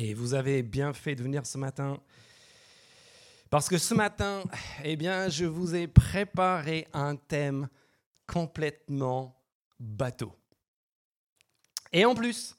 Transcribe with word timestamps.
Et 0.00 0.14
vous 0.14 0.34
avez 0.34 0.62
bien 0.62 0.92
fait 0.92 1.16
de 1.16 1.24
venir 1.24 1.44
ce 1.44 1.58
matin. 1.58 1.98
Parce 3.50 3.68
que 3.68 3.78
ce 3.78 3.94
matin, 3.94 4.44
eh 4.84 4.94
bien, 4.94 5.28
je 5.28 5.44
vous 5.44 5.74
ai 5.74 5.88
préparé 5.88 6.86
un 6.92 7.16
thème 7.16 7.68
complètement 8.24 9.42
bateau. 9.80 10.32
Et 11.92 12.04
en 12.04 12.14
plus, 12.14 12.54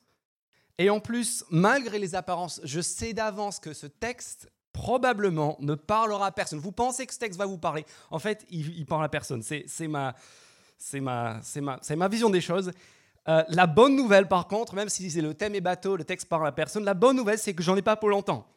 et 0.77 0.89
en 0.89 0.99
plus, 0.99 1.45
malgré 1.49 1.97
les 1.97 2.13
apparences, 2.13 2.59
je 2.65 2.81
sais 2.81 3.13
d'avance 3.13 3.61
que 3.61 3.73
ce 3.73 3.87
texte 3.87 4.51
probablement 4.73 5.55
ne 5.61 5.75
parlera 5.75 6.25
à 6.25 6.31
personne. 6.33 6.59
Vous 6.59 6.73
pensez 6.73 7.07
que 7.07 7.13
ce 7.13 7.19
texte 7.19 7.39
va 7.39 7.45
vous 7.45 7.57
parler. 7.57 7.85
En 8.11 8.19
fait, 8.19 8.45
il, 8.49 8.85
parle 8.85 9.05
à 9.05 9.09
personne. 9.09 9.43
C'est 9.43 9.87
ma, 9.87 10.13
ma, 10.95 11.39
ma, 11.61 11.79
ma 11.95 12.07
vision 12.09 12.29
des 12.29 12.41
choses. 12.41 12.73
Euh, 13.27 13.43
la 13.49 13.67
bonne 13.67 13.95
nouvelle, 13.95 14.27
par 14.27 14.47
contre, 14.47 14.73
même 14.75 14.89
si 14.89 15.09
le 15.21 15.33
thème 15.33 15.55
est 15.55 15.61
bateau, 15.61 15.95
le 15.95 16.03
texte 16.03 16.27
parle 16.29 16.47
à 16.47 16.51
personne, 16.51 16.85
la 16.85 16.93
bonne 16.93 17.17
nouvelle, 17.17 17.37
c'est 17.37 17.53
que 17.53 17.61
j'en 17.61 17.75
ai 17.75 17.81
pas 17.81 17.95
pour 17.95 18.09
longtemps. 18.09 18.47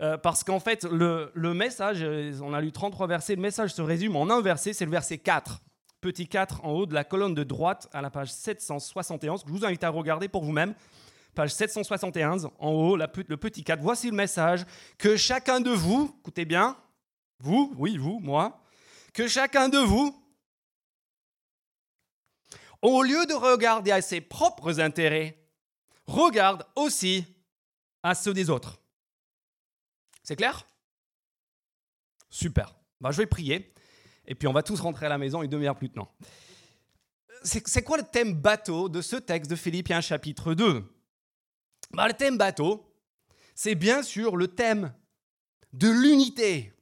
Euh, 0.00 0.18
parce 0.18 0.44
qu'en 0.44 0.60
fait, 0.60 0.84
le, 0.84 1.30
message, 1.54 1.98
euh, 2.02 2.32
on 2.42 2.52
a 2.52 2.60
lu 2.60 2.72
33 2.72 3.06
versets, 3.06 3.34
le 3.34 3.42
message 3.42 3.72
se 3.72 3.82
résume 3.82 4.16
en 4.16 4.28
un 4.30 4.42
verset, 4.42 4.72
c'est 4.72 4.84
le 4.84 4.90
verset 4.90 5.18
4. 5.18 5.60
Petit 6.00 6.28
4 6.28 6.64
en 6.64 6.72
haut 6.72 6.86
de 6.86 6.94
la 6.94 7.04
colonne 7.04 7.34
de 7.34 7.42
droite 7.42 7.88
à 7.92 8.02
la 8.02 8.10
page 8.10 8.30
771, 8.30 9.42
que 9.42 9.48
je 9.48 9.54
vous 9.54 9.64
invite 9.64 9.84
à 9.84 9.88
regarder 9.88 10.28
pour 10.28 10.44
vous-même. 10.44 10.74
Page 11.34 11.52
771, 11.52 12.50
en 12.58 12.70
haut, 12.70 12.96
le 12.96 13.36
petit 13.36 13.64
4. 13.64 13.82
Voici 13.82 14.10
le 14.10 14.16
message 14.16 14.64
que 14.98 15.16
chacun 15.16 15.60
de 15.60 15.70
vous, 15.70 16.14
écoutez 16.20 16.44
bien, 16.44 16.76
vous, 17.40 17.74
oui, 17.76 17.96
vous, 17.96 18.20
moi, 18.20 18.60
que 19.12 19.28
chacun 19.28 19.68
de 19.68 19.78
vous 19.78 20.14
au 22.82 23.02
lieu 23.02 23.26
de 23.26 23.34
regarder 23.34 23.90
à 23.90 24.02
ses 24.02 24.20
propres 24.20 24.80
intérêts, 24.80 25.38
regarde 26.06 26.66
aussi 26.74 27.24
à 28.02 28.14
ceux 28.14 28.34
des 28.34 28.50
autres. 28.50 28.80
C'est 30.22 30.36
clair? 30.36 30.66
Super. 32.30 32.74
Bah, 33.00 33.10
je 33.10 33.18
vais 33.18 33.26
prier 33.26 33.72
et 34.26 34.34
puis 34.34 34.48
on 34.48 34.52
va 34.52 34.62
tous 34.62 34.80
rentrer 34.80 35.06
à 35.06 35.08
la 35.08 35.18
maison 35.18 35.42
une 35.42 35.50
demi-heure 35.50 35.76
plus 35.76 35.90
tard. 35.90 36.12
C'est 37.42 37.82
quoi 37.82 37.96
le 37.96 38.02
thème 38.02 38.34
bateau 38.34 38.88
de 38.88 39.00
ce 39.00 39.16
texte 39.16 39.50
de 39.50 39.56
Philippiens 39.56 40.00
chapitre 40.00 40.54
2 40.54 40.84
bah, 41.92 42.08
Le 42.08 42.14
thème 42.14 42.36
bateau, 42.36 42.92
c'est 43.54 43.76
bien 43.76 44.02
sûr 44.02 44.36
le 44.36 44.48
thème 44.48 44.92
de 45.72 45.88
l'unité 45.88 46.72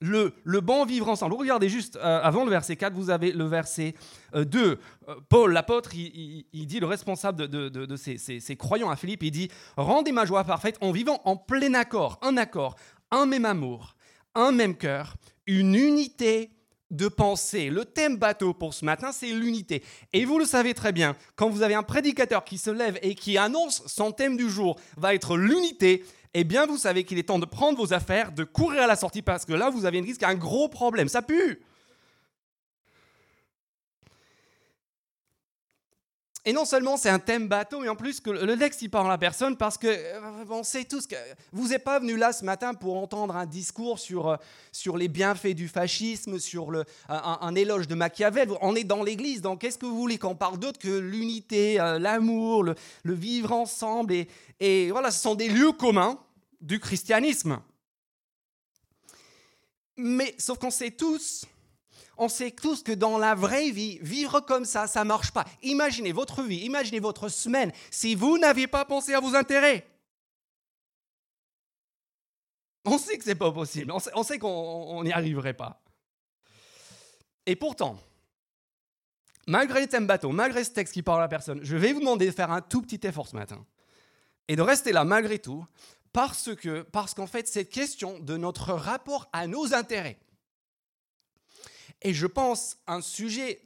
le, 0.00 0.60
bon 0.60 0.84
vivre 0.84 1.08
ensemble. 1.08 1.34
Regardez 1.34 1.68
juste 1.68 1.96
euh, 1.96 2.20
avant 2.22 2.44
le 2.44 2.50
verset 2.50 2.76
4, 2.76 2.94
vous 2.94 3.10
avez 3.10 3.32
le 3.32 3.44
verset 3.44 3.94
2. 4.34 4.58
Euh, 4.58 4.76
euh, 5.08 5.14
Paul, 5.28 5.52
l'apôtre, 5.52 5.90
il, 5.94 6.66
dit, 6.66 6.80
le 6.80 6.86
responsable 6.86 7.48
de, 7.48 7.96
ces, 7.96 8.56
croyants 8.56 8.90
à 8.90 8.96
Philippe, 8.96 9.22
il 9.22 9.30
dit 9.30 9.50
Rendez 9.76 10.12
ma 10.12 10.24
joie 10.24 10.44
parfaite 10.44 10.78
en 10.80 10.90
vivant 10.92 11.20
en 11.24 11.36
plein 11.36 11.74
accord, 11.74 12.18
un 12.22 12.36
accord, 12.36 12.76
un 13.10 13.26
même 13.26 13.44
amour, 13.44 13.94
un 14.34 14.52
même 14.52 14.76
cœur, 14.76 15.16
une 15.46 15.74
unité 15.74 16.50
de 16.90 17.06
pensée. 17.08 17.70
Le 17.70 17.84
thème 17.84 18.16
bateau 18.16 18.52
pour 18.52 18.74
ce 18.74 18.84
matin, 18.84 19.12
c'est 19.12 19.30
l'unité. 19.30 19.82
Et 20.12 20.24
vous 20.24 20.38
le 20.38 20.44
savez 20.44 20.74
très 20.74 20.92
bien, 20.92 21.16
quand 21.36 21.48
vous 21.48 21.62
avez 21.62 21.74
un 21.74 21.82
prédicateur 21.82 22.44
qui 22.44 22.58
se 22.58 22.70
lève 22.70 22.98
et 23.02 23.14
qui 23.14 23.38
annonce 23.38 23.82
son 23.86 24.12
thème 24.12 24.36
du 24.36 24.50
jour 24.50 24.78
va 24.96 25.14
être 25.14 25.36
l'unité, 25.36 26.04
eh 26.34 26.44
bien 26.44 26.66
vous 26.66 26.78
savez 26.78 27.04
qu'il 27.04 27.18
est 27.18 27.24
temps 27.24 27.38
de 27.38 27.46
prendre 27.46 27.78
vos 27.78 27.92
affaires, 27.92 28.32
de 28.32 28.44
courir 28.44 28.82
à 28.82 28.86
la 28.86 28.96
sortie 28.96 29.22
parce 29.22 29.44
que 29.44 29.52
là 29.52 29.70
vous 29.70 29.84
avez 29.84 29.98
un 29.98 30.02
risque, 30.02 30.22
un 30.22 30.34
gros 30.34 30.68
problème, 30.68 31.08
ça 31.08 31.22
pue. 31.22 31.60
Et 36.46 36.54
non 36.54 36.64
seulement 36.64 36.96
c'est 36.96 37.10
un 37.10 37.18
thème 37.18 37.48
bateau, 37.48 37.80
mais 37.80 37.88
en 37.90 37.96
plus 37.96 38.22
le 38.24 38.56
texte 38.56 38.80
il 38.80 38.88
parle 38.88 39.12
à 39.12 39.18
personne 39.18 39.58
parce 39.58 39.76
que 39.76 39.88
euh, 39.88 40.44
on 40.48 40.62
sait 40.62 40.84
tous 40.84 41.06
que 41.06 41.14
vous 41.52 41.68
n'êtes 41.68 41.84
pas 41.84 41.98
venu 41.98 42.16
là 42.16 42.32
ce 42.32 42.46
matin 42.46 42.72
pour 42.72 42.96
entendre 42.96 43.36
un 43.36 43.44
discours 43.44 43.98
sur, 43.98 44.28
euh, 44.28 44.36
sur 44.72 44.96
les 44.96 45.08
bienfaits 45.08 45.54
du 45.54 45.68
fascisme, 45.68 46.38
sur 46.38 46.72
un, 47.10 47.54
éloge 47.54 47.88
de 47.88 47.94
Machiavel. 47.94 48.48
On 48.62 48.74
est 48.74 48.84
dans 48.84 49.02
l'église, 49.02 49.42
donc 49.42 49.60
qu'est-ce 49.60 49.76
que 49.76 49.84
vous 49.84 49.98
voulez 49.98 50.16
qu'on 50.16 50.34
parle 50.34 50.58
d'autre 50.58 50.78
que 50.78 50.88
l'unité, 50.88 51.78
euh, 51.78 51.98
l'amour, 51.98 52.62
le, 52.62 52.74
vivre 53.04 53.52
ensemble 53.52 54.14
et 54.60 54.90
voilà, 54.90 55.10
ce 55.10 55.20
sont 55.20 55.34
des 55.34 55.48
lieux 55.48 55.72
communs 55.72 56.18
du 56.60 56.80
christianisme. 56.80 57.60
Mais 59.96 60.34
sauf 60.38 60.58
qu'on 60.58 60.70
sait 60.70 60.90
tous 60.90 61.44
on 62.20 62.28
sait 62.28 62.50
tous 62.50 62.82
que 62.82 62.92
dans 62.92 63.16
la 63.16 63.34
vraie 63.34 63.70
vie, 63.70 63.98
vivre 64.02 64.40
comme 64.40 64.66
ça, 64.66 64.86
ça 64.86 65.04
ne 65.04 65.08
marche 65.08 65.32
pas. 65.32 65.46
Imaginez 65.62 66.12
votre 66.12 66.42
vie, 66.42 66.58
imaginez 66.58 67.00
votre 67.00 67.30
semaine 67.30 67.72
si 67.90 68.14
vous 68.14 68.36
n'aviez 68.36 68.66
pas 68.66 68.84
pensé 68.84 69.14
à 69.14 69.20
vos 69.20 69.34
intérêts. 69.34 69.88
On 72.84 72.98
sait 72.98 73.16
que 73.16 73.24
ce 73.24 73.30
n'est 73.30 73.34
pas 73.34 73.50
possible, 73.50 73.90
on 73.90 74.22
sait, 74.22 74.38
qu'on 74.38 75.02
n'y 75.02 75.12
arriverait 75.12 75.54
pas. 75.54 75.82
Et 77.46 77.56
pourtant, 77.56 77.98
malgré 79.46 79.80
les 79.80 79.88
thèmes 79.88 80.06
bateaux, 80.06 80.30
malgré 80.30 80.62
ce 80.62 80.70
texte 80.72 80.92
qui 80.92 81.02
parle 81.02 81.22
à 81.22 81.28
personne, 81.28 81.60
je 81.62 81.76
vais 81.76 81.94
vous 81.94 82.00
demander 82.00 82.26
de 82.26 82.32
faire 82.32 82.50
un 82.50 82.60
tout 82.60 82.82
petit 82.82 83.00
effort 83.06 83.28
ce 83.28 83.36
matin 83.36 83.64
et 84.46 84.56
de 84.56 84.62
rester 84.62 84.92
là 84.92 85.04
malgré 85.04 85.38
tout, 85.38 85.64
parce 86.12 86.54
que, 86.54 86.82
parce 86.82 87.14
qu'en 87.14 87.26
fait, 87.26 87.48
cette 87.48 87.70
question 87.70 88.18
de 88.18 88.36
notre 88.36 88.74
rapport 88.74 89.30
à 89.32 89.46
nos 89.46 89.72
intérêts, 89.72 90.18
et 92.02 92.14
je 92.14 92.26
pense 92.26 92.78
un 92.86 93.00
sujet 93.00 93.60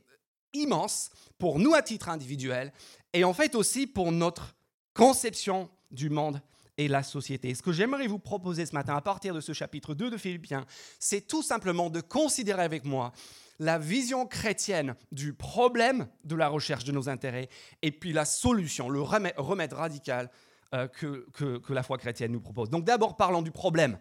immense 0.53 1.11
pour 1.39 1.59
nous 1.59 1.75
à 1.75 1.83
titre 1.83 2.09
individuel 2.09 2.73
et 3.13 3.25
en 3.25 3.35
fait 3.35 3.55
aussi 3.55 3.87
pour 3.87 4.13
notre 4.13 4.57
conception 4.95 5.71
du 5.91 6.11
monde 6.11 6.41
et 6.77 6.89
la 6.89 7.03
société. 7.03 7.55
Ce 7.55 7.63
que 7.63 7.73
j'aimerais 7.73 8.07
vous 8.07 8.19
proposer 8.19 8.67
ce 8.67 8.75
matin 8.75 8.97
à 8.97 9.01
partir 9.01 9.35
de 9.35 9.41
ce 9.41 9.53
chapitre 9.53 9.95
2 9.95 10.11
de 10.11 10.17
Philippiens, 10.17 10.67
c'est 10.99 11.27
tout 11.27 11.43
simplement 11.43 11.91
de 11.91 12.01
considérer 12.01 12.63
avec 12.63 12.85
moi 12.85 13.13
la 13.61 13.79
vision 13.79 14.27
chrétienne 14.27 14.97
du 15.13 15.33
problème 15.33 16.09
de 16.25 16.35
la 16.35 16.49
recherche 16.49 16.85
de 16.85 16.91
nos 16.91 17.09
intérêts 17.09 17.49
et 17.83 17.93
puis 17.93 18.13
la 18.13 18.25
solution, 18.25 18.89
le 18.89 19.01
remède, 19.01 19.73
radical 19.73 20.31
euh, 20.75 20.89
que, 20.89 21.29
que 21.31 21.73
la 21.73 21.85
foi 21.85 21.99
chrétienne 21.99 22.33
nous 22.33 22.41
propose. 22.41 22.71
Donc 22.71 22.85
d'abord 22.85 23.17
parlons 23.17 23.43
du 23.43 23.53
problème. 23.53 23.99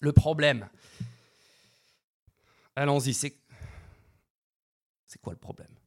Le 0.00 0.12
problème. 0.12 0.68
Allons-y, 2.74 3.14
c'est... 3.14 3.36
C'est 5.06 5.20
quoi 5.20 5.32
le 5.32 5.38
problème? 5.38 5.78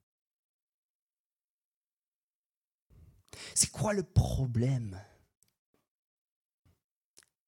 C'est 3.55 3.71
quoi 3.71 3.93
le 3.93 4.03
problème 4.03 5.01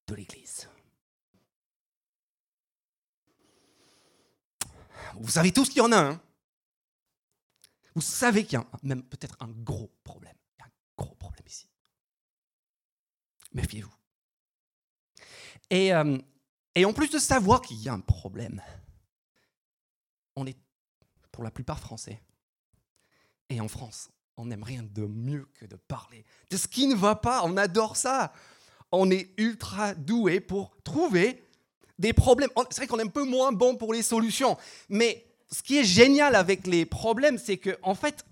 de 0.07 0.15
l'Église? 0.15 0.69
Vous 5.15 5.29
savez 5.29 5.51
tous 5.51 5.69
qu'il 5.69 5.77
y 5.77 5.81
en 5.81 5.91
a 5.91 5.97
un. 5.97 6.21
Vous 7.95 8.01
savez 8.01 8.45
qu'il 8.45 8.59
y 8.59 8.61
a 8.61 8.67
même 8.83 9.03
peut-être 9.03 9.35
un 9.39 9.49
gros 9.49 9.91
problème. 10.03 10.35
Il 10.57 10.61
y 10.61 10.63
a 10.63 10.65
un 10.65 10.71
gros 10.97 11.15
problème 11.15 11.45
ici. 11.47 11.69
Méfiez-vous. 13.53 13.93
Et, 15.69 15.93
euh, 15.93 16.17
et 16.75 16.85
en 16.85 16.93
plus 16.93 17.09
de 17.09 17.19
savoir 17.19 17.61
qu'il 17.61 17.77
y 17.77 17.89
a 17.89 17.93
un 17.93 17.99
problème, 17.99 18.61
on 20.37 20.45
est 20.45 20.57
pour 21.31 21.43
la 21.43 21.51
plupart 21.51 21.79
français. 21.79 22.21
Et 23.49 23.59
en 23.59 23.67
France, 23.67 24.09
on 24.37 24.45
n'aime 24.45 24.63
rien 24.63 24.83
de 24.83 25.05
mieux 25.05 25.47
que 25.59 25.65
de 25.65 25.75
parler 25.75 26.23
de 26.49 26.57
ce 26.57 26.67
qui 26.67 26.87
ne 26.87 26.95
va 26.95 27.15
pas. 27.15 27.41
On 27.43 27.57
adore 27.57 27.97
ça. 27.97 28.31
On 28.91 29.11
est 29.11 29.31
ultra 29.37 29.95
doué 29.95 30.39
pour 30.39 30.71
trouver 30.83 31.43
des 31.97 32.13
problèmes. 32.13 32.49
C'est 32.69 32.77
vrai 32.77 32.87
qu'on 32.87 32.99
est 32.99 33.03
un 33.03 33.07
peu 33.07 33.23
moins 33.23 33.51
bon 33.51 33.75
pour 33.75 33.93
les 33.93 34.03
solutions. 34.03 34.57
Mais 34.89 35.25
ce 35.51 35.63
qui 35.63 35.77
est 35.79 35.83
génial 35.83 36.35
avec 36.35 36.67
les 36.67 36.85
problèmes, 36.85 37.37
c'est 37.37 37.57
qu'en 37.57 37.73
en 37.81 37.95
fait, 37.95 38.23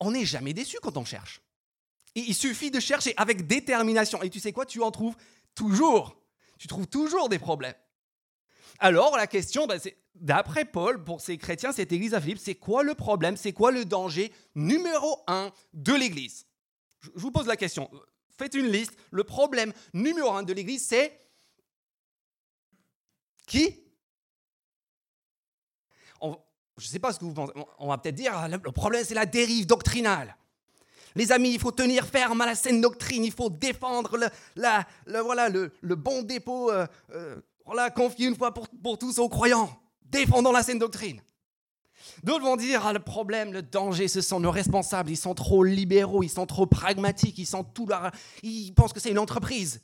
on 0.00 0.10
n'est 0.10 0.24
jamais 0.24 0.52
déçu 0.52 0.78
quand 0.80 0.96
on 0.96 1.04
cherche. 1.04 1.42
il 2.14 2.34
suffit 2.34 2.70
de 2.70 2.80
chercher 2.80 3.12
avec 3.16 3.46
détermination. 3.46 4.22
Et 4.22 4.30
tu 4.30 4.38
sais 4.38 4.52
quoi, 4.52 4.66
tu 4.66 4.82
en 4.82 4.90
trouves 4.90 5.16
toujours. 5.54 6.16
Tu 6.58 6.68
trouves 6.68 6.86
toujours 6.86 7.28
des 7.28 7.40
problèmes. 7.40 7.74
Alors 8.78 9.16
la 9.16 9.26
question, 9.26 9.66
ben, 9.66 9.78
c'est 9.78 9.96
d'après 10.14 10.64
Paul, 10.64 11.02
pour 11.02 11.20
ces 11.20 11.38
chrétiens, 11.38 11.72
cette 11.72 11.92
église 11.92 12.14
à 12.14 12.20
Philippe, 12.20 12.38
c'est 12.38 12.54
quoi 12.54 12.82
le 12.82 12.94
problème 12.94 13.36
C'est 13.36 13.52
quoi 13.52 13.72
le 13.72 13.84
danger 13.84 14.32
numéro 14.54 15.22
un 15.26 15.52
de 15.72 15.94
l'église? 15.94 16.46
Je 17.00 17.10
vous 17.14 17.30
pose 17.30 17.46
la 17.46 17.56
question. 17.56 17.90
Faites 18.38 18.54
une 18.54 18.68
liste. 18.68 18.96
Le 19.10 19.24
problème 19.24 19.72
numéro 19.92 20.30
un 20.30 20.42
de 20.42 20.52
l'église, 20.52 20.86
c'est 20.86 21.20
qui? 23.46 23.78
Je 26.78 26.86
ne 26.86 26.90
sais 26.90 26.98
pas 26.98 27.12
ce 27.12 27.18
que 27.18 27.24
vous 27.24 27.34
pensez. 27.34 27.52
On 27.78 27.88
va 27.88 27.98
peut-être 27.98 28.14
dire, 28.14 28.48
le 28.48 28.72
problème, 28.72 29.04
c'est 29.04 29.14
la 29.14 29.26
dérive 29.26 29.66
doctrinale. 29.66 30.36
Les 31.14 31.30
amis, 31.30 31.52
il 31.52 31.60
faut 31.60 31.72
tenir 31.72 32.06
ferme 32.06 32.40
à 32.40 32.46
la 32.46 32.54
saine 32.54 32.80
doctrine, 32.80 33.22
il 33.24 33.32
faut 33.32 33.50
défendre 33.50 34.16
le, 34.16 35.20
voilà, 35.20 35.50
le, 35.50 35.70
bon 35.94 36.22
dépôt, 36.22 36.70
euh, 36.70 36.86
euh, 37.10 37.40
voilà, 37.66 37.90
confié 37.90 38.26
une 38.26 38.36
fois 38.36 38.54
pour, 38.54 38.66
pour 38.82 38.96
tous 38.96 39.18
aux 39.18 39.28
croyants 39.28 39.78
défendant 40.12 40.52
la 40.52 40.62
saine 40.62 40.78
doctrine. 40.78 41.20
D'autres 42.22 42.44
vont 42.44 42.56
dire, 42.56 42.86
ah, 42.86 42.92
le 42.92 43.00
problème, 43.00 43.52
le 43.52 43.62
danger, 43.62 44.06
ce 44.06 44.20
sont 44.20 44.38
nos 44.38 44.50
responsables, 44.50 45.10
ils 45.10 45.16
sont 45.16 45.34
trop 45.34 45.64
libéraux, 45.64 46.22
ils 46.22 46.28
sont 46.28 46.46
trop 46.46 46.66
pragmatiques, 46.66 47.38
ils, 47.38 47.48
ils 48.42 48.74
pensent 48.74 48.92
que 48.92 49.00
c'est 49.00 49.10
une 49.10 49.18
entreprise. 49.18 49.82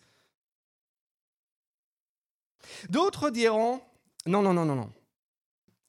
D'autres 2.90 3.30
diront, 3.30 3.80
non, 4.26 4.42
non, 4.42 4.52
non, 4.52 4.64
non, 4.64 4.76
non. 4.76 4.92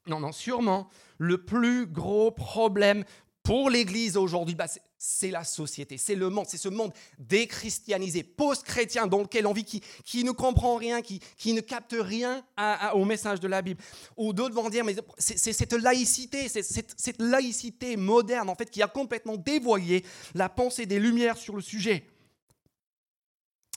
Non, 0.07 0.19
non, 0.19 0.31
sûrement, 0.31 0.89
le 1.17 1.43
plus 1.43 1.85
gros 1.85 2.31
problème 2.31 3.03
pour 3.49 3.71
l'Église 3.71 4.15
aujourd'hui, 4.15 4.53
bah, 4.53 4.67
c'est 4.95 5.31
la 5.31 5.43
société, 5.43 5.97
c'est 5.97 6.13
le 6.13 6.29
monde, 6.29 6.45
c'est 6.47 6.59
ce 6.59 6.69
monde 6.69 6.93
déchristianisé, 7.17 8.21
post-chrétien, 8.21 9.07
dans 9.07 9.23
lequel 9.23 9.47
on 9.47 9.53
vit, 9.53 9.63
qui, 9.63 9.81
qui 10.05 10.23
ne 10.23 10.29
comprend 10.29 10.75
rien, 10.75 11.01
qui, 11.01 11.19
qui 11.35 11.53
ne 11.53 11.61
capte 11.61 11.95
rien 11.99 12.45
au 12.93 13.05
message 13.05 13.39
de 13.39 13.47
la 13.47 13.63
Bible. 13.63 13.81
Ou 14.17 14.33
d'autres 14.33 14.53
vont 14.53 14.69
dire, 14.69 14.85
mais 14.85 14.95
c'est 15.17 15.51
cette 15.51 15.73
laïcité, 15.73 16.47
c'est 16.47 16.61
cette 16.61 17.19
laïcité 17.19 17.97
moderne, 17.97 18.51
en 18.51 18.55
fait, 18.55 18.69
qui 18.69 18.83
a 18.83 18.87
complètement 18.87 19.35
dévoyé 19.35 20.05
la 20.35 20.47
pensée 20.47 20.85
des 20.85 20.99
Lumières 20.99 21.37
sur 21.37 21.55
le 21.55 21.63
sujet. 21.63 22.05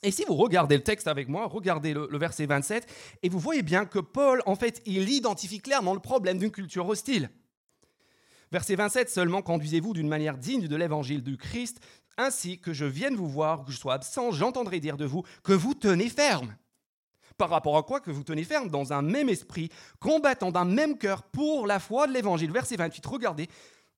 Et 0.02 0.10
si 0.10 0.26
vous 0.28 0.34
regardez 0.34 0.76
le 0.76 0.82
texte 0.82 1.08
avec 1.08 1.30
moi, 1.30 1.46
regardez 1.46 1.94
le, 1.94 2.08
le, 2.10 2.18
verset 2.18 2.44
27, 2.44 2.86
et 3.22 3.30
vous 3.30 3.38
voyez 3.38 3.62
bien 3.62 3.86
que 3.86 4.00
Paul, 4.00 4.42
en 4.44 4.54
fait, 4.54 4.82
il 4.84 5.08
identifie 5.08 5.60
clairement 5.60 5.94
le 5.94 6.00
problème 6.00 6.36
d'une 6.36 6.50
culture 6.50 6.86
hostile. 6.86 7.30
Verset 8.52 8.76
27, 8.76 9.08
seulement 9.08 9.40
conduisez-vous 9.40 9.94
d'une 9.94 10.08
manière 10.08 10.36
digne 10.36 10.68
de 10.68 10.76
l'évangile 10.76 11.22
du 11.22 11.38
Christ, 11.38 11.80
ainsi 12.18 12.58
que 12.58 12.74
je 12.74 12.84
vienne 12.84 13.16
vous 13.16 13.26
voir, 13.26 13.64
que 13.64 13.72
je 13.72 13.78
sois 13.78 13.94
absent, 13.94 14.30
j'entendrai 14.30 14.78
dire 14.78 14.98
de 14.98 15.06
vous 15.06 15.22
que 15.42 15.54
vous 15.54 15.72
tenez 15.72 16.10
ferme. 16.10 16.54
Par 17.38 17.48
rapport 17.48 17.78
à 17.78 17.82
quoi 17.82 18.00
que 18.00 18.10
vous 18.10 18.24
tenez 18.24 18.44
ferme? 18.44 18.68
Dans 18.68 18.92
un 18.92 19.00
même 19.00 19.30
esprit, 19.30 19.70
combattant 20.00 20.52
d'un 20.52 20.66
même 20.66 20.98
cœur 20.98 21.22
pour 21.22 21.66
la 21.66 21.78
foi 21.78 22.06
de 22.06 22.12
l'évangile. 22.12 22.52
Verset 22.52 22.76
28, 22.76 23.06
regardez 23.06 23.48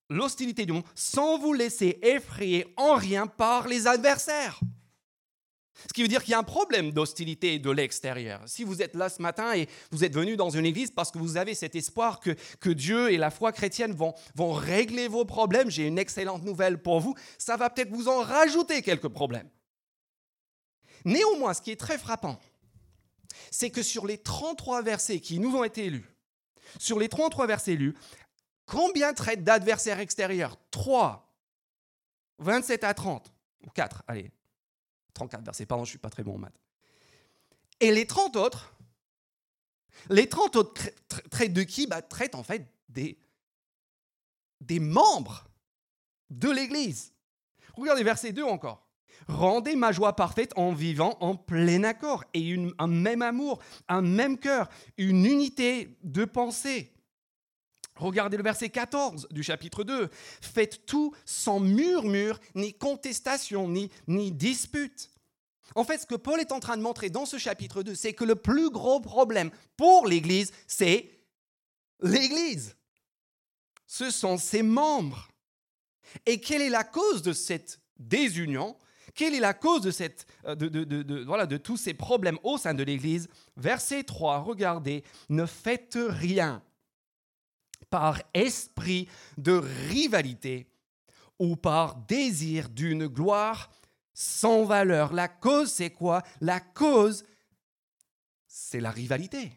l'hostilité 0.08 0.66
du 0.66 0.72
monde, 0.72 0.84
sans 0.94 1.36
vous 1.36 1.52
laisser 1.52 1.98
effrayer 2.02 2.72
en 2.76 2.94
rien 2.94 3.26
par 3.26 3.66
les 3.66 3.88
adversaires. 3.88 4.60
Ce 5.88 5.92
qui 5.92 6.02
veut 6.02 6.08
dire 6.08 6.22
qu'il 6.22 6.32
y 6.32 6.34
a 6.34 6.38
un 6.38 6.44
problème 6.44 6.92
d'hostilité 6.92 7.58
de 7.58 7.70
l'extérieur. 7.70 8.40
Si 8.46 8.64
vous 8.64 8.80
êtes 8.80 8.94
là 8.94 9.08
ce 9.08 9.20
matin 9.20 9.54
et 9.54 9.68
vous 9.90 10.04
êtes 10.04 10.14
venu 10.14 10.36
dans 10.36 10.50
une 10.50 10.64
église 10.64 10.90
parce 10.90 11.10
que 11.10 11.18
vous 11.18 11.36
avez 11.36 11.54
cet 11.54 11.74
espoir 11.74 12.20
que, 12.20 12.36
que 12.60 12.70
Dieu 12.70 13.12
et 13.12 13.16
la 13.16 13.30
foi 13.30 13.52
chrétienne 13.52 13.92
vont, 13.92 14.14
vont 14.34 14.52
régler 14.52 15.08
vos 15.08 15.24
problèmes, 15.24 15.70
j'ai 15.70 15.86
une 15.86 15.98
excellente 15.98 16.44
nouvelle 16.44 16.80
pour 16.80 17.00
vous, 17.00 17.14
ça 17.38 17.56
va 17.56 17.70
peut-être 17.70 17.90
vous 17.90 18.08
en 18.08 18.22
rajouter 18.22 18.82
quelques 18.82 19.08
problèmes. 19.08 19.48
Néanmoins, 21.04 21.54
ce 21.54 21.60
qui 21.60 21.70
est 21.70 21.80
très 21.80 21.98
frappant, 21.98 22.38
c'est 23.50 23.70
que 23.70 23.82
sur 23.82 24.06
les 24.06 24.18
33 24.18 24.82
versets 24.82 25.20
qui 25.20 25.38
nous 25.38 25.54
ont 25.56 25.64
été 25.64 25.90
lus, 25.90 26.08
sur 26.78 26.98
les 26.98 27.08
33 27.08 27.46
versets 27.46 27.74
lus, 27.74 27.94
combien 28.64 29.12
traitent 29.12 29.44
d'adversaires 29.44 30.00
extérieurs? 30.00 30.56
3, 30.70 31.30
27 32.38 32.84
à 32.84 32.94
30, 32.94 33.32
ou 33.66 33.70
4, 33.70 34.02
allez, 34.06 34.30
34 35.14 35.44
versets, 35.44 35.66
pardon, 35.66 35.84
je 35.84 35.88
ne 35.88 35.92
suis 35.92 35.98
pas 35.98 36.10
très 36.10 36.22
bon 36.22 36.34
en 36.34 36.38
maths. 36.38 36.60
Et 37.80 37.90
les 37.92 38.06
30 38.06 38.36
autres, 38.36 38.74
les 40.10 40.28
30 40.28 40.56
autres 40.56 40.90
traitent 41.30 41.52
de 41.52 41.62
qui 41.62 41.86
bah, 41.86 42.02
Traitent 42.02 42.34
en 42.34 42.42
fait 42.42 42.66
des, 42.88 43.18
des 44.60 44.80
membres 44.80 45.48
de 46.30 46.50
l'Église. 46.50 47.12
Regardez 47.74 48.02
verset 48.02 48.32
2 48.32 48.42
encore. 48.42 48.84
Rendez 49.28 49.76
ma 49.76 49.92
joie 49.92 50.16
parfaite 50.16 50.52
en 50.56 50.72
vivant 50.72 51.16
en 51.20 51.36
plein 51.36 51.84
accord 51.84 52.24
et 52.34 52.56
un 52.78 52.86
même 52.86 53.22
amour, 53.22 53.60
un 53.88 54.02
même 54.02 54.38
cœur, 54.38 54.68
une 54.98 55.24
unité 55.24 55.96
de 56.02 56.24
pensée. 56.24 56.93
Regardez 57.96 58.36
le 58.36 58.42
verset 58.42 58.70
14 58.70 59.28
du 59.30 59.42
chapitre 59.42 59.84
2. 59.84 60.08
Faites 60.40 60.84
tout 60.86 61.14
sans 61.24 61.60
murmure, 61.60 62.40
ni 62.54 62.74
contestation, 62.74 63.68
ni, 63.68 63.90
ni 64.08 64.32
dispute. 64.32 65.10
En 65.74 65.84
fait, 65.84 65.98
ce 65.98 66.06
que 66.06 66.14
Paul 66.14 66.40
est 66.40 66.52
en 66.52 66.60
train 66.60 66.76
de 66.76 66.82
montrer 66.82 67.10
dans 67.10 67.26
ce 67.26 67.38
chapitre 67.38 67.82
2, 67.82 67.94
c'est 67.94 68.12
que 68.12 68.24
le 68.24 68.36
plus 68.36 68.70
gros 68.70 69.00
problème 69.00 69.50
pour 69.76 70.06
l'Église, 70.06 70.52
c'est 70.66 71.10
l'Église. 72.00 72.76
Ce 73.86 74.10
sont 74.10 74.38
ses 74.38 74.62
membres. 74.62 75.28
Et 76.26 76.40
quelle 76.40 76.62
est 76.62 76.70
la 76.70 76.84
cause 76.84 77.22
de 77.22 77.32
cette 77.32 77.80
désunion? 77.98 78.76
Quelle 79.14 79.34
est 79.34 79.40
la 79.40 79.54
cause 79.54 79.82
de, 79.82 79.90
cette, 79.92 80.26
euh, 80.44 80.56
de, 80.56 80.68
de, 80.68 81.24
voilà, 81.24 81.46
de 81.46 81.56
tous 81.56 81.76
ces 81.76 81.94
problèmes 81.94 82.38
au 82.42 82.58
sein 82.58 82.74
de 82.74 82.82
l'Église? 82.82 83.28
Verset 83.56 84.02
3, 84.02 84.38
regardez, 84.38 85.04
ne 85.28 85.46
faites 85.46 85.96
rien 85.96 86.62
par 87.94 88.20
esprit 88.34 89.08
de 89.38 89.52
rivalité 89.52 90.66
ou 91.38 91.54
par 91.54 91.94
désir 91.94 92.68
d'une 92.68 93.06
gloire 93.06 93.70
sans 94.12 94.64
valeur. 94.64 95.12
La 95.12 95.28
cause, 95.28 95.70
c'est 95.70 95.90
quoi? 95.90 96.24
La 96.40 96.58
cause, 96.58 97.24
c'est 98.48 98.80
la 98.80 98.90
rivalité. 98.90 99.52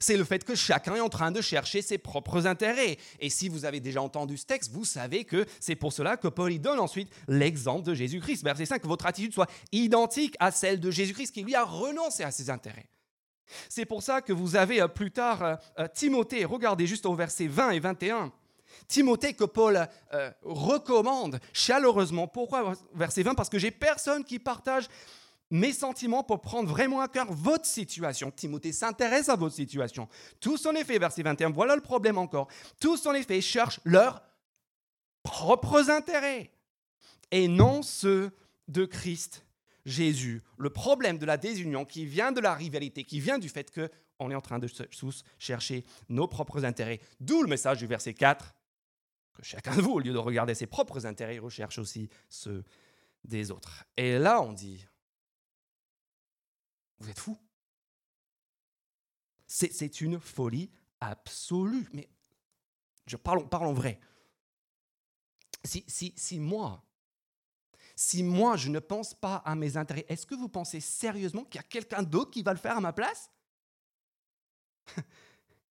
C'est 0.00 0.16
le 0.16 0.24
fait 0.24 0.42
que 0.42 0.56
chacun 0.56 0.96
est 0.96 1.00
en 1.00 1.08
train 1.08 1.30
de 1.30 1.40
chercher 1.40 1.82
ses 1.82 1.98
propres 1.98 2.48
intérêts. 2.48 2.98
Et 3.20 3.30
si 3.30 3.48
vous 3.48 3.64
avez 3.64 3.78
déjà 3.78 4.02
entendu 4.02 4.36
ce 4.36 4.44
texte, 4.46 4.72
vous 4.72 4.84
savez 4.84 5.24
que 5.24 5.46
c'est 5.60 5.76
pour 5.76 5.92
cela 5.92 6.16
que 6.16 6.26
Paul 6.26 6.52
y 6.52 6.58
donne 6.58 6.80
ensuite 6.80 7.12
l'exemple 7.28 7.84
de 7.84 7.94
Jésus-Christ. 7.94 8.42
Verset 8.42 8.66
5, 8.66 8.82
que 8.82 8.88
votre 8.88 9.06
attitude 9.06 9.34
soit 9.34 9.50
identique 9.70 10.34
à 10.40 10.50
celle 10.50 10.80
de 10.80 10.90
Jésus-Christ, 10.90 11.30
qui 11.30 11.44
lui 11.44 11.54
a 11.54 11.62
renoncé 11.62 12.24
à 12.24 12.32
ses 12.32 12.50
intérêts. 12.50 12.90
C'est 13.68 13.84
pour 13.84 14.02
ça 14.02 14.20
que 14.20 14.32
vous 14.32 14.56
avez 14.56 14.80
euh, 14.80 14.88
plus 14.88 15.10
tard 15.10 15.42
euh, 15.42 15.56
euh, 15.78 15.88
Timothée, 15.92 16.44
regardez 16.44 16.86
juste 16.86 17.06
au 17.06 17.14
verset 17.14 17.46
20 17.46 17.70
et 17.70 17.80
21. 17.80 18.32
Timothée 18.86 19.34
que 19.34 19.44
Paul 19.44 19.86
recommande 20.42 21.40
chaleureusement. 21.52 22.26
Pourquoi 22.28 22.74
verset 22.94 23.22
20 23.22 23.34
Parce 23.34 23.48
que 23.48 23.58
j'ai 23.58 23.70
personne 23.70 24.24
qui 24.24 24.38
partage 24.38 24.88
mes 25.50 25.72
sentiments 25.72 26.22
pour 26.22 26.40
prendre 26.40 26.68
vraiment 26.68 27.00
à 27.00 27.08
cœur 27.08 27.26
votre 27.30 27.66
situation. 27.66 28.30
Timothée 28.30 28.72
s'intéresse 28.72 29.28
à 29.28 29.36
votre 29.36 29.54
situation. 29.54 30.08
Tous 30.40 30.64
en 30.64 30.74
effet, 30.74 30.98
verset 30.98 31.22
21, 31.22 31.50
voilà 31.50 31.74
le 31.74 31.82
problème 31.82 32.18
encore. 32.18 32.48
Tous 32.80 33.04
en 33.06 33.14
effet 33.14 33.40
cherchent 33.40 33.80
leurs 33.84 34.22
propres 35.22 35.90
intérêts 35.90 36.50
et 37.30 37.48
non 37.48 37.82
ceux 37.82 38.30
de 38.68 38.84
Christ 38.84 39.44
Jésus, 39.88 40.42
le 40.58 40.70
problème 40.70 41.18
de 41.18 41.24
la 41.24 41.38
désunion 41.38 41.84
qui 41.84 42.04
vient 42.04 42.30
de 42.30 42.40
la 42.40 42.54
rivalité, 42.54 43.04
qui 43.04 43.20
vient 43.20 43.38
du 43.38 43.48
fait 43.48 43.72
qu'on 43.72 44.30
est 44.30 44.34
en 44.34 44.40
train 44.40 44.58
de 44.58 44.68
tous 44.68 45.24
chercher 45.38 45.84
nos 46.08 46.28
propres 46.28 46.64
intérêts. 46.64 47.00
D'où 47.20 47.42
le 47.42 47.48
message 47.48 47.78
du 47.78 47.86
verset 47.86 48.12
4, 48.12 48.54
que 49.34 49.42
chacun 49.42 49.74
de 49.74 49.80
vous, 49.80 49.92
au 49.92 49.98
lieu 49.98 50.12
de 50.12 50.18
regarder 50.18 50.54
ses 50.54 50.66
propres 50.66 51.06
intérêts, 51.06 51.38
recherche 51.38 51.78
aussi 51.78 52.10
ceux 52.28 52.64
des 53.24 53.50
autres. 53.50 53.84
Et 53.96 54.18
là, 54.18 54.42
on 54.42 54.52
dit, 54.52 54.86
vous 56.98 57.08
êtes 57.08 57.18
fous. 57.18 57.38
C'est 59.46 60.02
une 60.02 60.20
folie 60.20 60.70
absolue. 61.00 61.88
Mais 61.94 62.10
je 63.06 63.16
parle, 63.16 63.48
parle 63.48 63.68
en 63.68 63.72
vrai. 63.72 64.00
Si, 65.64 65.84
si 65.88 66.38
moi, 66.38 66.84
si 67.98 68.22
moi 68.22 68.56
je 68.56 68.68
ne 68.68 68.78
pense 68.78 69.12
pas 69.12 69.42
à 69.44 69.56
mes 69.56 69.76
intérêts, 69.76 70.06
est-ce 70.08 70.24
que 70.24 70.36
vous 70.36 70.48
pensez 70.48 70.78
sérieusement 70.78 71.42
qu'il 71.42 71.56
y 71.56 71.58
a 71.58 71.66
quelqu'un 71.66 72.04
d'autre 72.04 72.30
qui 72.30 72.44
va 72.44 72.52
le 72.52 72.58
faire 72.58 72.76
à 72.76 72.80
ma 72.80 72.92
place? 72.92 73.28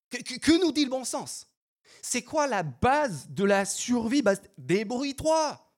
Que, 0.10 0.58
nous 0.62 0.72
dit 0.72 0.86
le 0.86 0.90
bon 0.90 1.04
sens? 1.04 1.48
C'est 2.02 2.24
quoi 2.24 2.48
la 2.48 2.64
base 2.64 3.28
de 3.28 3.44
la 3.44 3.66
survie? 3.66 4.22
Bah, 4.22 4.36
Débrouille-toi. 4.58 5.74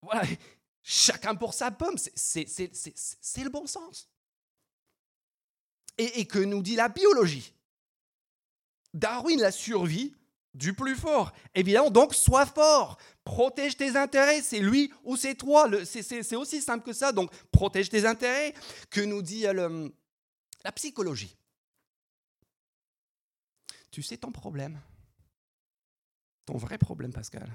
Voilà, 0.00 0.22
chacun 0.82 1.34
pour 1.34 1.52
sa 1.52 1.70
pomme, 1.70 1.98
c'est 2.14 2.46
le 2.46 3.50
bon 3.50 3.66
sens. 3.66 4.08
Et, 5.98 6.20
et 6.20 6.26
que 6.26 6.38
nous 6.38 6.62
dit 6.62 6.74
la 6.74 6.88
biologie? 6.88 7.52
Darwin, 8.94 9.40
la 9.40 9.52
survie, 9.52 10.14
du 10.54 10.72
plus 10.72 10.96
fort. 10.96 11.32
Évidemment, 11.54 11.90
donc 11.90 12.14
sois 12.14 12.46
fort. 12.46 12.98
Protège 13.24 13.76
tes 13.76 13.96
intérêts, 13.96 14.40
c'est 14.42 14.60
lui 14.60 14.92
ou 15.02 15.16
c'est 15.16 15.34
toi. 15.34 15.68
C'est 15.84 16.36
aussi 16.36 16.62
simple 16.62 16.84
que 16.84 16.92
ça. 16.92 17.12
Donc 17.12 17.32
protège 17.50 17.88
tes 17.88 18.06
intérêts. 18.06 18.54
Que 18.90 19.00
nous 19.00 19.22
dit 19.22 19.46
euh, 19.46 19.88
la 20.62 20.72
psychologie 20.72 21.36
Tu 23.90 24.02
sais 24.02 24.16
ton 24.16 24.30
problème 24.30 24.80
Ton 26.46 26.56
vrai 26.56 26.78
problème, 26.78 27.12
Pascal, 27.12 27.50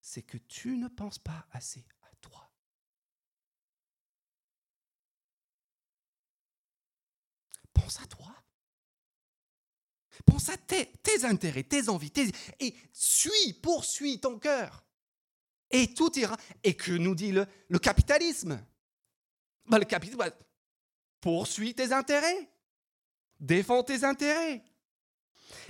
c'est 0.00 0.22
que 0.22 0.38
tu 0.38 0.76
ne 0.76 0.88
penses 0.88 1.18
pas 1.18 1.46
assez 1.52 1.84
à 2.02 2.14
toi. 2.20 2.50
Pense 7.74 8.00
à 8.00 8.06
toi. 8.06 8.45
Pense 10.26 10.48
à 10.48 10.56
tes, 10.56 10.90
intérêts, 11.24 11.62
tes 11.62 11.88
envies, 11.88 12.12
et 12.60 12.74
suis, 12.92 13.52
poursuis 13.62 14.20
ton 14.20 14.38
cœur. 14.38 14.84
Et 15.70 15.94
tout 15.94 16.16
ira. 16.18 16.36
Et 16.62 16.74
que 16.74 16.92
nous 16.92 17.14
dit 17.14 17.32
le, 17.32 17.78
capitalisme? 17.78 18.60
Bah, 19.66 19.78
Le 19.78 19.84
capitalisme, 19.84 20.18
bah, 20.18 20.36
poursuis 21.20 21.74
tes 21.74 21.92
intérêts. 21.92 22.48
Défends 23.40 23.82
tes 23.82 24.04
intérêts. 24.04 24.62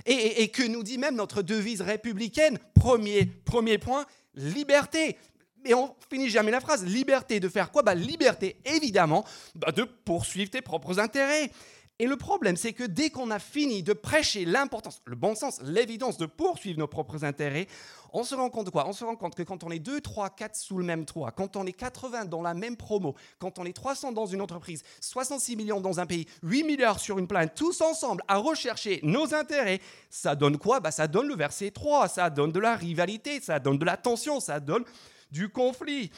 Et, 0.05 0.49
que 0.49 0.63
nous 0.63 0.83
dit 0.83 0.97
même 0.97 1.15
notre 1.15 1.41
devise 1.41 1.81
républicaine, 1.81 2.57
premier, 2.73 3.25
premier 3.25 3.77
point, 3.77 4.05
liberté. 4.33 5.17
Mais 5.63 5.73
on 5.73 5.95
finit 6.09 6.29
jamais 6.29 6.51
la 6.51 6.61
phrase. 6.61 6.85
Liberté 6.85 7.39
de 7.39 7.49
faire 7.49 7.71
quoi? 7.71 7.83
Bah, 7.83 7.93
Liberté, 7.93 8.59
évidemment, 8.65 9.25
bah, 9.53 9.71
de 9.71 9.83
poursuivre 9.83 10.49
tes 10.49 10.61
propres 10.61 10.99
intérêts. 10.99 11.51
Et 11.99 12.05
le 12.05 12.15
problème, 12.15 12.57
c'est 12.57 12.73
que 12.73 12.83
dès 12.83 13.09
qu'on 13.09 13.31
a 13.31 13.39
fini 13.39 13.81
de 13.81 13.93
prêcher 13.93 14.45
l'importance, 14.45 15.01
le 15.05 15.15
bon 15.15 15.33
sens, 15.33 15.59
l'évidence 15.63 16.17
de 16.17 16.27
poursuivre 16.27 16.77
nos 16.77 16.87
propres 16.87 17.23
intérêts, 17.23 17.67
on 18.13 18.23
se 18.23 18.35
rend 18.35 18.51
compte 18.51 18.69
quoi? 18.69 18.87
On 18.87 18.93
se 18.93 19.03
rend 19.03 19.15
compte 19.15 19.33
que 19.33 19.41
quand 19.41 19.63
on 19.63 19.71
est 19.71 19.79
2, 19.79 20.01
3, 20.01 20.29
4 20.29 20.55
sous 20.55 20.77
le 20.77 20.83
même 20.83 21.05
toit, 21.05 21.31
quand 21.31 21.55
on 21.55 21.65
est 21.65 21.73
80 21.73 22.25
dans 22.25 22.43
la 22.43 22.53
même 22.53 22.77
promo, 22.77 23.15
quand 23.39 23.57
on 23.57 23.65
est 23.65 23.73
300 23.73 24.11
dans 24.11 24.27
une 24.27 24.41
entreprise, 24.41 24.83
66 25.01 25.55
millions 25.55 25.81
dans 25.81 25.99
un 25.99 26.05
pays, 26.05 26.27
8 26.43 26.63
milliards 26.63 26.99
sur 26.99 27.17
une 27.17 27.27
planète, 27.27 27.55
tous 27.55 27.81
ensemble 27.81 28.21
à 28.27 28.37
rechercher 28.37 28.99
nos 29.01 29.33
intérêts, 29.33 29.81
ça 30.11 30.35
donne 30.35 30.59
quoi? 30.59 30.79
Bah, 30.79 30.91
Ça 30.91 31.07
donne 31.07 31.27
le 31.27 31.35
verset 31.35 31.71
3, 31.71 32.09
ça 32.09 32.29
donne 32.29 32.51
de 32.51 32.59
la 32.59 32.75
rivalité, 32.75 33.41
ça 33.41 33.59
donne 33.59 33.79
de 33.79 33.85
la 33.85 33.97
tension, 33.97 34.39
ça 34.39 34.59
donne 34.59 34.85
du 35.31 35.49
conflit, 35.49 36.11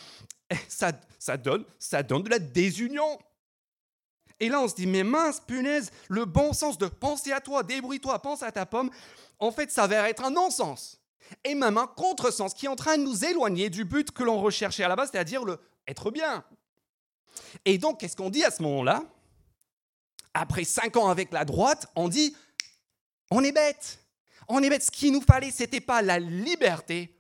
ça, 0.68 0.92
ça, 1.18 1.38
donne, 1.38 1.64
ça 1.80 2.04
donne 2.04 2.24
de 2.24 2.30
la 2.30 2.40
désunion. 2.40 3.18
Et 4.40 4.50
là, 4.50 4.62
on 4.62 4.68
se 4.68 4.76
dit, 4.76 4.88
mais 4.88 5.04
mince, 5.04 5.42
punaise, 5.42 5.92
le 6.08 6.26
bon 6.26 6.54
sens 6.54 6.78
de 6.78 6.88
penser 6.88 7.32
à 7.32 7.42
toi, 7.42 7.64
débrouille-toi, 7.64 8.20
pense 8.20 8.42
à 8.42 8.52
ta 8.52 8.66
pomme, 8.66 8.90
en 9.40 9.52
fait, 9.52 9.72
s'avère 9.72 10.06
être 10.06 10.24
un 10.24 10.32
non-sens. 10.32 11.00
Et 11.44 11.56
même 11.56 11.78
un 11.78 11.88
contresens 11.88 12.54
qui 12.54 12.66
est 12.66 12.70
en 12.70 12.76
train 12.76 12.98
de 12.98 13.04
nous 13.04 13.26
éloigner 13.26 13.70
du 13.70 13.86
but 13.86 14.12
que 14.12 14.24
l'on 14.24 14.42
recherchait 14.42 14.84
à 14.84 14.88
la 14.88 14.96
base, 14.96 15.12
c'est-à-dire 15.12 15.44
le 15.44 15.60
être 15.88 16.12
bien. 16.12 16.44
Et 17.66 17.78
donc, 17.78 18.00
qu'est-ce 18.00 18.16
qu'on 18.16 18.30
dit 18.30 18.44
à 18.44 18.52
ce 18.52 18.62
moment-là? 18.64 19.04
Après 20.34 20.64
cinq 20.64 20.98
ans 20.98 21.10
avec 21.10 21.32
la 21.32 21.46
droite, 21.46 21.88
on 21.96 22.08
dit, 22.08 22.36
on 23.32 23.44
est 23.44 23.52
bête. 23.52 24.00
On 24.48 24.64
est 24.64 24.70
bête. 24.70 24.84
Ce 24.84 24.92
qu'il 24.92 25.12
nous 25.12 25.22
fallait, 25.22 25.52
c'était 25.52 25.82
pas 25.82 26.02
la 26.02 26.20
liberté. 26.20 27.16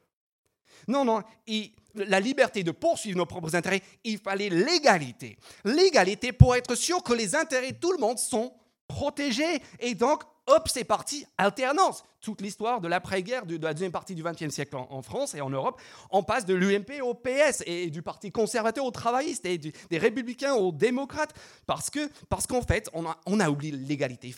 Non, 0.87 1.05
non. 1.05 1.21
Il, 1.45 1.73
la 1.95 2.19
liberté 2.19 2.63
de 2.63 2.71
poursuivre 2.71 3.17
nos 3.17 3.25
propres 3.25 3.55
intérêts, 3.55 3.81
il 4.03 4.17
fallait 4.17 4.49
l'égalité. 4.49 5.37
L'égalité 5.65 6.31
pour 6.31 6.55
être 6.55 6.75
sûr 6.75 7.03
que 7.03 7.13
les 7.13 7.35
intérêts 7.35 7.71
de 7.71 7.77
tout 7.77 7.91
le 7.91 7.97
monde 7.97 8.19
sont 8.19 8.53
protégés. 8.87 9.61
Et 9.79 9.95
donc, 9.95 10.23
hop, 10.47 10.67
c'est 10.67 10.83
parti, 10.83 11.25
alternance. 11.37 12.03
Toute 12.21 12.41
l'histoire 12.41 12.81
de 12.81 12.89
l'après-guerre, 12.89 13.45
de 13.45 13.57
la 13.63 13.73
deuxième 13.73 13.93
partie 13.93 14.13
du 14.13 14.23
XXe 14.23 14.49
siècle 14.49 14.75
en, 14.75 15.01
France 15.01 15.35
et 15.35 15.41
en 15.41 15.49
Europe, 15.49 15.79
on 16.11 16.21
passe 16.21 16.45
de 16.45 16.53
l'UMP 16.53 17.01
au 17.01 17.13
PS 17.13 17.63
et 17.65 17.89
du 17.89 18.01
Parti 18.01 18.29
conservateur 18.29 18.83
aux 18.83 18.91
travaillistes 18.91 19.45
et 19.45 19.57
des 19.57 19.97
républicains 19.97 20.55
aux 20.55 20.73
démocrates. 20.73 21.33
Parce 21.65 21.89
qu'en 21.89 22.07
parce 22.27 22.45
qu'en 22.45 22.61
fait, 22.61 22.89
on 22.93 23.39
a, 23.39 23.49
oublié 23.49 23.71
l'égalité. 23.71 24.35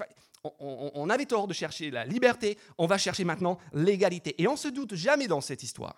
On, 0.60 1.10
avait 1.10 1.26
tort 1.26 1.48
de 1.48 1.54
chercher 1.54 1.90
la 1.90 2.06
liberté, 2.06 2.58
on 2.78 2.86
va 2.86 3.00
chercher 3.00 3.24
maintenant 3.24 3.58
l'égalité. 3.74 4.40
Et 4.40 4.48
on 4.48 4.56
se 4.56 4.68
doute 4.68 4.94
jamais 4.94 5.28
dans 5.28 5.42
cette 5.42 5.64
histoire 5.64 5.96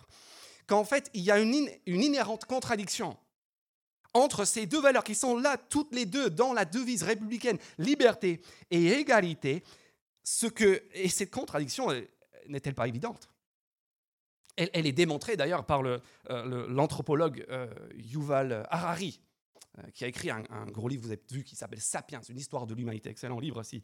qu'en 0.67 0.83
fait, 0.83 1.09
il 1.13 1.21
y 1.21 1.31
a 1.31 1.39
une, 1.39 1.69
inhérente 1.85 2.45
contradiction 2.45 3.17
entre 4.13 4.45
ces 4.45 4.65
deux 4.65 4.81
valeurs 4.81 5.03
qui 5.03 5.15
sont 5.15 5.37
là, 5.37 5.57
toutes 5.57 5.93
les 5.93 6.05
deux, 6.05 6.29
dans 6.29 6.53
la 6.53 6.65
devise 6.65 7.03
républicaine, 7.03 7.57
liberté 7.79 8.41
et 8.69 8.87
égalité, 8.99 9.63
ce 10.23 10.45
que, 10.45 10.83
et 10.93 11.09
cette 11.09 11.31
contradiction 11.31 11.89
n'est-elle 12.47 12.75
pas 12.75 12.87
évidente? 12.87 13.29
Elle, 14.55 14.85
est 14.85 14.91
démontrée 14.91 15.35
d'ailleurs 15.35 15.65
par 15.65 15.83
euh, 15.83 15.99
l'anthropologue 16.69 17.43
euh, 17.49 17.73
Yuval 17.95 18.67
Harari, 18.69 19.19
euh, 19.79 19.81
qui 19.95 20.03
a 20.03 20.07
écrit 20.07 20.29
un, 20.29 20.43
un, 20.51 20.65
gros 20.67 20.87
livre, 20.87 21.01
vous 21.01 21.11
avez 21.11 21.21
vu, 21.31 21.43
qui 21.43 21.55
s'appelle 21.55 21.81
Sapiens, 21.81 22.21
une 22.21 22.37
histoire 22.37 22.67
de 22.67 22.75
l'humanité, 22.75 23.09
excellent 23.09 23.39
livre 23.39 23.63
si 23.63 23.81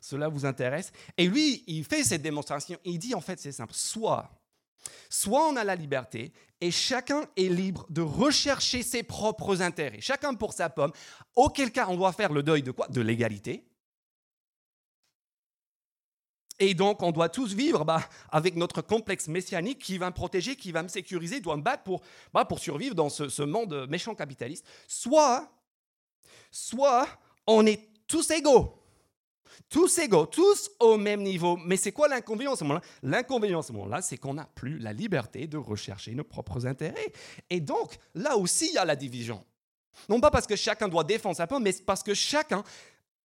cela 0.00 0.28
vous 0.28 0.46
intéresse. 0.46 0.92
Et 1.16 1.26
lui, 1.26 1.64
il 1.66 1.84
fait 1.84 2.04
cette 2.04 2.22
démonstration, 2.22 2.78
il 2.84 3.00
dit 3.00 3.16
en 3.16 3.20
fait 3.20 3.40
c'est 3.40 3.50
simple, 3.50 3.74
soit 3.74 4.30
Soit 5.08 5.48
on 5.48 5.56
a 5.56 5.64
la 5.64 5.74
liberté 5.74 6.32
et 6.60 6.70
chacun 6.70 7.26
est 7.36 7.48
libre 7.48 7.86
de 7.90 8.02
rechercher 8.02 8.82
ses 8.82 9.02
propres 9.02 9.62
intérêts, 9.62 10.00
chacun 10.00 10.34
pour 10.34 10.52
sa 10.52 10.70
pomme, 10.70 10.92
auquel 11.34 11.72
cas 11.72 11.86
on 11.88 11.96
doit 11.96 12.12
faire 12.12 12.32
le 12.32 12.42
deuil 12.42 12.62
de 12.62 12.70
quoi? 12.70 12.88
De 12.88 13.00
l'égalité. 13.00 13.64
Et 16.58 16.74
donc, 16.74 17.02
on 17.02 17.10
doit 17.10 17.28
tous 17.28 17.54
vivre 17.54 17.84
bah, 17.84 18.08
avec 18.30 18.54
notre 18.54 18.82
complexe 18.82 19.26
messianique 19.26 19.80
qui 19.80 19.98
va 19.98 20.10
me 20.10 20.14
protéger, 20.14 20.54
qui 20.54 20.70
va 20.70 20.82
me 20.84 20.88
sécuriser, 20.88 21.40
doit 21.40 21.56
me 21.56 21.62
battre 21.62 21.82
pour, 21.82 22.02
bah, 22.32 22.44
pour 22.44 22.60
survivre 22.60 22.94
dans 22.94 23.08
ce, 23.08 23.28
ce 23.28 23.42
monde 23.42 23.86
méchant 23.88 24.14
capitaliste. 24.14 24.64
Soit, 24.86 25.50
soit 26.52 27.08
on 27.48 27.66
est 27.66 27.88
tous 28.06 28.30
égaux 28.30 28.81
tous 29.68 29.98
égaux, 29.98 30.26
tous 30.26 30.70
au 30.80 30.96
même 30.96 31.22
niveau. 31.22 31.56
Mais 31.56 31.76
c'est 31.76 31.92
quoi 31.92 32.08
l'inconvénient 32.08 32.52
à 32.52 32.56
ce 32.56 32.64
moment-là? 32.64 32.82
L'inconvénient 33.02 33.60
à 33.60 33.62
ce 33.62 33.72
moment-là, 33.72 34.02
c'est 34.02 34.16
qu'on 34.16 34.34
n'a 34.34 34.46
plus 34.54 34.78
la 34.78 34.92
liberté 34.92 35.46
de 35.46 35.56
rechercher 35.56 36.14
nos 36.14 36.24
propres 36.24 36.66
intérêts. 36.66 37.12
Et 37.50 37.60
donc, 37.60 37.96
là 38.14 38.36
aussi, 38.36 38.68
il 38.68 38.74
y 38.74 38.78
a 38.78 38.84
la 38.84 38.96
division. 38.96 39.44
Non 40.08 40.20
pas 40.20 40.30
parce 40.30 40.46
que 40.46 40.56
chacun 40.56 40.88
doit 40.88 41.04
défendre 41.04 41.36
sa 41.36 41.46
pomme, 41.46 41.62
mais 41.62 41.72
parce 41.84 42.02
que 42.02 42.14
chacun 42.14 42.64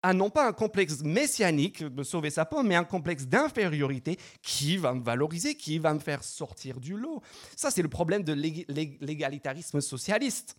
a 0.04 0.12
non 0.12 0.28
pas 0.28 0.46
un 0.46 0.52
complexe 0.52 1.02
messianique 1.02 1.82
de 1.82 2.02
sauver 2.02 2.28
sa 2.28 2.44
pomme, 2.44 2.68
mais 2.68 2.74
un 2.74 2.84
complexe 2.84 3.24
d'infériorité 3.24 4.18
qui 4.42 4.76
va 4.76 4.92
me 4.92 5.02
valoriser, 5.02 5.54
qui 5.54 5.78
va 5.78 5.94
me 5.94 5.98
faire 5.98 6.22
sortir 6.22 6.78
du 6.78 6.94
lot. 6.96 7.22
Ça, 7.56 7.70
c'est 7.70 7.80
le 7.80 7.88
problème 7.88 8.22
de 8.22 8.34
l'égalitarisme 8.34 9.80
socialiste. 9.80 10.56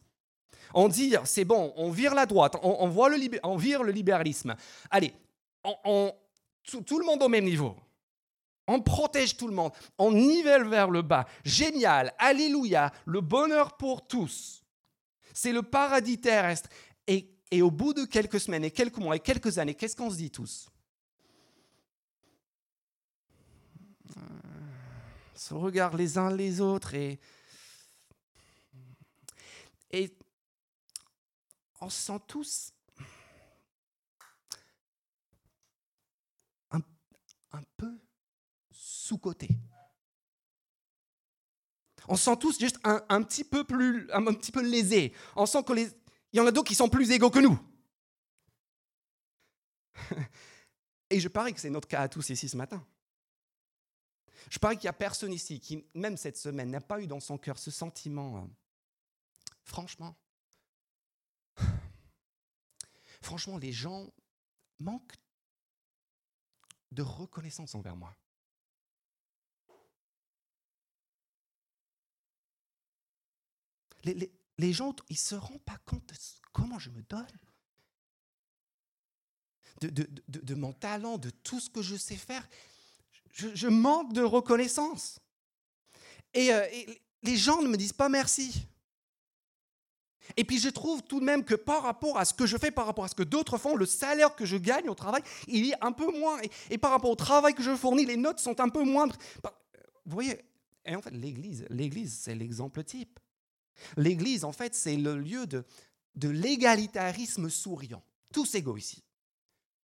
On 0.73 0.87
dit, 0.87 1.13
c'est 1.25 1.45
bon, 1.45 1.73
on 1.77 1.91
vire 1.91 2.15
la 2.15 2.25
droite, 2.25 2.55
on, 2.63 2.87
voit 2.87 3.11
on 3.43 3.55
vire 3.55 3.83
le 3.83 3.91
libéralisme. 3.91 4.55
Allez, 4.89 5.13
on, 5.83 6.13
tout, 6.63 6.99
le 6.99 7.05
monde 7.05 7.23
au 7.23 7.29
même 7.29 7.45
niveau. 7.45 7.75
On 8.67 8.81
protège 8.81 9.37
tout 9.37 9.47
le 9.47 9.53
monde. 9.53 9.71
On 9.97 10.11
nivelle 10.11 10.67
vers 10.67 10.89
le 10.89 11.01
bas. 11.01 11.25
Génial. 11.43 12.13
Alléluia. 12.17 12.91
Le 13.05 13.21
bonheur 13.21 13.77
pour 13.77 14.07
tous. 14.07 14.63
C'est 15.33 15.51
le 15.51 15.61
paradis 15.61 16.19
terrestre. 16.19 16.69
Et, 17.07 17.29
et, 17.51 17.61
au 17.61 17.69
bout 17.69 17.93
de 17.93 18.05
quelques 18.05 18.39
semaines 18.39 18.63
et 18.63 18.71
quelques 18.71 18.97
mois 18.97 19.15
et 19.15 19.19
quelques 19.19 19.57
années, 19.59 19.75
qu'est-ce 19.75 19.95
qu'on 19.95 20.09
se 20.09 20.17
dit 20.17 20.31
tous? 20.31 20.69
On 24.17 25.37
se 25.37 25.53
regarde 25.53 25.95
les 25.95 26.17
uns 26.17 26.33
les 26.33 26.61
autres 26.61 26.95
et, 26.95 27.19
et 29.91 30.17
on 31.81 31.89
se 31.89 32.01
sent 32.01 32.19
tous 32.27 32.74
un 37.55 37.63
peu 37.77 37.99
sous-côté. 38.71 39.49
On 42.07 42.15
sent 42.15 42.37
tous 42.37 42.59
juste 42.59 42.77
un, 42.83 43.21
petit 43.23 43.43
peu 43.43 43.63
plus, 43.63 44.11
un, 44.11 44.23
petit 44.25 44.51
peu 44.51 44.61
lésés. 44.61 45.13
On 45.35 45.45
sent 45.45 45.63
qu'il 45.63 45.91
y 46.33 46.39
en 46.39 46.45
a 46.45 46.51
d'autres 46.51 46.67
qui 46.67 46.75
sont 46.75 46.89
plus 46.89 47.09
égaux 47.11 47.31
que 47.31 47.39
nous. 47.39 47.59
Et 51.09 51.19
je 51.19 51.27
parie 51.27 51.53
que 51.53 51.59
c'est 51.59 51.69
notre 51.69 51.87
cas 51.87 52.01
à 52.01 52.09
tous 52.09 52.29
ici 52.29 52.47
ce 52.47 52.57
matin. 52.57 52.85
Je 54.49 54.59
parie 54.59 54.75
qu'il 54.75 54.85
n'y 54.85 54.89
a 54.89 54.93
personne 54.93 55.33
ici 55.33 55.59
qui, 55.59 55.83
même 55.95 56.17
cette 56.17 56.37
semaine, 56.37 56.69
n'a 56.69 56.81
pas 56.81 57.01
eu 57.01 57.07
dans 57.07 57.19
son 57.19 57.37
cœur 57.37 57.57
ce 57.57 57.71
sentiment. 57.71 58.37
Euh, 58.37 58.47
franchement, 59.63 60.15
franchement, 63.21 63.57
les 63.57 63.71
gens 63.71 64.07
manquent 64.79 65.15
de 66.91 67.01
reconnaissance 67.01 67.75
envers 67.75 67.95
moi. 67.95 68.15
Les, 74.03 74.73
gens, 74.73 74.95
ils 75.09 75.13
ne 75.13 75.17
se 75.17 75.35
rendent 75.35 75.63
pas 75.63 75.79
compte 75.85 76.05
de 76.07 76.15
comment 76.53 76.79
je 76.79 76.89
me 76.91 77.01
donne. 77.03 77.25
De, 79.81 80.55
mon 80.55 80.73
talent, 80.73 81.17
de 81.17 81.29
tout 81.29 81.59
ce 81.59 81.69
que 81.69 81.81
je 81.81 81.95
sais 81.95 82.15
faire. 82.15 82.47
Je, 83.31 83.67
manque 83.67 84.13
de 84.13 84.21
reconnaissance. 84.21 85.19
Et, 86.33 86.53
euh, 86.53 86.65
et, 86.71 87.01
les 87.23 87.35
gens 87.35 87.61
ne 87.61 87.67
me 87.67 87.75
disent 87.75 87.93
pas 87.93 88.07
merci. 88.07 88.67
Et 90.37 90.43
puis 90.43 90.59
je 90.59 90.69
trouve 90.69 91.03
tout 91.03 91.19
de 91.19 91.25
même 91.25 91.43
que 91.43 91.55
par 91.55 91.83
rapport 91.83 92.17
à 92.17 92.25
ce 92.25 92.33
que 92.33 92.45
je 92.45 92.57
fais, 92.57 92.71
par 92.71 92.85
rapport 92.85 93.05
à 93.05 93.07
ce 93.07 93.15
que 93.15 93.23
d'autres 93.23 93.57
font, 93.57 93.75
le 93.75 93.85
salaire 93.85 94.35
que 94.35 94.45
je 94.45 94.57
gagne 94.57 94.89
au 94.89 94.95
travail, 94.95 95.21
il 95.47 95.69
est 95.69 95.83
un 95.83 95.91
peu 95.91 96.11
moins. 96.11 96.39
Et, 96.69 96.77
par 96.77 96.91
rapport 96.91 97.11
au 97.11 97.15
travail 97.15 97.53
que 97.53 97.63
je 97.63 97.75
fournis, 97.75 98.05
les 98.05 98.17
notes 98.17 98.39
sont 98.39 98.59
un 98.59 98.69
peu 98.69 98.83
moindres. 98.83 99.15
Vous 100.05 100.13
voyez, 100.13 100.41
en 100.87 101.01
fait, 101.01 101.11
l'Église, 101.11 101.65
l'Église, 101.69 102.17
c'est 102.21 102.35
l'exemple 102.35 102.83
type. 102.83 103.19
L'Église, 103.97 104.43
en 104.43 104.51
fait, 104.51 104.75
c'est 104.75 104.95
le 104.95 105.17
lieu 105.17 105.47
de, 105.47 105.63
de 106.15 106.29
l'égalitarisme 106.29 107.49
souriant. 107.49 108.03
Tous 108.31 108.55
égaux 108.55 108.77
ici. 108.77 109.03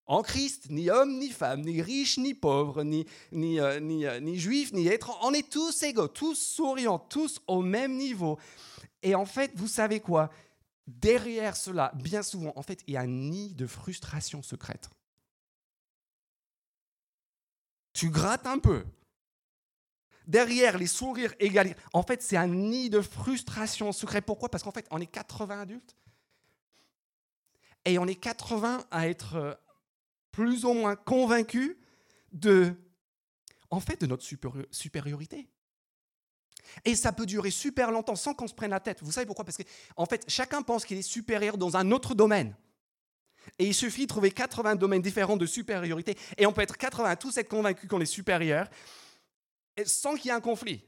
En 0.08 0.24
Christ, 0.24 0.66
ni 0.70 0.90
homme, 0.90 1.20
ni 1.20 1.30
femme, 1.30 1.62
ni 1.62 1.82
riche, 1.82 2.18
ni 2.18 2.34
pauvre, 2.34 2.84
ni, 2.84 3.06
ni, 3.32 3.60
euh, 3.60 3.80
ni, 3.80 4.06
euh, 4.06 4.20
ni 4.20 4.38
juif, 4.38 4.74
ni 4.74 4.88
être, 4.88 5.18
on 5.22 5.32
est 5.34 5.50
tous 5.50 5.84
égaux, 5.84 6.08
tous 6.08 6.36
souriants, 6.36 7.00
tous 7.00 7.40
au 7.48 7.62
même 7.62 7.96
niveau. 7.96 8.38
Et 9.04 9.16
en 9.16 9.26
fait, 9.26 9.52
vous 9.56 9.68
savez 9.68 10.00
quoi? 10.00 10.30
Derrière 10.88 11.56
cela, 11.56 11.92
bien 11.96 12.24
souvent, 12.24 12.54
en 12.56 12.64
fait, 12.64 12.84
il 12.88 12.94
y 12.94 12.98
a 12.98 13.02
un 13.02 13.08
nid 13.08 13.54
de 13.54 13.68
frustration 13.68 14.42
secrète. 14.42 14.90
Tu 17.94 18.10
grattes 18.10 18.48
un 18.48 18.60
peu. 18.60 18.86
Derrière 20.28 20.78
les 20.78 20.88
sourires 20.88 21.34
égalés, 21.40 21.76
en 21.94 22.04
fait, 22.04 22.22
c'est 22.22 22.38
un 22.38 22.48
nid 22.48 22.90
de 22.90 23.02
frustration 23.02 23.92
secret. 23.92 24.22
Pourquoi? 24.22 24.50
Parce 24.50 24.64
qu'en 24.64 24.72
fait, 24.72 24.88
on 24.92 25.00
est 25.02 25.08
80 25.08 25.62
adultes. 25.62 25.96
Et 27.86 27.98
on 27.98 28.06
est 28.06 28.16
80 28.16 28.86
à 28.92 29.10
être 29.10 29.36
euh, 29.36 29.54
plus 30.32 30.66
ou 30.66 30.74
moins 30.74 30.96
convaincus 30.96 31.76
de, 32.32 32.76
en 33.70 33.80
fait, 33.80 34.00
de 34.02 34.06
notre 34.06 34.24
supériorité. 34.72 35.50
Et 36.86 36.96
ça 36.96 37.12
peut 37.12 37.26
durer 37.26 37.52
super 37.52 37.92
longtemps 37.92 38.16
sans 38.16 38.34
qu'on 38.34 38.48
se 38.48 38.54
prenne 38.54 38.72
la 38.72 38.80
tête. 38.80 39.00
Vous 39.02 39.12
savez 39.12 39.26
pourquoi? 39.26 39.46
Parce 39.46 39.58
que, 39.58 39.64
en 39.96 40.06
fait, 40.06 40.24
chacun 40.28 40.62
pense 40.62 40.86
qu'il 40.86 40.98
est 40.98 41.02
supérieur 41.02 41.58
dans 41.58 41.78
un 41.78 41.92
autre 41.92 42.16
domaine. 42.16 42.56
Et 43.58 43.68
il 43.68 43.74
suffit 43.74 44.04
de 44.04 44.08
trouver 44.08 44.32
80 44.32 44.76
domaines 44.76 45.02
différents 45.02 45.38
de 45.38 45.46
supériorité. 45.46 46.18
Et 46.38 46.46
on 46.46 46.54
peut 46.54 46.62
être 46.62 46.78
80 46.78 47.10
à 47.10 47.16
tous 47.16 47.38
être 47.38 47.50
convaincus 47.50 47.90
qu'on 47.90 48.02
est 48.02 48.06
supérieur 48.06 48.68
sans 49.86 50.16
qu'il 50.16 50.28
y 50.28 50.30
ait 50.30 50.38
un 50.38 50.42
conflit. 50.42 50.84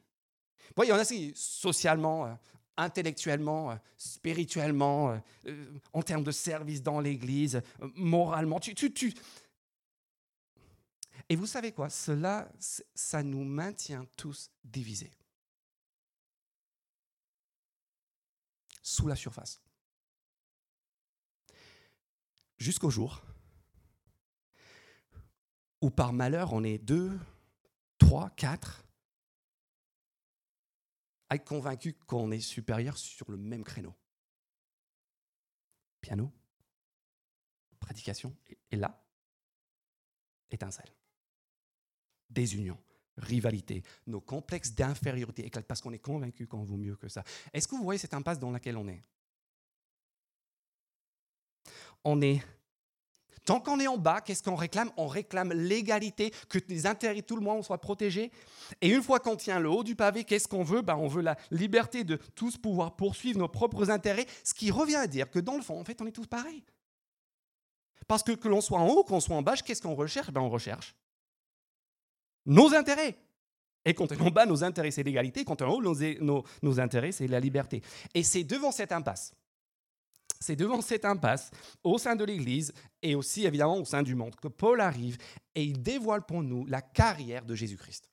Vous 0.69 0.73
voyez, 0.75 0.93
on 0.93 0.97
a 0.97 1.05
si 1.05 1.31
socialement, 1.35 2.25
euh, 2.25 2.33
intellectuellement, 2.77 3.71
euh, 3.71 3.75
spirituellement, 3.97 5.19
euh, 5.45 5.65
en 5.93 6.01
termes 6.01 6.23
de 6.23 6.31
service 6.31 6.81
dans 6.81 6.99
l'Église, 6.99 7.61
moralement. 7.95 8.59
Et 11.29 11.35
vous 11.35 11.45
savez 11.45 11.71
quoi? 11.71 11.89
Cela, 11.89 12.49
ça 12.93 13.23
nous 13.23 13.43
maintient 13.43 14.05
tous 14.17 14.49
divisés. 14.63 15.11
Sous 18.93 19.07
la 19.07 19.15
surface. 19.15 19.59
Jusqu'au 22.57 22.91
jour 22.91 23.23
où 25.81 25.89
par 25.89 26.13
malheur 26.13 26.53
on 26.53 26.63
est 26.63 26.77
deux, 26.77 27.19
trois, 27.97 28.29
quatre, 28.29 28.85
à 31.27 31.37
être 31.37 31.43
convaincu 31.43 31.93
qu'on 32.05 32.29
est 32.29 32.39
supérieur 32.39 32.95
sur 32.99 33.31
le 33.31 33.37
même 33.37 33.63
créneau. 33.63 33.95
Piano, 35.99 36.31
prédication, 37.79 38.37
et 38.69 38.75
là, 38.75 39.03
étincelle. 40.51 40.93
Désunion, 42.29 42.79
rivalité, 43.17 43.83
nos 44.07 44.21
complexes 44.21 44.73
d'infériorité 44.73 45.45
éclatent 45.45 45.67
parce 45.67 45.81
qu'on 45.81 45.93
est 45.93 45.99
convaincu 45.99 46.47
qu'on 46.47 46.63
vaut 46.63 46.77
mieux 46.77 46.95
que 46.95 47.07
ça. 47.07 47.23
Est-ce 47.53 47.67
que 47.67 47.75
vous 47.75 47.83
voyez 47.83 47.99
cette 47.99 48.13
impasse 48.13 48.39
dans 48.39 48.51
laquelle 48.51 48.77
on 48.77 48.87
est? 48.87 49.03
On 52.03 52.21
est 52.21 52.41
Tant 53.45 53.59
qu'on 53.59 53.79
est 53.79 53.87
en 53.87 53.97
bas, 53.97 54.21
qu'est-ce 54.21 54.41
qu'on 54.41 54.55
réclame? 54.55 54.89
On 54.95 55.07
réclame 55.07 55.51
l'égalité, 55.51 56.31
que 56.47 56.59
les 56.69 56.85
intérêts 56.85 57.15
de 57.15 57.21
tout 57.21 57.35
le 57.35 57.41
monde 57.41 57.63
soient 57.63 57.79
protégés. 57.81 58.31
Et 58.81 58.87
une 58.87 59.03
fois 59.03 59.19
qu'on 59.19 59.35
tient 59.35 59.59
le 59.59 59.69
haut 59.69 59.83
du 59.83 59.95
pavé, 59.95 60.23
qu'est-ce 60.23 60.47
qu'on 60.47 60.63
veut? 60.63 60.81
Ben, 60.81 60.95
On 60.95 61.07
veut 61.07 61.21
la 61.21 61.35
liberté 61.51 62.03
de 62.03 62.15
tous 62.35 62.57
pouvoir 62.57 62.95
poursuivre 62.95 63.39
nos 63.39 63.49
propres 63.49 63.89
intérêts, 63.89 64.27
ce 64.43 64.53
qui 64.53 64.71
revient 64.71 64.95
à 64.95 65.07
dire 65.07 65.29
que 65.29 65.39
dans 65.39 65.57
le 65.57 65.61
fond, 65.61 65.79
en 65.79 65.83
fait, 65.83 66.01
on 66.01 66.07
est 66.07 66.11
tous 66.11 66.27
pareils. 66.27 66.63
Parce 68.07 68.23
que 68.23 68.31
que 68.31 68.47
l'on 68.47 68.61
soit 68.61 68.79
en 68.79 68.87
haut, 68.87 69.03
qu'on 69.03 69.19
soit 69.19 69.35
en 69.35 69.41
bas, 69.41 69.57
qu'est-ce 69.57 69.81
qu'on 69.81 69.95
recherche? 69.95 70.31
Ben, 70.31 70.41
On 70.41 70.49
recherche 70.49 70.95
nos 72.45 72.73
intérêts. 72.73 73.17
Et 73.85 73.93
quand 73.93 74.11
on 74.21 74.29
bas, 74.29 74.45
nos 74.45 74.63
intérêts, 74.63 74.91
c'est 74.91 75.03
l'égalité. 75.03 75.43
Quand 75.43 75.61
on 75.61 75.65
est 75.65 75.69
en 75.69 75.73
haut, 75.75 76.43
nos 76.61 76.79
intérêts, 76.79 77.11
c'est 77.11 77.27
la 77.27 77.39
liberté. 77.39 77.81
Et 78.13 78.23
c'est 78.23 78.43
devant 78.43 78.71
cette 78.71 78.91
impasse 78.91 79.33
c'est 80.43 80.55
devant 80.55 80.81
cette 80.81 81.05
impasse, 81.05 81.51
au 81.83 81.97
sein 81.97 82.15
de 82.15 82.25
l'Église 82.25 82.73
et 83.01 83.15
aussi 83.15 83.45
évidemment 83.45 83.77
au 83.77 83.85
sein 83.85 84.03
du 84.03 84.13
monde, 84.13 84.35
que 84.35 84.49
Paul 84.49 84.81
arrive 84.81 85.17
et 85.55 85.63
il 85.63 85.81
dévoile 85.81 86.25
pour 86.25 86.43
nous 86.43 86.65
la 86.65 86.81
carrière 86.81 87.45
de 87.45 87.55
Jésus-Christ. 87.55 88.09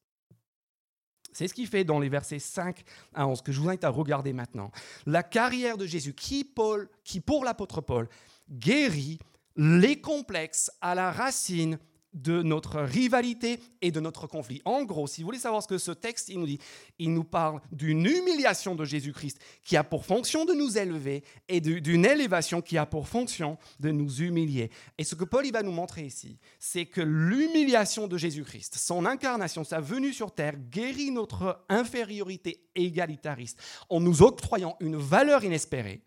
C'est 1.32 1.49
ce 1.49 1.54
qu'il 1.54 1.66
fait 1.66 1.84
dans 1.84 2.00
les 2.00 2.08
versets 2.08 2.38
5 2.38 2.82
à 3.14 3.26
11, 3.26 3.42
que 3.42 3.52
je 3.52 3.60
vous 3.60 3.68
invite 3.68 3.84
à 3.84 3.88
regarder 3.88 4.32
maintenant. 4.32 4.70
La 5.06 5.22
carrière 5.22 5.76
de 5.76 5.87
Jésus, 5.87 6.14
qui, 6.14 6.44
Paul, 6.44 6.88
qui 7.04 7.20
pour 7.20 7.44
l'apôtre 7.44 7.80
Paul, 7.80 8.08
guérit 8.49 9.19
les 9.56 10.00
complexes 10.00 10.71
à 10.80 10.95
la 10.95 11.12
racine 11.12 11.78
de 12.12 12.42
notre 12.42 12.80
rivalité 12.80 13.60
et 13.82 13.90
de 13.90 14.00
notre 14.00 14.26
conflit. 14.26 14.60
En 14.64 14.84
gros, 14.84 15.06
si 15.06 15.23
vous 15.23 15.26
voulez 15.26 15.38
savoir 15.38 15.62
ce 15.62 15.68
que 15.68 15.78
ce 15.78 15.92
texte 15.92 16.28
il 16.28 16.38
nous 16.38 16.46
dit, 16.46 16.58
il 16.99 17.12
nous 17.12 17.25
parle 17.25 17.60
d'une 17.73 18.04
humiliation 18.04 18.75
de 18.75 18.84
Jésus-Christ 18.84 19.38
qui 19.62 19.76
a 19.76 19.84
pour 19.84 20.04
fonction 20.04 20.44
de 20.44 20.52
nous 20.52 20.76
élever 20.78 21.23
et 21.49 21.60
d'une 21.60 22.04
élévation 22.04 22.60
qui 22.60 22.78
a 22.78 22.86
pour 22.86 23.08
fonction 23.08 23.58
de 23.78 23.90
nous 23.90 24.23
humilier. 24.23 24.70
Et 24.99 25.04
ce 25.04 25.14
que 25.14 25.25
Paul 25.25 25.46
il 25.46 25.52
va 25.52 25.62
nous 25.62 25.73
montrer 25.73 26.04
ici, 26.04 26.38
c'est 26.58 26.86
que 26.86 27.00
l'humiliation 27.00 28.06
de 28.06 28.18
Jésus-Christ, 28.18 28.76
son 28.76 29.06
incarnation, 29.06 29.64
sa 29.64 29.80
venue 29.80 30.12
sur 30.12 30.32
terre, 30.32 30.56
guérit 30.56 31.10
notre 31.10 31.64
infériorité 31.68 32.64
égalitariste 32.75 33.58
en 33.88 34.00
nous 34.00 34.23
octroyant 34.23 34.76
une 34.80 34.96
valeur 34.96 35.44
inespérée 35.44 36.02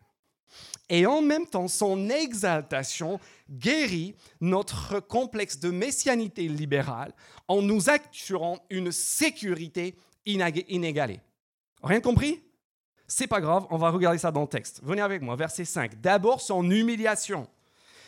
et 0.89 1.06
en 1.06 1.21
même 1.21 1.47
temps, 1.47 1.67
son 1.67 2.10
exaltation 2.10 3.19
guérit 3.49 4.15
notre 4.41 4.99
complexe 4.99 5.60
de 5.60 5.71
messianité 5.71 6.47
libérale 6.47 7.13
en 7.47 7.62
nous 7.62 7.89
assurant 7.89 8.60
une 8.69 8.91
sécurité 8.91 9.95
inégalée. 10.25 11.19
Rien 11.82 11.99
compris? 11.99 12.41
C'est 13.08 13.27
pas 13.27 13.41
grave, 13.41 13.65
on 13.69 13.77
va 13.77 13.89
regarder 13.89 14.17
ça 14.17 14.32
dans 14.32 14.41
le 14.41 14.47
texte. 14.47 14.82
Venez 14.84 15.01
avec 15.01 15.21
moi, 15.21 15.36
verset 15.36 15.65
5. 15.65 15.99
D'abord, 15.99 16.41
son 16.41 16.69
humiliation. 16.69 17.47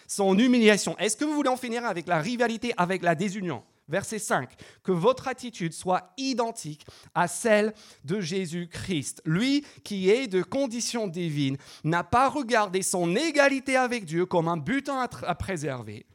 Son 0.08 0.38
humiliation. 0.38 0.98
Est-ce 0.98 1.18
que 1.18 1.26
vous 1.26 1.34
voulez 1.34 1.50
en 1.50 1.58
finir 1.58 1.86
avec 1.86 2.08
la 2.08 2.20
rivalité, 2.20 2.74
avec 2.78 3.04
la 3.04 3.16
désunion? 3.16 3.64
Verset 3.88 4.20
5, 4.20 4.50
que 4.84 4.92
votre 4.92 5.28
attitude 5.28 5.74
soit 5.74 6.14
identique 6.18 6.86
à 7.14 7.28
celle 7.28 7.74
de 8.04 8.20
Jésus-Christ. 8.20 9.22
Lui 9.26 9.66
qui 9.84 10.10
est 10.10 10.28
de 10.28 10.42
condition 10.42 11.08
divine 11.08 11.58
n'a 11.84 12.04
pas 12.04 12.30
regardé 12.30 12.82
son 12.82 13.16
égalité 13.16 13.76
avec 13.76 14.06
Dieu 14.06 14.26
comme 14.26 14.48
un 14.48 14.58
butin 14.58 15.08
à, 15.24 15.36
préserver, 15.36 16.06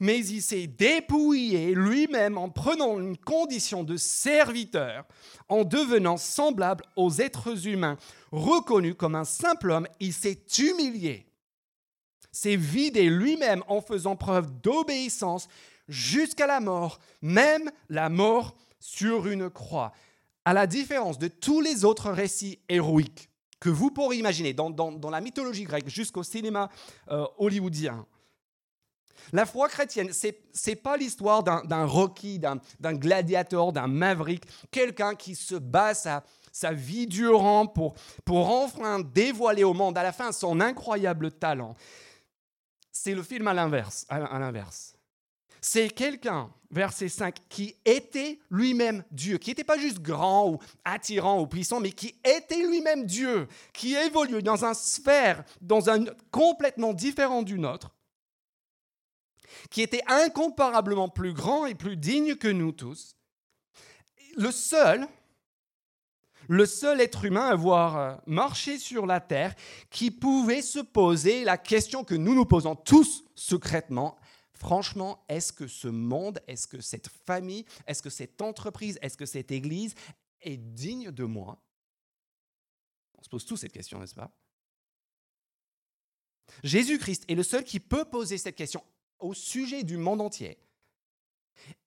mais 0.00 0.18
il 0.18 0.42
s'est 0.42 0.66
dépouillé 0.66 1.74
lui-même 1.74 2.36
en 2.36 2.50
prenant 2.50 2.98
une 2.98 3.16
condition 3.16 3.84
de 3.84 3.96
serviteur, 3.96 5.04
en 5.48 5.64
devenant 5.64 6.16
semblable 6.16 6.84
aux 6.96 7.12
êtres 7.12 7.66
humains, 7.66 7.96
reconnu 8.32 8.94
comme 8.94 9.14
un 9.14 9.24
simple 9.24 9.70
homme, 9.70 9.88
il 10.00 10.12
s'est 10.12 10.42
humilié. 10.58 11.26
S'est 12.32 12.56
vidé 12.56 13.08
lui-même 13.08 13.62
en 13.68 13.80
faisant 13.80 14.16
preuve 14.16 14.50
d'obéissance 14.60 15.48
jusqu'à 15.88 16.46
la 16.46 16.60
mort, 16.60 16.98
même 17.22 17.70
la 17.88 18.08
mort 18.08 18.56
sur 18.80 19.26
une 19.26 19.50
croix. 19.50 19.92
À 20.44 20.52
la 20.52 20.66
différence 20.66 21.18
de 21.18 21.28
tous 21.28 21.60
les 21.60 21.84
autres 21.84 22.10
récits 22.10 22.58
héroïques 22.68 23.30
que 23.60 23.70
vous 23.70 23.90
pourrez 23.90 24.18
imaginer 24.18 24.52
dans, 24.52 25.10
la 25.10 25.20
mythologie 25.22 25.64
grecque 25.64 25.88
jusqu'au 25.88 26.22
cinéma 26.22 26.68
euh, 27.10 27.24
hollywoodien, 27.38 28.06
la 29.32 29.46
foi 29.46 29.68
chrétienne, 29.68 30.12
ce 30.12 30.28
n'est 30.68 30.76
pas 30.76 30.96
l'histoire 30.96 31.42
d'un 31.42 31.86
Rocky, 31.86 32.38
d'un 32.38 32.92
gladiateur, 32.92 33.72
d'un 33.72 33.86
maverick, 33.86 34.44
quelqu'un 34.70 35.14
qui 35.14 35.34
se 35.34 35.54
bat 35.54 35.94
sa, 35.94 36.22
vie 36.72 37.06
durant 37.06 37.66
pour, 37.66 37.94
pour 38.24 38.50
enfin 38.50 39.00
dévoiler 39.00 39.64
au 39.64 39.74
monde 39.74 39.96
à 39.98 40.02
la 40.02 40.12
fin 40.12 40.30
son 40.32 40.60
incroyable 40.60 41.32
talent. 41.32 41.74
C'est 42.92 43.14
le 43.14 43.22
film 43.22 43.48
à 43.48 43.54
l'inverse. 43.54 44.06
À 44.08 44.38
l'inverse 44.38 44.93
c'est 45.66 45.88
quelqu'un, 45.88 46.52
verset 46.70 47.08
5, 47.08 47.36
qui 47.48 47.74
était 47.86 48.38
lui-même 48.50 49.02
Dieu, 49.10 49.38
qui 49.38 49.48
n'était 49.48 49.64
pas 49.64 49.78
juste 49.78 50.00
grand 50.00 50.50
ou 50.50 50.58
attirant 50.84 51.40
ou 51.40 51.46
puissant, 51.46 51.80
mais 51.80 51.90
qui 51.90 52.14
était 52.22 52.66
lui-même 52.66 53.06
Dieu, 53.06 53.48
qui 53.72 53.94
évoluait 53.94 54.42
dans 54.42 54.66
un 54.66 54.74
sphère, 54.74 55.42
dans 55.62 55.88
un 55.88 56.04
complètement 56.30 56.92
différent 56.92 57.42
du 57.42 57.58
nôtre, 57.58 57.94
qui 59.70 59.80
était 59.80 60.02
incomparablement 60.06 61.08
plus 61.08 61.32
grand 61.32 61.64
et 61.64 61.74
plus 61.74 61.96
digne 61.96 62.34
que 62.34 62.48
nous 62.48 62.72
tous. 62.72 63.16
Le 64.36 64.52
seul, 64.52 65.08
le 66.46 66.66
seul 66.66 67.00
être 67.00 67.24
humain 67.24 67.46
à 67.46 67.52
avoir 67.52 67.96
euh, 67.96 68.14
marché 68.26 68.76
sur 68.76 69.06
la 69.06 69.20
terre 69.20 69.54
qui 69.88 70.10
pouvait 70.10 70.60
se 70.60 70.80
poser 70.80 71.42
la 71.42 71.56
question 71.56 72.04
que 72.04 72.14
nous 72.14 72.34
nous 72.34 72.44
posons 72.44 72.76
tous 72.76 73.24
secrètement 73.34 74.18
Franchement, 74.64 75.22
est-ce 75.28 75.52
que 75.52 75.66
ce 75.66 75.88
monde, 75.88 76.40
est-ce 76.46 76.66
que 76.66 76.80
cette 76.80 77.08
famille, 77.26 77.66
est-ce 77.86 78.00
que 78.02 78.08
cette 78.08 78.40
entreprise, 78.40 78.98
est-ce 79.02 79.18
que 79.18 79.26
cette 79.26 79.50
église 79.50 79.94
est 80.40 80.56
digne 80.56 81.10
de 81.10 81.24
moi? 81.24 81.62
On 83.18 83.22
se 83.22 83.28
pose 83.28 83.44
tous 83.44 83.58
cette 83.58 83.74
question, 83.74 84.00
n'est-ce 84.00 84.14
pas? 84.14 84.30
Jésus-Christ 86.62 87.24
est 87.28 87.34
le 87.34 87.42
seul 87.42 87.62
qui 87.62 87.78
peut 87.78 88.06
poser 88.06 88.38
cette 88.38 88.56
question 88.56 88.82
au 89.18 89.34
sujet 89.34 89.82
du 89.82 89.98
monde 89.98 90.22
entier. 90.22 90.56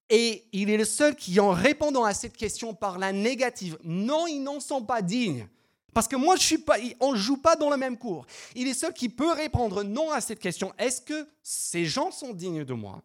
Et 0.08 0.46
il 0.52 0.70
est 0.70 0.76
le 0.76 0.84
seul 0.84 1.16
qui, 1.16 1.40
en 1.40 1.50
répondant 1.50 2.04
à 2.04 2.14
cette 2.14 2.36
question 2.36 2.74
par 2.74 3.00
la 3.00 3.10
négative, 3.10 3.76
non, 3.82 4.28
ils 4.28 4.40
n'en 4.40 4.60
sont 4.60 4.84
pas 4.84 5.02
dignes, 5.02 5.48
parce 5.94 6.08
que 6.08 6.16
moi, 6.16 6.36
je 6.36 6.42
suis 6.42 6.58
pas, 6.58 6.76
on 7.00 7.12
ne 7.12 7.16
joue 7.16 7.38
pas 7.38 7.56
dans 7.56 7.70
le 7.70 7.76
même 7.76 7.98
cours. 7.98 8.26
Il 8.54 8.68
est 8.68 8.74
seul 8.74 8.92
qui 8.92 9.08
peut 9.08 9.32
répondre 9.32 9.82
non 9.82 10.10
à 10.10 10.20
cette 10.20 10.38
question. 10.38 10.74
Est-ce 10.78 11.00
que 11.00 11.28
ces 11.42 11.86
gens 11.86 12.10
sont 12.10 12.34
dignes 12.34 12.64
de 12.64 12.74
moi? 12.74 13.02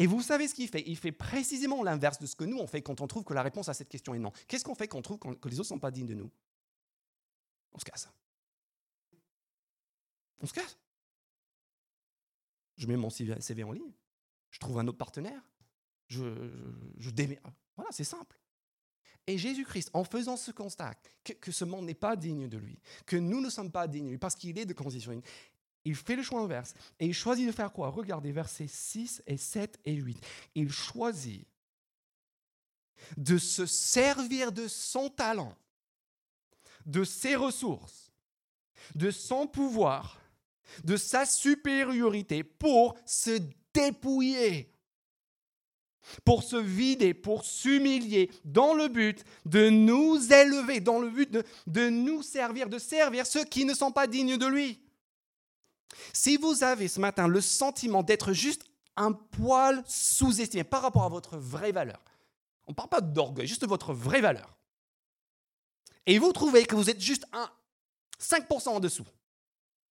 Et 0.00 0.06
vous 0.06 0.22
savez 0.22 0.46
ce 0.46 0.54
qu'il 0.54 0.68
fait? 0.68 0.84
Il 0.86 0.96
fait 0.96 1.10
précisément 1.10 1.82
l'inverse 1.82 2.20
de 2.20 2.26
ce 2.26 2.36
que 2.36 2.44
nous, 2.44 2.58
on 2.58 2.68
fait 2.68 2.82
quand 2.82 3.00
on 3.00 3.08
trouve 3.08 3.24
que 3.24 3.34
la 3.34 3.42
réponse 3.42 3.68
à 3.68 3.74
cette 3.74 3.88
question 3.88 4.14
est 4.14 4.20
non. 4.20 4.32
Qu'est-ce 4.46 4.64
qu'on 4.64 4.76
fait 4.76 4.86
quand 4.86 4.98
on 4.98 5.02
trouve 5.02 5.18
que 5.18 5.48
les 5.48 5.58
autres 5.58 5.66
ne 5.66 5.76
sont 5.76 5.78
pas 5.80 5.90
dignes 5.90 6.06
de 6.06 6.14
nous? 6.14 6.30
On 7.72 7.78
se 7.78 7.84
casse. 7.84 8.08
On 10.40 10.46
se 10.46 10.52
casse. 10.52 10.78
Je 12.76 12.86
mets 12.86 12.96
mon 12.96 13.10
CV 13.10 13.64
en 13.64 13.72
ligne. 13.72 13.92
Je 14.50 14.60
trouve 14.60 14.78
un 14.78 14.86
autre 14.86 14.98
partenaire. 14.98 15.42
Je, 16.06 16.22
je, 16.98 17.10
Voilà, 17.76 17.90
c'est 17.90 18.04
simple. 18.04 18.38
Et 19.28 19.36
Jésus-Christ, 19.36 19.90
en 19.92 20.04
faisant 20.04 20.38
ce 20.38 20.50
constat 20.50 20.94
que, 21.22 21.52
ce 21.52 21.66
monde 21.66 21.84
n'est 21.84 21.92
pas 21.92 22.16
digne 22.16 22.48
de 22.48 22.56
lui, 22.56 22.80
que 23.04 23.16
nous 23.16 23.42
ne 23.42 23.50
sommes 23.50 23.70
pas 23.70 23.86
dignes 23.86 24.06
de 24.06 24.10
lui, 24.12 24.18
parce 24.18 24.34
qu'il 24.34 24.58
est 24.58 24.64
de 24.64 24.72
condition, 24.72 25.22
il 25.84 25.94
fait 25.94 26.16
le 26.16 26.22
choix 26.22 26.40
inverse. 26.40 26.72
Et 26.98 27.06
il 27.06 27.12
choisit 27.12 27.46
de 27.46 27.52
faire 27.52 27.70
quoi? 27.70 27.90
Regardez 27.90 28.32
versets 28.32 28.66
6 28.66 29.22
et 29.26 29.36
7 29.36 29.80
et 29.84 29.92
8. 29.92 30.18
Il 30.54 30.72
choisit 30.72 31.46
de 33.18 33.36
se 33.36 33.66
servir 33.66 34.50
de 34.50 34.66
son 34.66 35.10
talent, 35.10 35.54
de 36.86 37.04
ses 37.04 37.36
ressources, 37.36 38.10
de 38.94 39.10
son 39.10 39.46
pouvoir, 39.46 40.18
de 40.84 40.96
sa 40.96 41.26
supériorité 41.26 42.42
pour 42.44 42.96
se 43.04 43.38
dépouiller, 43.74 44.72
pour 46.24 46.42
se 46.42 46.56
vider, 46.56 47.14
pour 47.14 47.44
s'humilier, 47.44 48.30
dans 48.44 48.74
le 48.74 48.88
but 48.88 49.24
de 49.44 49.68
nous 49.68 50.32
élever, 50.32 50.80
dans 50.80 50.98
le 50.98 51.10
but 51.10 51.30
de, 51.66 51.88
nous 51.88 52.22
servir, 52.22 52.68
de 52.68 52.78
servir 52.78 53.26
ceux 53.26 53.44
qui 53.44 53.64
ne 53.64 53.74
sont 53.74 53.92
pas 53.92 54.06
dignes 54.06 54.36
de 54.36 54.46
lui. 54.46 54.80
Si 56.12 56.36
vous 56.36 56.64
avez 56.64 56.88
ce 56.88 57.00
matin 57.00 57.28
le 57.28 57.40
sentiment 57.40 58.02
d'être 58.02 58.32
juste 58.32 58.64
un 58.96 59.12
poil 59.12 59.82
sous-estimé 59.86 60.64
par 60.64 60.82
rapport 60.82 61.04
à 61.04 61.08
votre 61.08 61.36
vraie 61.38 61.72
valeur, 61.72 62.02
on 62.66 62.72
ne 62.72 62.74
parle 62.74 62.88
pas 62.88 63.00
d'orgueil, 63.00 63.46
juste 63.46 63.62
de 63.62 63.66
votre 63.66 63.92
vraie 63.92 64.20
valeur, 64.20 64.58
et 66.06 66.18
vous 66.18 66.32
trouvez 66.32 66.64
que 66.64 66.74
vous 66.74 66.90
êtes 66.90 67.00
juste 67.00 67.26
un 67.32 67.50
5% 68.20 68.68
en 68.68 68.80
dessous, 68.80 69.06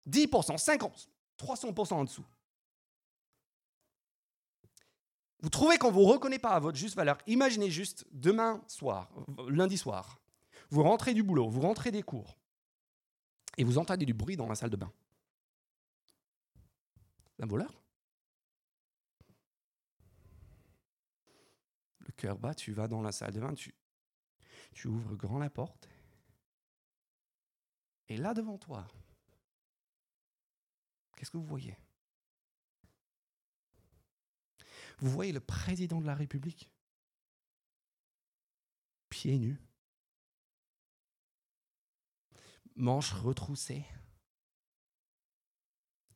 10%, 0.10 0.58
50%, 0.58 1.08
300% 1.40 1.94
en 1.94 2.04
dessous, 2.04 2.26
vous 5.42 5.50
trouvez 5.50 5.78
qu'on 5.78 5.90
ne 5.90 5.94
vous 5.94 6.06
reconnaît 6.06 6.40
pas 6.40 6.52
à 6.52 6.60
votre 6.60 6.78
juste 6.78 6.96
valeur, 6.96 7.18
imaginez 7.28 7.70
juste 7.70 8.06
demain 8.12 8.64
soir, 8.68 9.12
lundi 9.48 9.78
soir, 9.78 10.20
vous 10.70 10.84
rentrez 10.84 11.14
du 11.14 11.24
boulot, 11.24 11.50
vous 11.50 11.62
rentrez 11.62 11.92
des 11.92 12.04
cours, 12.04 12.38
et 13.58 13.64
vous 13.64 13.78
entendez 13.78 14.06
du 14.06 14.14
bruit 14.14 14.36
dans 14.36 14.48
la 14.48 14.56
salle 14.56 14.70
de 14.70 14.78
bain 14.78 14.92
d'un 17.38 17.46
voleur. 17.46 17.72
Le 22.00 22.12
cœur 22.14 22.38
bat, 22.38 22.56
tu 22.56 22.72
vas 22.74 22.88
dans 22.88 23.02
la 23.02 23.12
salle 23.12 23.34
de 23.34 23.40
bain, 23.40 23.54
tu, 23.54 23.76
tu 24.74 24.88
ouvres 24.88 25.16
grand 25.16 25.38
la 25.38 25.50
porte. 25.50 25.88
Et 28.10 28.18
là 28.18 28.34
devant 28.34 28.58
toi, 28.58 28.88
qu'est-ce 31.16 31.30
que 31.30 31.38
vous 31.38 31.44
voyez? 31.44 31.78
Vous 35.00 35.10
voyez 35.10 35.32
le 35.32 35.40
président 35.40 36.02
de 36.02 36.08
la 36.08 36.16
République, 36.16 36.70
pieds 39.10 39.38
nus, 39.38 39.60
manches 42.76 43.14
retroussées, 43.14 43.86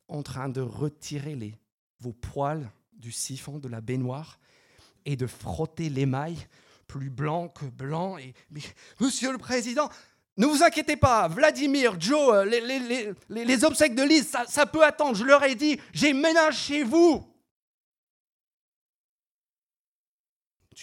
en 0.08 0.22
train 0.22 0.48
de 0.48 0.60
retirer 0.60 1.58
vos 2.00 2.12
poils 2.12 2.70
du 2.92 3.12
siphon 3.12 3.58
de 3.58 3.68
la 3.68 3.80
baignoire 3.80 4.38
et 5.04 5.16
de 5.16 5.26
frotter 5.26 5.88
l'émail 5.88 6.36
plus 6.86 7.10
blanc 7.10 7.48
que 7.48 7.64
blanc. 7.64 8.16
Mais, 8.50 8.62
Monsieur 9.00 9.32
le 9.32 9.38
Président, 9.38 9.88
ne 10.36 10.46
vous 10.46 10.62
inquiétez 10.62 10.96
pas, 10.96 11.28
Vladimir, 11.28 12.00
Joe, 12.00 12.34
euh, 12.34 13.14
les, 13.28 13.64
obsèques 13.64 13.94
de 13.94 14.02
Lise, 14.02 14.34
ça, 14.48 14.66
peut 14.66 14.84
attendre. 14.84 15.14
Je 15.14 15.24
leur 15.24 15.42
ai 15.42 15.54
dit, 15.54 15.78
j'ai 15.92 16.12
ménage 16.12 16.58
chez 16.58 16.82
vous. 16.82 17.31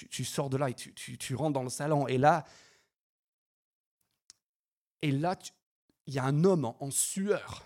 Tu, 0.07 0.25
sors 0.25 0.49
de 0.49 0.57
là 0.57 0.69
et 0.69 0.73
tu, 0.73 0.93
tu, 0.93 1.17
tu, 1.17 1.35
rentres 1.35 1.53
dans 1.53 1.63
le 1.63 1.69
salon. 1.69 2.07
Et 2.07 2.17
là, 2.17 2.45
et 5.01 5.11
là, 5.11 5.37
il 6.07 6.13
y 6.13 6.19
a 6.19 6.23
un 6.23 6.43
homme 6.43 6.65
en, 6.65 6.91
sueur 6.91 7.65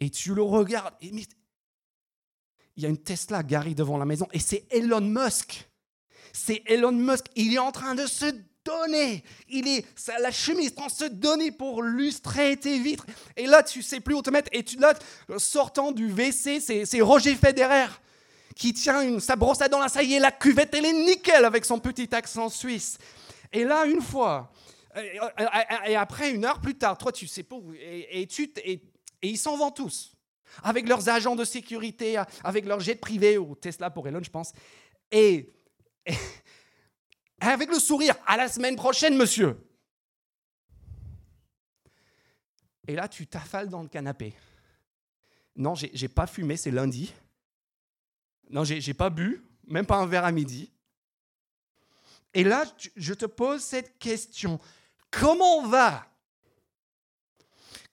et 0.00 0.10
tu 0.10 0.34
le 0.34 0.42
regardes. 0.42 0.94
Et, 1.00 1.12
il 2.76 2.82
y 2.82 2.86
a 2.86 2.88
une 2.88 3.02
Tesla 3.02 3.42
garée 3.42 3.74
devant 3.74 3.98
la 3.98 4.04
maison 4.04 4.26
et 4.32 4.38
c'est 4.38 4.66
Elon 4.70 5.00
Musk. 5.00 5.68
C'est 6.32 6.62
Elon 6.66 6.92
Musk. 6.92 7.26
Il 7.36 7.54
est 7.54 7.58
en 7.58 7.72
train 7.72 7.94
de 7.94 8.06
se 8.06 8.26
donner. 8.64 9.24
Il 9.48 9.68
est, 9.68 9.84
la 10.20 10.30
chemise 10.30 10.72
en 10.76 10.88
se 10.88 11.04
donner 11.04 11.52
pour 11.52 11.82
lustrer 11.82 12.56
tes 12.56 12.78
vitres. 12.78 13.06
Et 13.36 13.46
là, 13.46 13.62
tu 13.62 13.82
sais 13.82 14.00
plus 14.00 14.14
où 14.14 14.22
te 14.22 14.30
mettre. 14.30 14.48
Et 14.52 14.62
tu, 14.64 14.78
là, 14.78 14.94
sortant 15.38 15.92
du 15.92 16.08
WC, 16.08 16.60
c'est 16.60 17.00
Roger 17.00 17.34
Federer 17.34 17.88
qui 18.54 18.72
tient 18.72 19.18
sa 19.20 19.36
brosse 19.36 19.60
à 19.60 19.68
dents. 19.68 19.80
Là, 19.80 19.88
ça 19.88 20.02
y 20.02 20.14
est, 20.14 20.20
la 20.20 20.32
cuvette, 20.32 20.74
elle 20.74 20.86
est 20.86 20.92
nickel 20.92 21.44
avec 21.44 21.64
son 21.64 21.78
petit 21.78 22.14
accent 22.14 22.48
suisse. 22.48 22.98
Et 23.52 23.64
là, 23.64 23.84
une 23.86 24.00
fois, 24.00 24.50
et 25.86 25.96
après, 25.96 26.32
une 26.32 26.44
heure 26.44 26.60
plus 26.60 26.76
tard, 26.76 26.98
toi, 26.98 27.12
tu 27.12 27.26
sais 27.26 27.42
pas 27.42 27.56
où, 27.56 27.72
et, 27.74 28.26
tu, 28.26 28.52
et 28.64 28.82
ils 29.22 29.38
s'en 29.38 29.56
vont 29.56 29.70
tous, 29.70 30.16
avec 30.62 30.86
leurs 30.88 31.08
agents 31.08 31.36
de 31.36 31.44
sécurité, 31.44 32.20
avec 32.44 32.66
leur 32.66 32.80
jet 32.80 32.96
privé, 32.96 33.38
ou 33.38 33.54
Tesla 33.54 33.90
pour 33.90 34.06
Elon, 34.06 34.22
je 34.22 34.30
pense. 34.30 34.52
Et, 35.10 35.50
avec 37.40 37.70
le 37.70 37.78
sourire, 37.78 38.14
à 38.26 38.36
la 38.36 38.48
semaine 38.48 38.76
prochaine, 38.76 39.16
monsieur. 39.16 39.58
Et 42.86 42.94
là, 42.94 43.08
tu 43.08 43.26
t'affales 43.26 43.68
dans 43.68 43.82
le 43.82 43.88
canapé. 43.88 44.34
Non, 45.56 45.74
j'ai 45.74 46.08
pas 46.08 46.26
fumé, 46.26 46.56
c'est 46.56 46.70
lundi. 46.70 47.12
Non, 48.52 48.64
j'ai 48.64 48.94
pas 48.94 49.08
bu, 49.08 49.42
même 49.66 49.86
pas 49.86 49.96
un 49.96 50.06
verre 50.06 50.26
à 50.26 50.30
midi. 50.30 50.70
Et 52.34 52.44
là, 52.44 52.64
je 52.96 53.14
te 53.14 53.24
pose 53.24 53.62
cette 53.62 53.98
question. 53.98 54.60
Comment 55.10 55.66
va? 55.66 56.06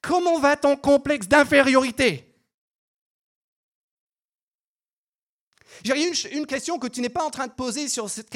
Comment 0.01 0.39
va 0.39 0.57
ton 0.57 0.75
complexe 0.75 1.27
d'infériorité? 1.27 2.25
J'ai 5.83 6.35
une, 6.35 6.45
question 6.45 6.77
que 6.77 6.87
tu 6.87 6.99
n'es 6.99 7.09
pas 7.09 7.23
en 7.23 7.29
train 7.29 7.47
de 7.47 7.53
poser 7.53 7.87
sur 7.87 8.09
cette 8.09 8.35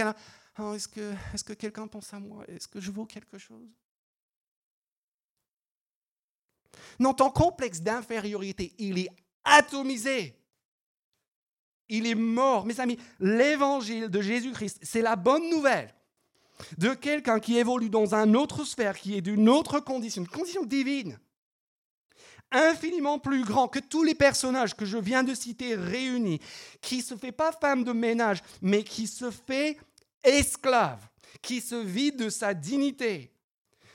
oh, 0.60 0.74
est-ce 0.74 0.88
que, 0.88 1.14
est 1.34 1.44
que 1.44 1.54
quelqu'un 1.54 1.88
pense 1.88 2.14
à 2.14 2.20
moi? 2.20 2.46
Est-ce 2.48 2.70
que 2.70 2.80
je 2.80 2.90
vaux 2.90 3.06
quelque 3.06 3.38
chose? 3.38 3.68
Non, 7.00 7.14
ton 7.14 7.30
complexe 7.30 7.82
d'infériorité, 7.82 8.74
il 8.78 8.98
est 8.98 9.10
atomisé. 9.44 10.38
Il 11.96 12.08
est 12.08 12.16
mort. 12.16 12.66
Mes 12.66 12.80
amis, 12.80 12.98
l'évangile 13.20 14.10
de 14.10 14.20
Jésus-Christ, 14.20 14.80
c'est 14.82 15.04
la 15.04 15.16
bonne 15.16 15.48
nouvelle 15.52 15.94
de 16.80 16.90
quelqu'un 16.96 17.40
qui 17.40 17.58
évolue 17.58 17.92
dans 17.92 18.16
un 18.16 18.34
autre 18.34 18.64
sphère, 18.64 18.98
qui 18.98 19.16
est 19.16 19.22
d'une 19.22 19.48
autre 19.48 19.80
condition, 19.80 20.24
une 20.24 20.28
condition 20.28 20.66
divine 20.66 21.20
infiniment 22.54 23.18
plus 23.20 23.44
grand 23.44 23.68
que 23.68 23.80
tous 23.80 24.04
les 24.04 24.14
personnages 24.14 24.76
que 24.76 24.86
je 24.86 24.98
viens 24.98 25.24
de 25.24 25.34
citer 25.34 25.76
réunis, 25.76 26.40
qui 26.82 27.02
se 27.02 27.16
fait 27.16 27.32
pas 27.32 27.52
femme 27.52 27.84
de 27.84 27.92
ménage, 27.92 28.44
mais 28.62 28.84
qui 28.84 29.08
se 29.08 29.32
fait 29.32 29.78
esclave, 30.24 31.10
qui 31.42 31.62
se 31.62 31.76
vide 31.76 32.18
de 32.18 32.30
sa 32.30 32.54
dignité, 32.54 33.32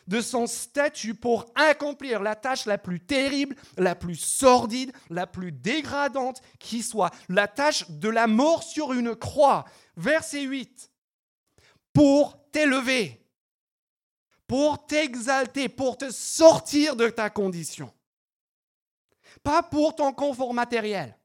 de 0.08 0.20
son 0.20 0.46
statut 0.46 1.14
pour 1.14 1.46
accomplir 1.54 2.20
la 2.20 2.34
tâche 2.34 2.66
la 2.66 2.78
plus 2.78 3.00
terrible, 3.00 3.54
la 3.76 3.94
plus 3.94 4.16
sordide, 4.16 4.92
la 5.10 5.26
plus 5.26 5.52
dégradante 5.52 6.42
qui 6.58 6.82
soit, 6.82 7.10
la 7.28 7.46
tâche 7.46 7.88
de 7.90 8.08
la 8.08 8.26
mort 8.26 8.64
sur 8.64 8.92
une 8.92 9.14
croix. 9.14 9.64
Verset 9.96 10.42
8. 10.42 10.90
Pour 11.92 12.50
t'élever, 12.50 13.24
pour 14.46 14.86
t'exalter, 14.86 15.68
pour 15.68 15.96
te 15.96 16.10
sortir 16.10 16.96
de 16.96 17.08
ta 17.08 17.30
condition 17.30 17.92
pas 19.42 19.62
pour 19.62 19.94
ton 19.94 20.12
confort 20.12 20.54
matériel, 20.54 21.17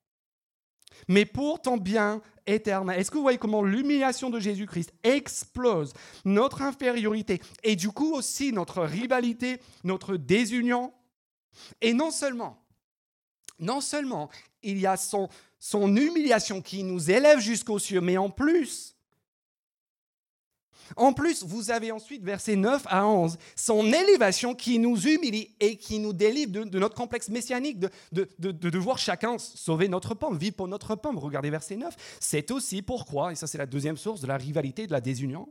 mais 1.08 1.26
pour 1.26 1.62
ton 1.62 1.78
bien 1.78 2.22
éternel. 2.46 3.00
Est-ce 3.00 3.12
que 3.12 3.16
vous 3.16 3.24
voyez 3.24 3.38
comment 3.38 3.64
l'humiliation 3.64 4.30
de 4.30 4.40
Jésus-Christ 4.40 4.94
explose 5.04 5.94
notre 6.26 6.62
infériorité 6.62 7.42
et 7.64 7.76
du 7.76 7.90
coup 7.90 8.14
aussi 8.14 8.52
notre 8.52 8.84
rivalité, 8.84 9.62
notre 9.84 10.18
désunion? 10.18 10.94
Et 11.82 11.94
non 11.94 12.12
seulement, 12.12 12.64
non 13.60 13.82
seulement 13.82 14.30
il 14.64 14.80
y 14.80 14.88
a 14.88 14.98
son, 14.98 15.30
son 15.60 15.96
humiliation 15.96 16.62
qui 16.62 16.84
nous 16.84 17.12
élève 17.12 17.40
jusqu'aux 17.40 17.80
cieux, 17.80 18.02
mais 18.02 18.18
en 18.18 18.30
plus, 18.30 18.96
En 20.96 21.14
plus, 21.14 21.44
vous 21.44 21.72
avez 21.72 21.92
ensuite, 21.92 22.24
versets 22.24 22.56
9 22.56 22.84
à 22.88 23.08
11, 23.08 23.38
son 23.56 23.86
élévation 23.92 24.56
qui 24.56 24.80
nous 24.80 24.98
humilie 25.08 25.54
et 25.60 25.78
qui 25.78 26.00
nous 26.00 26.14
délivre 26.14 26.52
de, 26.52 26.80
notre 26.80 26.96
complexe 26.96 27.30
messianique 27.30 27.80
de, 27.80 27.90
de, 28.12 28.52
devoir 28.52 28.98
chacun 28.98 29.38
sauver 29.38 29.88
notre 29.88 30.14
pomme, 30.14 30.38
vivre 30.38 30.56
pour 30.56 30.68
notre 30.68 30.96
pomme. 30.96 31.18
Regardez 31.18 31.50
verset 31.50 31.76
9. 31.76 31.96
C'est 32.20 32.52
aussi 32.52 32.82
pourquoi, 32.82 33.32
et 33.32 33.36
ça 33.36 33.48
c'est 33.48 33.58
la 33.58 33.66
deuxième 33.66 33.98
source 33.98 34.22
de 34.22 34.28
la 34.28 34.38
rivalité, 34.38 34.88
de 34.88 34.92
la 34.92 35.02
désunion, 35.02 35.48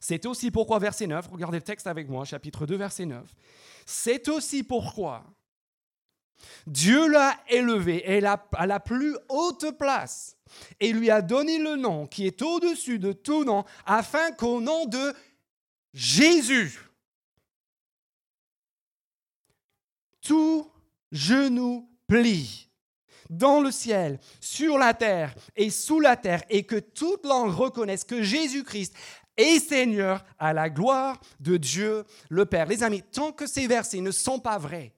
c'est 0.00 0.26
aussi 0.26 0.50
pourquoi, 0.50 0.78
verset 0.78 1.06
9, 1.06 1.28
regardez 1.32 1.58
le 1.58 1.64
texte 1.64 1.86
avec 1.86 2.08
moi, 2.08 2.24
chapitre 2.24 2.66
2, 2.66 2.76
verset 2.76 3.06
9. 3.06 3.24
C'est 3.84 4.28
aussi 4.28 4.62
pourquoi 4.62 5.24
Dieu 6.66 7.08
l'a 7.08 7.36
élevé 7.48 8.04
à 8.24 8.66
la 8.66 8.80
plus 8.80 9.16
haute 9.28 9.70
place 9.78 10.36
et 10.80 10.92
lui 10.92 11.10
a 11.10 11.22
donné 11.22 11.58
le 11.58 11.76
nom 11.76 12.06
qui 12.06 12.26
est 12.26 12.42
au-dessus 12.42 12.98
de 12.98 13.12
tout 13.12 13.44
nom, 13.44 13.64
afin 13.84 14.32
qu'au 14.32 14.60
nom 14.60 14.86
de 14.86 15.14
Jésus, 15.92 16.78
tout 20.20 20.70
genou 21.12 21.88
plie 22.06 22.68
dans 23.30 23.60
le 23.60 23.70
ciel, 23.70 24.20
sur 24.40 24.78
la 24.78 24.94
terre 24.94 25.34
et 25.56 25.70
sous 25.70 26.00
la 26.00 26.16
terre, 26.16 26.42
et 26.48 26.62
que 26.64 26.76
toute 26.76 27.24
langue 27.24 27.52
reconnaisse 27.52 28.04
que 28.04 28.22
Jésus-Christ 28.22 28.94
est 29.36 29.58
Seigneur 29.58 30.24
à 30.38 30.52
la 30.52 30.70
gloire 30.70 31.20
de 31.40 31.56
Dieu 31.56 32.04
le 32.28 32.46
Père. 32.46 32.66
Les 32.66 32.82
amis, 32.82 33.02
tant 33.02 33.32
que 33.32 33.46
ces 33.46 33.66
versets 33.66 34.00
ne 34.00 34.10
sont 34.10 34.38
pas 34.38 34.58
vrais, 34.58 34.92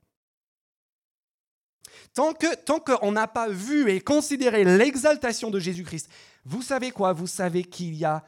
Tant 2.18 2.34
que 2.34 2.52
tant 2.56 2.80
qu'on 2.80 3.12
n'a 3.12 3.28
pas 3.28 3.48
vu 3.48 3.92
et 3.92 4.00
considéré 4.00 4.64
l'exaltation 4.64 5.50
de 5.50 5.60
Jésus-Christ, 5.60 6.10
vous 6.44 6.62
savez 6.62 6.90
quoi? 6.90 7.12
Vous 7.12 7.28
savez 7.28 7.62
qu'il 7.62 7.94
y 7.94 8.04
a 8.04 8.24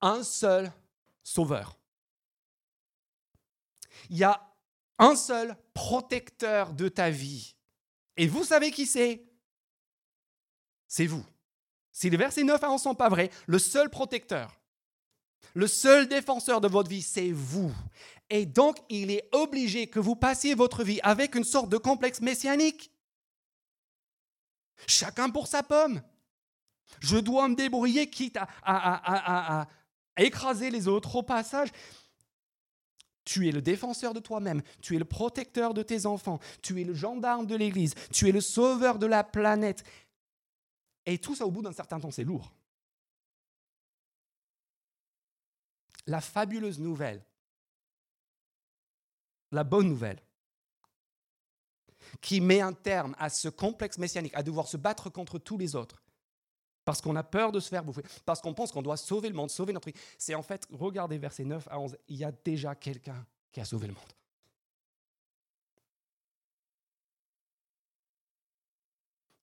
un 0.00 0.22
seul 0.22 0.72
sauveur. 1.22 1.76
Il 4.08 4.16
y 4.16 4.24
a 4.24 4.40
un 4.98 5.16
seul 5.16 5.54
protecteur 5.74 6.72
de 6.72 6.88
ta 6.88 7.10
vie. 7.10 7.56
Et 8.16 8.26
vous 8.26 8.44
savez 8.44 8.70
qui 8.70 8.86
c'est? 8.86 9.22
C'est 10.88 11.06
vous. 11.06 11.26
Si 11.92 12.08
les 12.08 12.16
versets 12.16 12.42
9 12.42 12.64
à 12.64 12.70
11 12.70 12.80
sont 12.80 12.94
pas 12.94 13.10
vrais, 13.10 13.28
le 13.48 13.58
seul 13.58 13.90
protecteur, 13.90 14.59
le 15.54 15.66
seul 15.66 16.08
défenseur 16.08 16.60
de 16.60 16.68
votre 16.68 16.88
vie, 16.88 17.02
c'est 17.02 17.32
vous. 17.32 17.72
Et 18.28 18.46
donc, 18.46 18.78
il 18.88 19.10
est 19.10 19.28
obligé 19.32 19.88
que 19.88 19.98
vous 19.98 20.14
passiez 20.14 20.54
votre 20.54 20.84
vie 20.84 21.00
avec 21.02 21.34
une 21.34 21.44
sorte 21.44 21.68
de 21.68 21.76
complexe 21.76 22.20
messianique. 22.20 22.92
Chacun 24.86 25.30
pour 25.30 25.46
sa 25.48 25.62
pomme. 25.62 26.00
Je 27.00 27.16
dois 27.16 27.48
me 27.48 27.54
débrouiller 27.54 28.08
quitte 28.08 28.36
à, 28.36 28.48
à, 28.62 29.68
écraser 30.16 30.70
les 30.70 30.88
autres 30.88 31.16
au 31.16 31.22
passage. 31.22 31.70
Tu 33.24 33.48
es 33.48 33.52
le 33.52 33.62
défenseur 33.62 34.12
de 34.12 34.20
toi-même, 34.20 34.62
tu 34.80 34.96
es 34.96 34.98
le 34.98 35.04
protecteur 35.04 35.72
de 35.72 35.82
tes 35.82 36.06
enfants, 36.06 36.40
tu 36.62 36.80
es 36.80 36.84
le 36.84 36.94
gendarme 36.94 37.46
de 37.46 37.54
l'Église, 37.54 37.94
tu 38.12 38.28
es 38.28 38.32
le 38.32 38.40
sauveur 38.40 38.98
de 38.98 39.06
la 39.06 39.22
planète. 39.22 39.84
Et 41.06 41.18
tout 41.18 41.34
ça, 41.34 41.46
au 41.46 41.50
bout 41.50 41.62
d'un 41.62 41.72
certain 41.72 42.00
temps, 42.00 42.10
c'est 42.10 42.24
lourd. 42.24 42.52
La 46.10 46.20
fabuleuse 46.20 46.80
nouvelle, 46.80 47.24
la 49.52 49.62
bonne 49.62 49.88
nouvelle, 49.88 50.20
qui 52.20 52.40
met 52.40 52.60
un 52.60 52.72
terme 52.72 53.14
à 53.16 53.28
ce 53.28 53.48
complexe 53.48 53.96
messianique, 53.96 54.34
à 54.34 54.42
devoir 54.42 54.66
se 54.66 54.76
battre 54.76 55.08
contre 55.08 55.38
tous 55.38 55.56
les 55.56 55.76
autres, 55.76 56.02
parce 56.84 57.00
qu'on 57.00 57.14
a 57.14 57.22
peur 57.22 57.52
de 57.52 57.60
se 57.60 57.68
faire 57.68 57.84
bouffer, 57.84 58.02
parce 58.26 58.40
qu'on 58.40 58.54
pense 58.54 58.72
qu'on 58.72 58.82
doit 58.82 58.96
sauver 58.96 59.28
le 59.28 59.36
monde, 59.36 59.50
sauver 59.50 59.72
notre 59.72 59.88
vie. 59.88 59.94
C'est 60.18 60.34
en 60.34 60.42
fait, 60.42 60.66
regardez 60.72 61.16
versets 61.16 61.44
9 61.44 61.68
à 61.70 61.78
11, 61.78 61.96
il 62.08 62.16
y 62.16 62.24
a 62.24 62.32
déjà 62.32 62.74
quelqu'un 62.74 63.24
qui 63.52 63.60
a 63.60 63.64
sauvé 63.64 63.86
le 63.86 63.94
monde. 63.94 64.12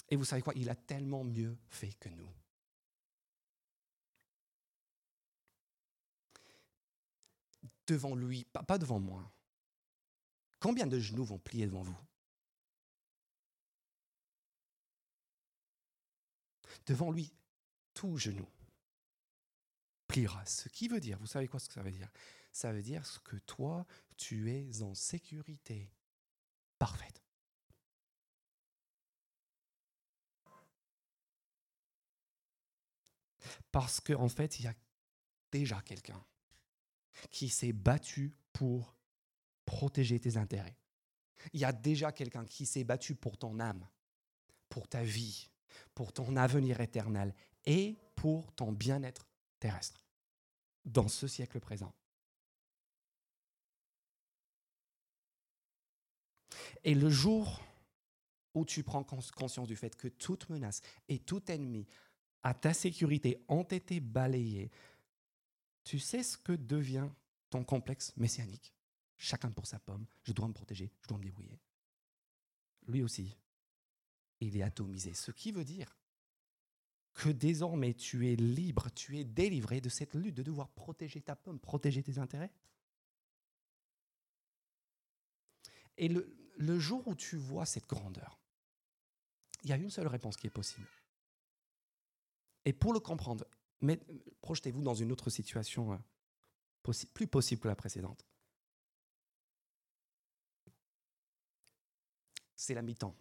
Et 0.09 0.17
vous 0.17 0.25
savez 0.25 0.41
quoi? 0.41 0.51
Il 0.57 0.69
a 0.69 0.75
tellement 0.75 1.23
mieux 1.23 1.57
fait 1.69 1.93
que 1.93 2.09
nous. 2.09 2.29
Devant 7.87 8.15
lui, 8.15 8.45
pas 8.45 8.77
devant 8.77 8.99
moi, 8.99 9.31
Combien 10.59 10.87
de 10.87 10.99
genoux 10.99 11.23
vont 11.23 11.39
plier 11.39 11.65
devant 11.65 11.83
vous? 11.83 11.97
Devant 16.87 17.11
lui, 17.11 17.33
tout 17.93 18.17
genou 18.17 18.47
pliera. 20.07 20.45
Ce 20.45 20.69
qui 20.69 20.87
veut 20.87 20.99
dire, 20.99 21.19
vous 21.19 21.27
savez 21.27 21.47
quoi 21.47 21.59
ce 21.59 21.67
que 21.67 21.73
ça 21.73 21.83
veut 21.83 21.91
dire? 21.91 22.09
Ça 22.51 22.71
veut 22.71 22.81
dire 22.81 23.03
que 23.23 23.35
toi, 23.37 23.85
tu 24.15 24.51
es 24.51 24.81
en 24.81 24.95
sécurité 24.95 25.91
parfaite. 26.79 27.21
Parce 33.71 33.99
qu'en 33.99 34.29
fait, 34.29 34.59
il 34.59 34.65
y 34.65 34.67
a 34.67 34.73
déjà 35.51 35.81
quelqu'un 35.81 36.25
qui 37.29 37.49
s'est 37.49 37.73
battu 37.73 38.33
pour 38.53 38.95
protéger 39.65 40.19
tes 40.19 40.37
intérêts. 40.37 40.77
Il 41.53 41.59
y 41.59 41.65
a 41.65 41.73
déjà 41.73 42.11
quelqu'un 42.11 42.45
qui 42.45 42.65
s'est 42.65 42.83
battu 42.83 43.15
pour 43.15 43.37
ton 43.37 43.59
âme, 43.59 43.87
pour 44.69 44.87
ta 44.87 45.03
vie, 45.03 45.49
pour 45.93 46.13
ton 46.13 46.35
avenir 46.35 46.81
éternel 46.81 47.33
et 47.65 47.97
pour 48.15 48.51
ton 48.53 48.71
bien-être 48.71 49.27
terrestre 49.59 50.03
dans 50.85 51.07
ce 51.07 51.27
siècle 51.27 51.59
présent. 51.59 51.93
Et 56.83 56.95
le 56.95 57.09
jour 57.09 57.61
où 58.53 58.65
tu 58.65 58.83
prends 58.83 59.03
conscience 59.03 59.67
du 59.67 59.75
fait 59.75 59.95
que 59.95 60.07
toute 60.07 60.49
menace 60.49 60.81
et 61.09 61.19
tout 61.19 61.51
ennemi 61.51 61.85
à 62.43 62.53
ta 62.53 62.73
sécurité 62.73 63.43
ont 63.49 63.63
été 63.63 63.99
balayés, 63.99 64.71
tu 65.87 65.99
sais 65.99 66.21
ce 66.21 66.37
que 66.37 66.51
devient 66.51 67.07
ton 67.49 67.63
complexe 67.63 68.11
messianique? 68.17 68.73
Chacun 69.15 69.49
pour 69.51 69.67
sa 69.67 69.79
pomme, 69.79 70.05
je 70.23 70.33
dois 70.33 70.49
me 70.49 70.53
protéger, 70.53 70.91
je 71.01 71.07
dois 71.07 71.17
me 71.17 71.23
débrouiller. 71.23 71.61
Lui 72.87 73.01
aussi, 73.01 73.37
il 74.41 74.57
est 74.57 74.63
atomisé, 74.63 75.13
ce 75.13 75.31
qui 75.31 75.53
veut 75.53 75.63
dire 75.63 75.95
que 77.13 77.29
désormais 77.29 77.93
tu 77.93 78.27
es 78.27 78.35
libre, 78.35 78.89
tu 78.95 79.17
es 79.17 79.23
délivré 79.23 79.79
de 79.79 79.87
cette 79.87 80.13
lutte 80.13 80.35
de 80.35 80.43
devoir 80.43 80.67
protéger 80.67 81.21
ta 81.21 81.37
pomme, 81.37 81.57
protéger 81.57 82.03
tes 82.03 82.17
intérêts. 82.17 82.51
Et 85.97 86.09
le, 86.09 86.79
jour 86.79 87.07
où 87.07 87.15
tu 87.15 87.37
vois 87.37 87.65
cette 87.65 87.87
grandeur, 87.87 88.37
il 89.63 89.69
y 89.69 89.73
a 89.73 89.77
une 89.77 89.89
seule 89.89 90.07
réponse 90.07 90.35
qui 90.35 90.47
est 90.47 90.51
possible. 90.51 90.87
Et 92.65 92.73
pour 92.73 92.91
le 92.91 92.99
comprendre, 92.99 93.47
projetez-vous 94.41 94.81
dans 94.81 94.95
une 94.95 95.11
autre 95.11 95.29
situation 95.29 95.93
euh, 95.93 96.93
plus 97.13 97.27
possible 97.27 97.61
que 97.61 97.67
la 97.67 97.75
précédente. 97.75 98.25
c'est 102.57 102.73
la 102.73 102.81
mi-temps. 102.81 103.15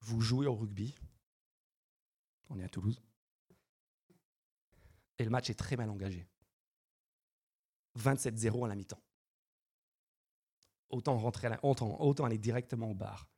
Vous 0.00 0.20
jouez 0.20 0.46
au 0.46 0.54
rugby. 0.54 0.94
On 2.48 2.58
est 2.58 2.64
à 2.64 2.68
Toulouse. 2.68 3.02
Et 5.18 5.24
le 5.24 5.30
match 5.30 5.50
est 5.50 5.54
très 5.54 5.76
mal 5.76 5.90
engagé. 5.90 6.26
27-0 7.98 8.64
à 8.64 8.68
la 8.68 8.74
mi-temps. 8.74 9.02
Autant, 10.88 11.20
autant 11.62 12.24
aller 12.24 12.38
directement 12.38 12.90
au 12.90 12.94
bar. 12.94 13.28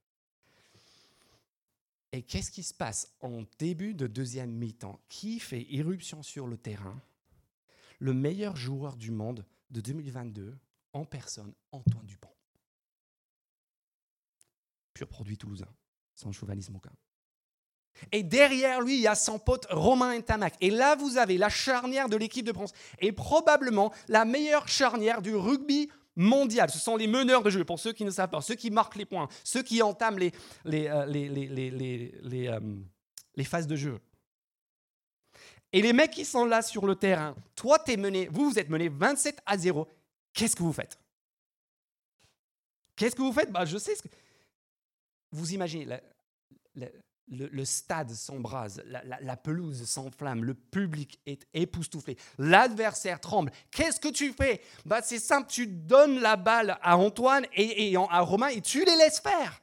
Et 2.12 2.22
qu'est-ce 2.22 2.50
qui 2.50 2.62
se 2.62 2.74
passe 2.74 3.14
en 3.20 3.44
début 3.58 3.94
de 3.94 4.06
deuxième 4.06 4.50
mi-temps? 4.50 5.00
Qui 5.08 5.40
fait 5.40 5.66
irruption 5.68 6.22
sur 6.22 6.46
le 6.46 6.56
terrain? 6.56 7.00
Le 7.98 8.14
meilleur 8.14 8.56
joueur 8.56 8.96
du 8.96 9.10
monde 9.10 9.44
de 9.70 9.80
2022 9.80 10.56
en 10.94 11.04
personne, 11.04 11.52
Antoine 11.72 12.06
Dupont 12.06 12.30
pur 14.98 15.06
produit 15.06 15.38
toulousain, 15.38 15.68
sans 16.16 16.32
chauvinisme 16.32 16.74
aucun. 16.74 16.90
Et 18.10 18.24
derrière 18.24 18.80
lui, 18.80 18.96
il 18.96 19.00
y 19.00 19.06
a 19.06 19.14
son 19.14 19.38
pote 19.38 19.66
Romain 19.70 20.18
Ntamak. 20.18 20.54
Et 20.60 20.70
là, 20.70 20.96
vous 20.96 21.18
avez 21.18 21.38
la 21.38 21.48
charnière 21.48 22.08
de 22.08 22.16
l'équipe 22.16 22.44
de 22.44 22.52
France. 22.52 22.72
Et 22.98 23.12
probablement 23.12 23.92
la 24.08 24.24
meilleure 24.24 24.68
charnière 24.68 25.22
du 25.22 25.34
rugby 25.34 25.88
mondial. 26.18 26.68
Ce 26.68 26.78
sont 26.78 26.96
les 26.96 27.06
meneurs 27.06 27.42
de 27.42 27.48
jeu, 27.48 27.64
pour 27.64 27.78
ceux 27.78 27.92
qui 27.92 28.04
ne 28.04 28.10
savent 28.10 28.28
pas, 28.28 28.42
ceux 28.42 28.56
qui 28.56 28.70
marquent 28.70 28.96
les 28.96 29.06
points, 29.06 29.28
ceux 29.44 29.62
qui 29.62 29.80
entament 29.80 30.18
les, 30.18 30.32
euh, 30.66 31.06
euh, 32.58 33.44
phases 33.44 33.66
de 33.66 33.76
jeu. 33.76 33.98
Et 35.72 35.80
les 35.80 35.92
mecs 35.92 36.10
qui 36.10 36.24
sont 36.24 36.44
là 36.44 36.60
sur 36.60 36.86
le 36.86 36.96
terrain, 36.96 37.34
toi, 37.54 37.78
tu 37.78 37.92
es 37.92 37.96
mené, 37.96 38.28
vous, 38.30 38.50
vous 38.50 38.58
êtes 38.58 38.68
mené 38.68 38.88
27 38.88 39.40
à 39.46 39.56
0. 39.56 39.86
Qu'est-ce 40.32 40.56
que 40.56 40.62
vous 40.62 40.72
faites? 40.72 40.98
Qu'est-ce 42.96 43.14
que 43.14 43.22
vous 43.22 43.32
faites? 43.32 43.52
Bah, 43.52 43.64
Je 43.64 43.78
sais 43.78 43.94
ce 43.94 44.02
que 44.02 44.08
vous 45.30 45.52
imaginez 45.52 45.86
le, 47.30 47.64
stade 47.64 48.10
s'embrase, 48.10 48.82
la, 48.86 49.36
pelouse 49.36 49.84
s'enflamme, 49.84 50.44
le 50.44 50.54
public 50.54 51.20
est 51.26 51.46
époustouflé, 51.54 52.16
l'adversaire 52.38 53.20
tremble. 53.20 53.52
Qu'est-ce 53.70 54.00
que 54.00 54.08
tu 54.08 54.32
fais? 54.32 54.60
Bah, 54.84 55.00
C'est 55.02 55.18
simple, 55.18 55.48
tu 55.50 55.66
donnes 55.66 56.20
la 56.20 56.36
balle 56.36 56.78
à 56.82 56.96
Antoine 56.96 57.46
et, 57.54 57.90
et 57.92 57.96
à 57.96 58.20
Romain 58.20 58.48
et 58.48 58.60
tu 58.60 58.84
les 58.84 58.96
laisses 58.96 59.20
faire. 59.20 59.60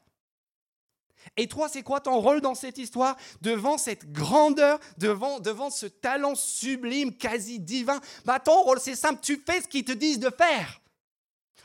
Et 1.37 1.47
toi, 1.47 1.67
c'est 1.67 1.83
quoi 1.83 1.99
ton 1.99 2.19
rôle 2.19 2.39
dans 2.39 2.55
cette 2.55 2.77
histoire? 2.77 3.17
Devant 3.41 3.77
cette 3.77 4.11
grandeur, 4.11 4.79
devant, 4.97 5.39
devant 5.39 5.69
ce 5.69 5.85
talent 5.85 6.35
sublime, 6.35 7.15
quasi 7.15 7.59
divin, 7.59 7.99
bah, 8.25 8.39
ton 8.39 8.61
rôle, 8.61 8.79
c'est 8.79 8.95
simple, 8.95 9.19
tu 9.21 9.41
fais 9.45 9.61
ce 9.61 9.67
qu'ils 9.67 9.83
te 9.83 9.91
disent 9.91 10.19
de 10.19 10.29
faire. 10.29 10.81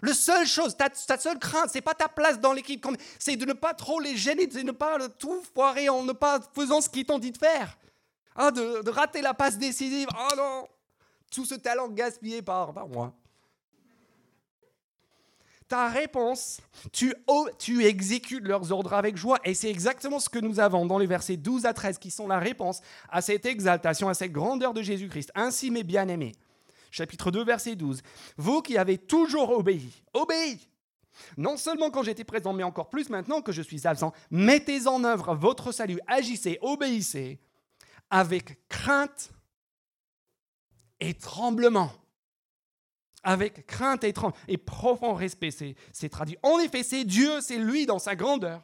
Le 0.02 0.14
seule 0.14 0.46
chose, 0.46 0.76
ta, 0.76 0.88
seule 1.18 1.38
crainte, 1.38 1.70
c'est 1.70 1.80
pas 1.80 1.94
ta 1.94 2.08
place 2.08 2.40
dans 2.40 2.52
l'équipe, 2.52 2.86
c'est 3.18 3.36
de 3.36 3.44
ne 3.44 3.52
pas 3.52 3.74
trop 3.74 4.00
les 4.00 4.16
gêner, 4.16 4.46
de 4.46 4.60
ne 4.60 4.72
pas 4.72 4.98
tout 5.08 5.42
foirer 5.54 5.88
en 5.88 6.04
ne 6.04 6.12
pas 6.12 6.40
faisant 6.54 6.80
ce 6.80 6.88
qu'ils 6.88 7.04
t'ont 7.04 7.18
dit 7.18 7.32
de 7.32 7.38
faire. 7.38 7.76
Ah, 8.34 8.50
de, 8.50 8.88
rater 8.88 9.20
la 9.20 9.34
passe 9.34 9.58
décisive. 9.58 10.08
Oh 10.14 10.34
non 10.36 10.68
Tout 11.30 11.44
ce 11.44 11.54
talent 11.54 11.88
gaspillé 11.88 12.40
par, 12.40 12.72
par 12.72 12.88
moi. 12.88 13.12
Ta 15.68 15.88
réponse, 15.88 16.60
tu, 16.90 17.14
tu 17.58 17.84
exécutes 17.84 18.44
leurs 18.44 18.72
ordres 18.72 18.94
avec 18.94 19.16
joie. 19.16 19.38
Et 19.44 19.54
c'est 19.54 19.70
exactement 19.70 20.18
ce 20.18 20.28
que 20.28 20.38
nous 20.38 20.58
avons 20.58 20.86
dans 20.86 20.98
les 20.98 21.06
versets 21.06 21.36
12 21.36 21.66
à 21.66 21.74
13 21.74 21.98
qui 21.98 22.10
sont 22.10 22.26
la 22.26 22.38
réponse 22.38 22.80
à 23.08 23.20
cette 23.20 23.46
exaltation, 23.46 24.08
à 24.08 24.14
cette 24.14 24.32
grandeur 24.32 24.72
de 24.74 24.82
Jésus-Christ. 24.82 25.30
Ainsi, 25.34 25.70
mes 25.70 25.84
bien-aimés, 25.84 26.32
chapitre 26.90 27.30
2, 27.30 27.44
verset 27.44 27.76
12. 27.76 28.02
Vous 28.36 28.62
qui 28.62 28.76
avez 28.76 28.98
toujours 28.98 29.50
obéi, 29.50 29.90
obéi, 30.12 30.68
non 31.36 31.56
seulement 31.56 31.90
quand 31.90 32.02
j'étais 32.02 32.24
présent, 32.24 32.52
mais 32.52 32.62
encore 32.62 32.90
plus 32.90 33.10
maintenant 33.10 33.42
que 33.42 33.52
je 33.52 33.62
suis 33.62 33.86
absent, 33.86 34.12
mettez 34.30 34.86
en 34.86 35.04
œuvre 35.04 35.34
votre 35.34 35.72
salut, 35.72 36.00
agissez, 36.06 36.58
obéissez 36.62 37.40
avec 38.10 38.66
crainte 38.68 39.30
et 40.98 41.14
tremblement. 41.14 41.92
Avec 43.22 43.66
crainte 43.66 44.02
et 44.04 44.12
tremblement 44.12 44.42
et 44.48 44.56
profond 44.56 45.14
respect, 45.14 45.50
c'est 45.50 46.08
traduit. 46.08 46.38
En 46.42 46.58
effet, 46.58 46.82
c'est 46.82 47.04
Dieu, 47.04 47.40
c'est 47.40 47.58
lui 47.58 47.84
dans 47.86 47.98
sa 47.98 48.16
grandeur, 48.16 48.62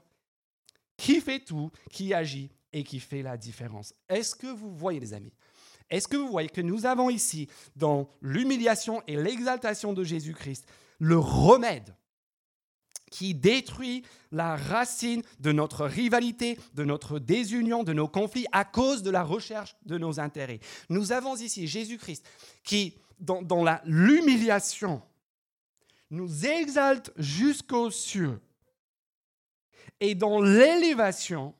qui 0.96 1.20
fait 1.20 1.40
tout, 1.40 1.70
qui 1.90 2.14
agit 2.14 2.50
et 2.72 2.82
qui 2.82 3.00
fait 3.00 3.22
la 3.22 3.36
différence. 3.36 3.92
Est-ce 4.08 4.34
que 4.34 4.46
vous 4.46 4.74
voyez, 4.74 4.98
les 4.98 5.12
amis 5.12 5.32
est-ce 5.90 6.08
que 6.08 6.16
vous 6.16 6.28
voyez 6.28 6.48
que 6.48 6.60
nous 6.60 6.86
avons 6.86 7.10
ici, 7.10 7.48
dans 7.76 8.08
l'humiliation 8.20 9.02
et 9.06 9.16
l'exaltation 9.16 9.92
de 9.92 10.02
Jésus-Christ, 10.02 10.66
le 10.98 11.18
remède 11.18 11.94
qui 13.10 13.34
détruit 13.34 14.04
la 14.32 14.56
racine 14.56 15.22
de 15.38 15.52
notre 15.52 15.86
rivalité, 15.86 16.58
de 16.74 16.84
notre 16.84 17.18
désunion, 17.18 17.84
de 17.84 17.92
nos 17.92 18.08
conflits 18.08 18.46
à 18.50 18.64
cause 18.64 19.02
de 19.02 19.10
la 19.10 19.22
recherche 19.22 19.76
de 19.84 19.96
nos 19.96 20.18
intérêts? 20.18 20.60
Nous 20.88 21.12
avons 21.12 21.36
ici 21.36 21.68
Jésus-Christ 21.68 22.26
qui, 22.64 22.98
dans, 23.20 23.64
l'humiliation, 23.84 25.02
nous 26.10 26.46
exalte 26.46 27.12
jusqu'aux 27.16 27.90
cieux 27.90 28.40
et 30.00 30.14
dans 30.14 30.42
l'élévation, 30.42 31.54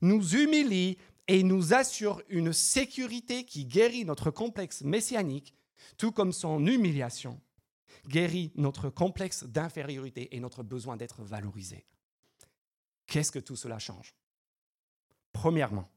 nous 0.00 0.34
humilie 0.34 0.98
et 1.28 1.42
nous 1.42 1.74
assure 1.74 2.22
une 2.28 2.52
sécurité 2.52 3.44
qui 3.44 3.64
guérit 3.64 4.04
notre 4.04 4.30
complexe 4.30 4.82
messianique, 4.82 5.54
tout 5.96 6.12
comme 6.12 6.32
son 6.32 6.66
humiliation 6.66 7.40
guérit 8.08 8.52
notre 8.56 8.90
complexe 8.90 9.44
d'infériorité 9.44 10.34
et 10.34 10.40
notre 10.40 10.62
besoin 10.62 10.96
d'être 10.96 11.22
valorisé. 11.22 11.86
Qu'est-ce 13.06 13.32
que 13.32 13.38
tout 13.38 13.56
cela 13.56 13.78
change? 13.78 14.14
Premièrement, 15.32 15.88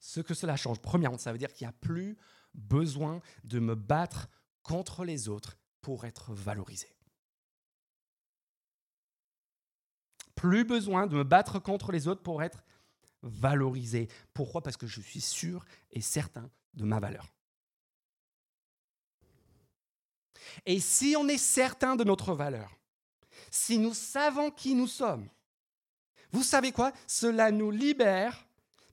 ce 0.00 0.20
que 0.20 0.34
cela 0.34 0.56
change, 0.56 0.80
premièrement, 0.80 1.18
ça 1.18 1.32
veut 1.32 1.38
dire 1.38 1.52
qu'il 1.52 1.66
n'y 1.66 1.70
a 1.70 1.76
plus 1.80 2.16
besoin 2.54 3.20
de 3.44 3.58
me 3.58 3.74
battre 3.74 4.28
contre 4.62 5.04
les 5.04 5.28
autres 5.28 5.56
pour 5.80 6.04
être 6.04 6.32
valorisé. 6.32 6.88
Plus 10.34 10.64
besoin 10.64 11.06
de 11.06 11.16
me 11.16 11.24
battre 11.24 11.58
contre 11.58 11.92
les 11.92 12.08
autres 12.08 12.22
pour 12.22 12.42
être 12.42 12.64
valoriser. 13.22 14.08
Pourquoi? 14.34 14.62
Parce 14.62 14.76
que 14.76 14.86
je 14.86 15.00
suis 15.00 15.20
sûr 15.20 15.64
et 15.90 16.00
certain 16.00 16.50
de 16.74 16.84
ma 16.84 17.00
valeur. 17.00 17.26
Et 20.66 20.80
si 20.80 21.14
on 21.18 21.28
est 21.28 21.38
certain 21.38 21.96
de 21.96 22.04
notre 22.04 22.34
valeur, 22.34 22.78
si 23.50 23.78
nous 23.78 23.94
savons 23.94 24.50
qui 24.50 24.74
nous 24.74 24.86
sommes, 24.86 25.28
vous 26.32 26.42
savez 26.42 26.72
quoi? 26.72 26.92
Cela 27.06 27.50
nous 27.50 27.70
libère 27.70 28.46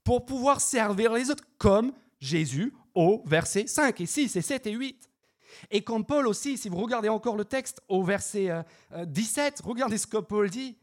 pour 0.04 0.26
pouvoir 0.26 0.60
servir 0.60 1.14
les 1.14 1.30
autres 1.30 1.46
comme 1.58 1.94
Jésus 2.20 2.74
au 2.94 3.24
verset 3.26 3.68
5 3.68 4.02
et 4.02 4.06
6 4.06 4.36
et 4.36 4.42
7 4.42 4.68
et 4.68 4.72
8. 4.72 5.10
Et 5.72 5.84
comme 5.84 6.06
Paul 6.06 6.28
aussi, 6.28 6.58
si 6.58 6.70
vous 6.70 6.78
regardez 6.78 7.10
encore 7.10 7.36
le 7.36 7.46
texte 7.46 7.82
au 7.88 8.04
verset 8.04 8.50
17, 8.92 9.62
euh, 9.62 9.64
euh, 9.64 9.70
regardez 9.70 9.98
ce 9.98 10.08
que 10.08 10.18
Paul 10.18 10.50
dit. 10.50 10.78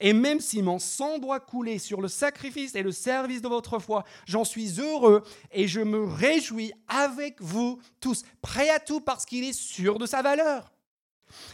Et 0.00 0.12
même 0.12 0.40
si 0.40 0.62
mon 0.62 0.78
sang 0.78 1.18
doit 1.18 1.40
couler 1.40 1.78
sur 1.78 2.00
le 2.00 2.08
sacrifice 2.08 2.74
et 2.74 2.82
le 2.82 2.92
service 2.92 3.42
de 3.42 3.48
votre 3.48 3.78
foi, 3.78 4.04
j'en 4.26 4.44
suis 4.44 4.80
heureux 4.80 5.22
et 5.52 5.68
je 5.68 5.80
me 5.80 6.04
réjouis 6.04 6.72
avec 6.88 7.40
vous 7.40 7.80
tous, 8.00 8.24
prêt 8.42 8.70
à 8.70 8.80
tout 8.80 9.00
parce 9.00 9.24
qu'il 9.24 9.44
est 9.44 9.58
sûr 9.58 9.98
de 9.98 10.06
sa 10.06 10.22
valeur. 10.22 10.72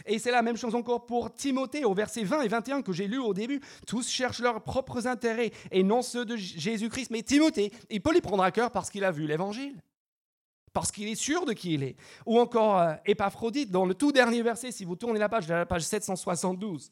Et 0.05 0.19
c'est 0.19 0.31
la 0.31 0.41
même 0.41 0.57
chose 0.57 0.75
encore 0.75 1.05
pour 1.05 1.33
Timothée 1.33 1.85
au 1.85 1.93
verset 1.93 2.23
20 2.23 2.41
et 2.41 2.47
21 2.47 2.81
que 2.81 2.91
j'ai 2.91 3.07
lu 3.07 3.17
au 3.17 3.33
début. 3.33 3.61
Tous 3.87 4.07
cherchent 4.07 4.41
leurs 4.41 4.61
propres 4.61 5.07
intérêts 5.07 5.51
et 5.71 5.83
non 5.83 6.01
ceux 6.01 6.25
de 6.25 6.35
Jésus-Christ. 6.35 7.09
Mais 7.11 7.23
Timothée, 7.23 7.71
il 7.89 8.01
peut 8.01 8.13
les 8.13 8.21
prendre 8.21 8.43
à 8.43 8.51
cœur 8.51 8.71
parce 8.71 8.89
qu'il 8.89 9.03
a 9.03 9.11
vu 9.11 9.27
l'évangile 9.27 9.75
parce 10.73 10.91
qu'il 10.91 11.07
est 11.09 11.15
sûr 11.15 11.45
de 11.45 11.53
qui 11.53 11.73
il 11.73 11.83
est. 11.83 11.95
Ou 12.25 12.39
encore 12.39 12.79
euh, 12.79 12.93
Épaphrodite, 13.05 13.71
dans 13.71 13.85
le 13.85 13.93
tout 13.93 14.11
dernier 14.11 14.41
verset, 14.41 14.71
si 14.71 14.85
vous 14.85 14.95
tournez 14.95 15.19
la 15.19 15.27
page, 15.27 15.47
la 15.47 15.65
page 15.65 15.83
772. 15.83 16.91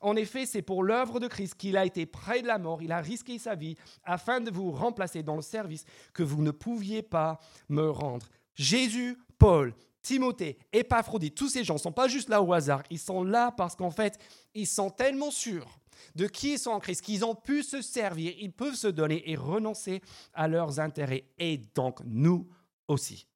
En 0.00 0.16
effet, 0.16 0.46
c'est 0.46 0.62
pour 0.62 0.82
l'œuvre 0.82 1.20
de 1.20 1.26
Christ 1.26 1.54
qu'il 1.54 1.76
a 1.76 1.84
été 1.84 2.06
près 2.06 2.42
de 2.42 2.46
la 2.46 2.58
mort, 2.58 2.82
il 2.82 2.92
a 2.92 3.00
risqué 3.00 3.38
sa 3.38 3.54
vie 3.54 3.76
afin 4.04 4.40
de 4.40 4.50
vous 4.50 4.70
remplacer 4.70 5.22
dans 5.22 5.36
le 5.36 5.42
service 5.42 5.84
que 6.12 6.22
vous 6.22 6.42
ne 6.42 6.50
pouviez 6.50 7.02
pas 7.02 7.38
me 7.68 7.90
rendre. 7.90 8.28
Jésus, 8.54 9.18
Paul, 9.38 9.74
Timothée, 10.02 10.58
Épaphrodite, 10.72 11.34
tous 11.34 11.48
ces 11.48 11.64
gens 11.64 11.74
ne 11.74 11.78
sont 11.78 11.92
pas 11.92 12.08
juste 12.08 12.28
là 12.28 12.42
au 12.42 12.52
hasard, 12.52 12.82
ils 12.90 12.98
sont 12.98 13.24
là 13.24 13.52
parce 13.52 13.76
qu'en 13.76 13.90
fait, 13.90 14.18
ils 14.54 14.66
sont 14.66 14.90
tellement 14.90 15.30
sûrs 15.30 15.78
de 16.14 16.26
qui 16.26 16.52
ils 16.54 16.58
sont 16.58 16.70
en 16.70 16.80
Christ, 16.80 17.02
qu'ils 17.02 17.24
ont 17.24 17.34
pu 17.34 17.62
se 17.62 17.82
servir, 17.82 18.32
ils 18.38 18.52
peuvent 18.52 18.74
se 18.74 18.88
donner 18.88 19.28
et 19.30 19.36
renoncer 19.36 20.00
à 20.32 20.48
leurs 20.48 20.80
intérêts. 20.80 21.24
Et 21.38 21.58
donc, 21.74 22.00
nous 22.04 22.48
aussi. 22.86 23.26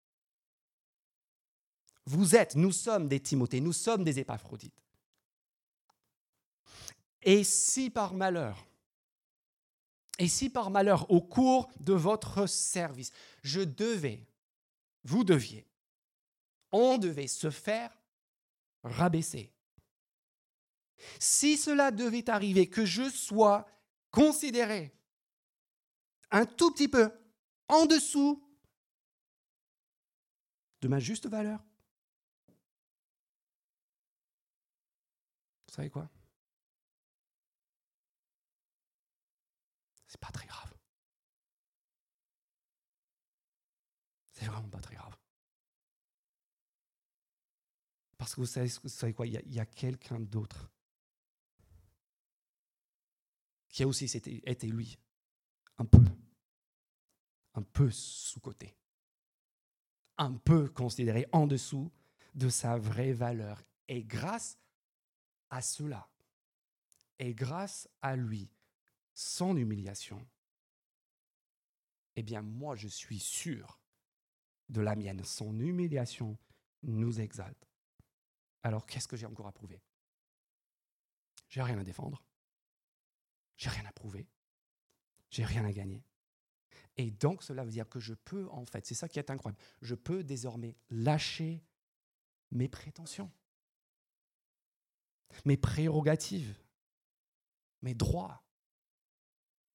Vous 2.07 2.35
êtes, 2.35 2.57
nous 2.57 2.72
sommes 2.72 3.09
des 3.09 3.20
Timothée, 3.20 3.61
nous 3.61 3.72
sommes 3.72 4.03
des 4.03 4.18
Épaphrodites. 4.18 4.82
Et 7.23 7.45
si 7.45 7.91
par 7.91 8.15
malheur, 8.15 8.67
et 10.19 10.29
si 10.29 10.51
par 10.51 10.71
malheur, 10.71 11.11
au 11.11 11.21
cours 11.21 11.71
de 11.81 11.93
votre 11.93 12.47
service, 12.47 13.13
je 13.43 13.61
devais, 13.61 14.27
vous 15.05 15.25
deviez, 15.25 15.67
on 16.71 16.99
devait 16.99 17.29
se 17.29 17.51
faire 17.51 17.97
rabaisser. 18.83 19.53
Si 21.19 21.57
cela 21.57 21.91
devait 21.91 22.29
arriver, 22.29 22.69
que 22.69 22.85
je 22.85 23.09
sois 23.09 23.67
considéré 24.11 24.95
un 26.31 26.47
tout 26.47 26.73
petit 26.73 26.89
peu 26.89 27.11
en 27.69 27.87
dessous 27.87 28.43
de 30.81 30.89
ma 30.89 30.99
juste 30.99 31.27
valeur, 31.27 31.61
vous 35.67 35.75
savez 35.75 35.91
quoi? 35.91 36.09
C'est 40.12 40.20
pas 40.20 40.31
très 40.31 40.46
grave. 40.46 40.75
C'est 44.33 44.44
vraiment 44.44 44.68
pas 44.68 44.81
très 44.81 44.94
grave. 44.94 45.16
Parce 48.18 48.35
que 48.35 48.42
vous 48.42 48.46
savez, 48.46 49.14
quoi, 49.14 49.27
il 49.27 49.55
y 49.55 49.59
a, 49.59 49.64
quelqu'un 49.64 50.20
d'autre 50.20 50.70
qui 53.68 53.82
a 53.82 53.89
aussi 53.89 54.05
été, 54.05 54.49
été 54.49 54.66
lui, 54.66 54.99
un 55.78 55.87
peu, 55.87 56.05
un 57.55 57.62
peu 57.62 57.91
sous-côté, 57.91 58.76
un 60.18 60.34
peu 60.34 60.68
considéré 60.68 61.26
en 61.32 61.47
dessous 61.47 61.91
de 62.34 62.51
sa 62.51 62.76
vraie 62.76 63.14
valeur. 63.14 63.64
Et 63.89 64.05
grâce 64.05 64.59
à 65.49 65.62
cela, 65.62 66.07
et 67.18 67.34
grâce 67.34 67.89
à 68.03 68.14
lui, 68.14 68.51
son 69.15 69.57
humiliation, 69.57 70.27
eh 72.17 72.23
bien 72.23 72.43
moi 72.43 72.77
je 72.77 72.89
suis 72.89 73.19
sûr 73.19 73.81
de 74.69 74.81
la 74.81 74.97
mienne. 74.97 75.25
Son 75.25 75.59
humiliation 75.59 76.39
nous 76.83 77.21
exalte. 77.21 77.69
Alors 78.63 78.87
qu'est-ce 78.87 79.09
que 79.09 79.17
j'ai 79.17 79.27
encore 79.27 79.47
à 79.47 79.53
prouver? 79.53 79.83
J'ai 81.49 81.63
rien 81.63 81.79
à 81.79 81.85
défendre. 81.85 82.25
J'ai 83.57 83.71
rien 83.71 83.85
à 83.87 83.93
prouver. 83.93 84.27
j'ai 85.31 85.45
rien 85.45 85.65
à 85.65 85.73
gagner. 85.73 86.05
Et 86.97 87.11
donc, 87.11 87.43
cela 87.43 87.65
veut 87.65 87.71
dire 87.71 87.89
que 87.89 88.01
je 88.01 88.13
peux, 88.13 88.49
en 88.51 88.67
fait, 88.67 88.85
c'est 88.87 88.95
ça 88.95 89.09
qui 89.09 89.19
est 89.19 89.31
incroyable, 89.31 89.61
je 89.81 89.95
peux 89.95 90.23
désormais 90.23 90.77
lâcher 90.91 91.65
mes 92.51 92.69
prétentions, 92.69 93.33
mes 95.47 95.57
prérogatives, 95.57 96.55
mes 97.81 97.95
droits. 97.95 98.45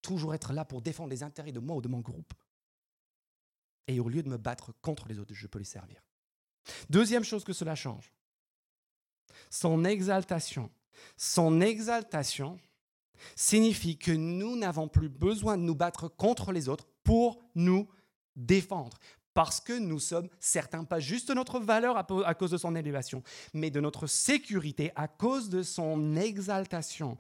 Toujours 0.08 0.34
être 0.34 0.54
là 0.54 0.64
pour 0.64 0.82
défendre 0.82 1.10
les 1.10 1.22
intérêts 1.22 1.52
de 1.52 1.60
moi 1.60 1.76
ou 1.76 1.82
de 1.82 1.90
mon 1.90 2.00
groupe. 2.00 2.34
Et 3.88 4.00
au 4.00 4.08
lieu 4.08 4.24
de 4.24 4.30
me 4.30 4.38
battre 4.38 4.74
contre 4.82 5.10
les 5.10 5.20
autres, 5.20 5.34
je 5.34 5.48
peux 5.48 5.60
les 5.60 5.66
servir. 5.66 6.02
Deuxième 6.90 7.26
chose 7.26 7.44
que 7.44 7.52
cela 7.52 7.76
change, 7.76 8.14
son 9.50 9.84
exaltation. 9.84 10.72
Son 11.18 11.60
exaltation 11.60 12.58
signifie 13.36 13.98
que 13.98 14.14
nous 14.14 14.56
n'avons 14.56 14.88
plus 14.88 15.10
besoin 15.10 15.58
de 15.58 15.64
nous 15.64 15.76
battre 15.76 16.08
contre 16.08 16.54
les 16.54 16.70
autres 16.70 16.88
pour 17.04 17.44
nous 17.54 17.90
défendre. 18.38 18.98
Parce 19.38 19.60
que 19.60 19.78
nous 19.78 20.00
sommes 20.00 20.30
certains, 20.40 20.84
pas 20.84 21.00
juste 21.00 21.30
de 21.30 21.36
notre 21.36 21.60
valeur 21.60 21.96
à 21.96 22.34
cause 22.34 22.50
de 22.50 22.58
son 22.58 22.76
élévation, 22.76 23.22
mais 23.54 23.70
de 23.70 23.80
notre 23.80 24.08
sécurité 24.08 24.92
à 24.96 25.08
cause 25.08 25.50
de 25.50 25.62
son 25.62 26.16
exaltation. 26.16 27.18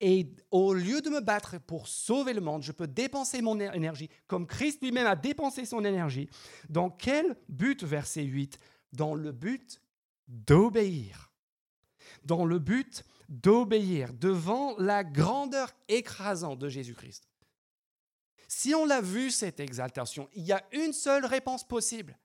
Et 0.00 0.32
au 0.52 0.74
lieu 0.74 1.00
de 1.00 1.10
me 1.10 1.18
battre 1.18 1.58
pour 1.58 1.88
sauver 1.88 2.34
le 2.34 2.40
monde, 2.40 2.62
je 2.62 2.70
peux 2.70 2.86
dépenser 2.86 3.42
mon 3.42 3.58
énergie 3.58 4.08
comme 4.28 4.46
Christ 4.46 4.80
lui-même 4.80 5.08
a 5.08 5.16
dépensé 5.16 5.64
son 5.64 5.84
énergie. 5.84 6.30
Dans 6.68 6.88
quel 6.88 7.34
but, 7.48 7.82
verset 7.82 8.22
8 8.22 8.60
Dans 8.92 9.16
le 9.16 9.32
but 9.32 9.82
d'obéir. 10.28 11.32
Dans 12.22 12.44
le 12.44 12.60
but 12.60 13.04
d'obéir 13.28 14.12
devant 14.12 14.76
la 14.78 15.02
grandeur 15.02 15.72
écrasante 15.88 16.60
de 16.60 16.68
Jésus-Christ. 16.68 17.26
Si 18.48 18.74
on 18.74 18.84
l'a 18.84 19.00
vu, 19.00 19.30
cette 19.30 19.60
exaltation, 19.60 20.28
il 20.34 20.44
y 20.44 20.52
a 20.52 20.64
une 20.72 20.92
seule 20.92 21.26
réponse 21.26 21.66
possible. 21.66 22.16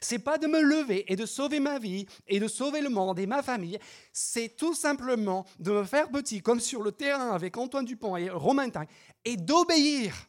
C'est 0.00 0.18
pas 0.18 0.38
de 0.38 0.46
me 0.46 0.60
lever 0.60 1.10
et 1.10 1.16
de 1.16 1.24
sauver 1.24 1.60
ma 1.60 1.78
vie 1.78 2.06
et 2.26 2.40
de 2.40 2.48
sauver 2.48 2.80
le 2.80 2.90
monde 2.90 3.18
et 3.18 3.26
ma 3.26 3.42
famille. 3.42 3.78
C'est 4.12 4.56
tout 4.56 4.74
simplement 4.74 5.46
de 5.58 5.72
me 5.72 5.84
faire 5.84 6.10
petit, 6.10 6.42
comme 6.42 6.60
sur 6.60 6.82
le 6.82 6.92
terrain 6.92 7.30
avec 7.30 7.56
Antoine 7.56 7.84
Dupont 7.84 8.16
et 8.16 8.28
Romain 8.28 8.68
Tang, 8.70 8.86
et 9.24 9.36
d'obéir. 9.36 10.28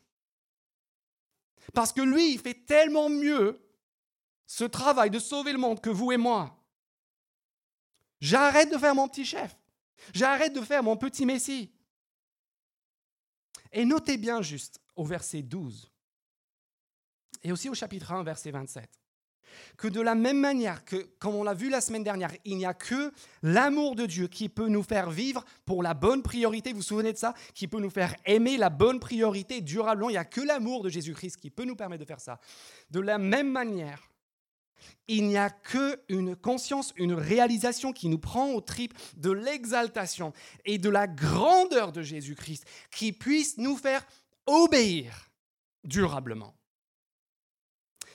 Parce 1.74 1.92
que 1.92 2.02
lui, 2.02 2.34
il 2.34 2.40
fait 2.40 2.66
tellement 2.66 3.10
mieux 3.10 3.62
ce 4.46 4.64
travail 4.64 5.10
de 5.10 5.20
sauver 5.20 5.52
le 5.52 5.60
monde 5.60 5.82
que 5.82 5.90
vous 5.90 6.12
et 6.12 6.18
moi. 6.18 6.56
J'arrête 8.22 8.72
de 8.72 8.78
faire 8.78 8.96
mon 8.96 9.08
petit 9.08 9.26
chef. 9.26 9.56
J'arrête 10.14 10.54
de 10.54 10.62
faire 10.62 10.84
mon 10.84 10.98
petit 10.98 11.26
messie. 11.26 11.72
Et 13.72 13.86
notez 13.86 14.18
bien 14.18 14.42
juste 14.42 14.79
au 15.00 15.06
verset 15.06 15.42
12 15.42 15.90
et 17.42 17.52
aussi 17.54 17.70
au 17.70 17.74
chapitre 17.74 18.12
1, 18.12 18.24
verset 18.24 18.52
27 18.52 18.90
que 19.78 19.88
de 19.88 20.00
la 20.00 20.14
même 20.14 20.40
manière 20.40 20.86
que, 20.86 20.98
comme 21.18 21.34
on 21.36 21.44
l'a 21.44 21.56
vu 21.56 21.70
la 21.70 21.82
semaine 21.82 22.04
dernière, 22.04 22.32
il 22.46 22.58
n'y 22.58 22.68
a 22.68 22.76
que 22.76 23.12
l'amour 23.42 23.96
de 23.96 24.06
Dieu 24.06 24.28
qui 24.28 24.48
peut 24.48 24.68
nous 24.68 24.84
faire 24.84 25.10
vivre 25.10 25.44
pour 25.66 25.82
la 25.82 25.96
bonne 25.96 26.22
priorité, 26.22 26.72
vous 26.72 26.78
vous 26.78 26.84
souvenez 26.84 27.14
de 27.14 27.18
ça? 27.18 27.34
Qui 27.56 27.68
peut 27.68 27.80
nous 27.80 27.90
faire 27.90 28.16
aimer 28.26 28.58
la 28.58 28.70
bonne 28.70 29.00
priorité 29.00 29.62
durablement. 29.62 30.10
Il 30.10 30.14
n'y 30.14 30.18
a 30.18 30.26
que 30.26 30.42
l'amour 30.42 30.84
de 30.84 30.90
Jésus-Christ 30.90 31.38
qui 31.38 31.50
peut 31.50 31.66
nous 31.66 31.76
permettre 31.76 32.02
de 32.02 32.08
faire 32.08 32.22
ça. 32.22 32.40
De 32.92 33.00
la 33.00 33.18
même 33.18 33.50
manière, 33.50 34.12
il 35.08 35.28
n'y 35.28 35.38
a 35.38 35.50
qu'une 35.50 36.36
conscience, 36.36 36.94
une 36.96 37.14
réalisation 37.14 37.92
qui 37.92 38.08
nous 38.08 38.20
prend 38.20 38.52
au 38.52 38.62
trip 38.62 38.94
de 39.18 39.32
l'exaltation 39.32 40.32
et 40.64 40.78
de 40.78 40.90
la 40.90 41.08
grandeur 41.08 41.92
de 41.92 42.04
Jésus-Christ 42.04 42.66
qui 42.92 43.14
puisse 43.14 43.58
nous 43.58 43.76
faire 43.76 44.06
obéir 44.50 45.32
durablement. 45.84 46.56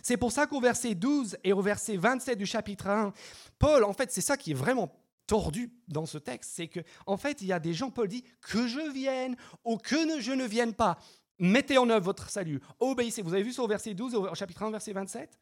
C'est 0.02 0.18
pour 0.18 0.32
ça 0.32 0.46
qu'au 0.46 0.60
verset 0.60 0.94
12 0.94 1.38
et 1.44 1.52
au 1.52 1.62
verset 1.62 1.96
27 1.96 2.36
du 2.36 2.44
chapitre 2.44 2.88
1, 2.88 3.12
Paul, 3.58 3.84
en 3.84 3.94
fait, 3.94 4.12
c'est 4.12 4.20
ça 4.20 4.36
qui 4.36 4.50
est 4.50 4.54
vraiment 4.54 4.94
tordu 5.26 5.72
dans 5.88 6.04
ce 6.04 6.18
texte, 6.18 6.52
c'est 6.54 6.68
que 6.68 6.80
en 7.06 7.16
fait, 7.16 7.40
il 7.40 7.46
y 7.46 7.52
a 7.52 7.58
des 7.58 7.72
gens, 7.72 7.90
Paul 7.90 8.08
dit, 8.08 8.24
que 8.42 8.66
je 8.66 8.92
vienne 8.92 9.36
ou 9.64 9.78
que 9.78 10.20
je 10.20 10.32
ne 10.32 10.44
vienne 10.44 10.74
pas, 10.74 10.98
mettez 11.38 11.78
en 11.78 11.88
œuvre 11.88 12.04
votre 12.04 12.28
salut, 12.28 12.60
obéissez. 12.80 13.22
Vous 13.22 13.32
avez 13.32 13.42
vu 13.42 13.52
sur 13.52 13.64
au 13.64 13.68
verset 13.68 13.94
12, 13.94 14.14
au 14.14 14.34
chapitre 14.34 14.62
1, 14.62 14.70
verset 14.70 14.92
27 14.92 15.38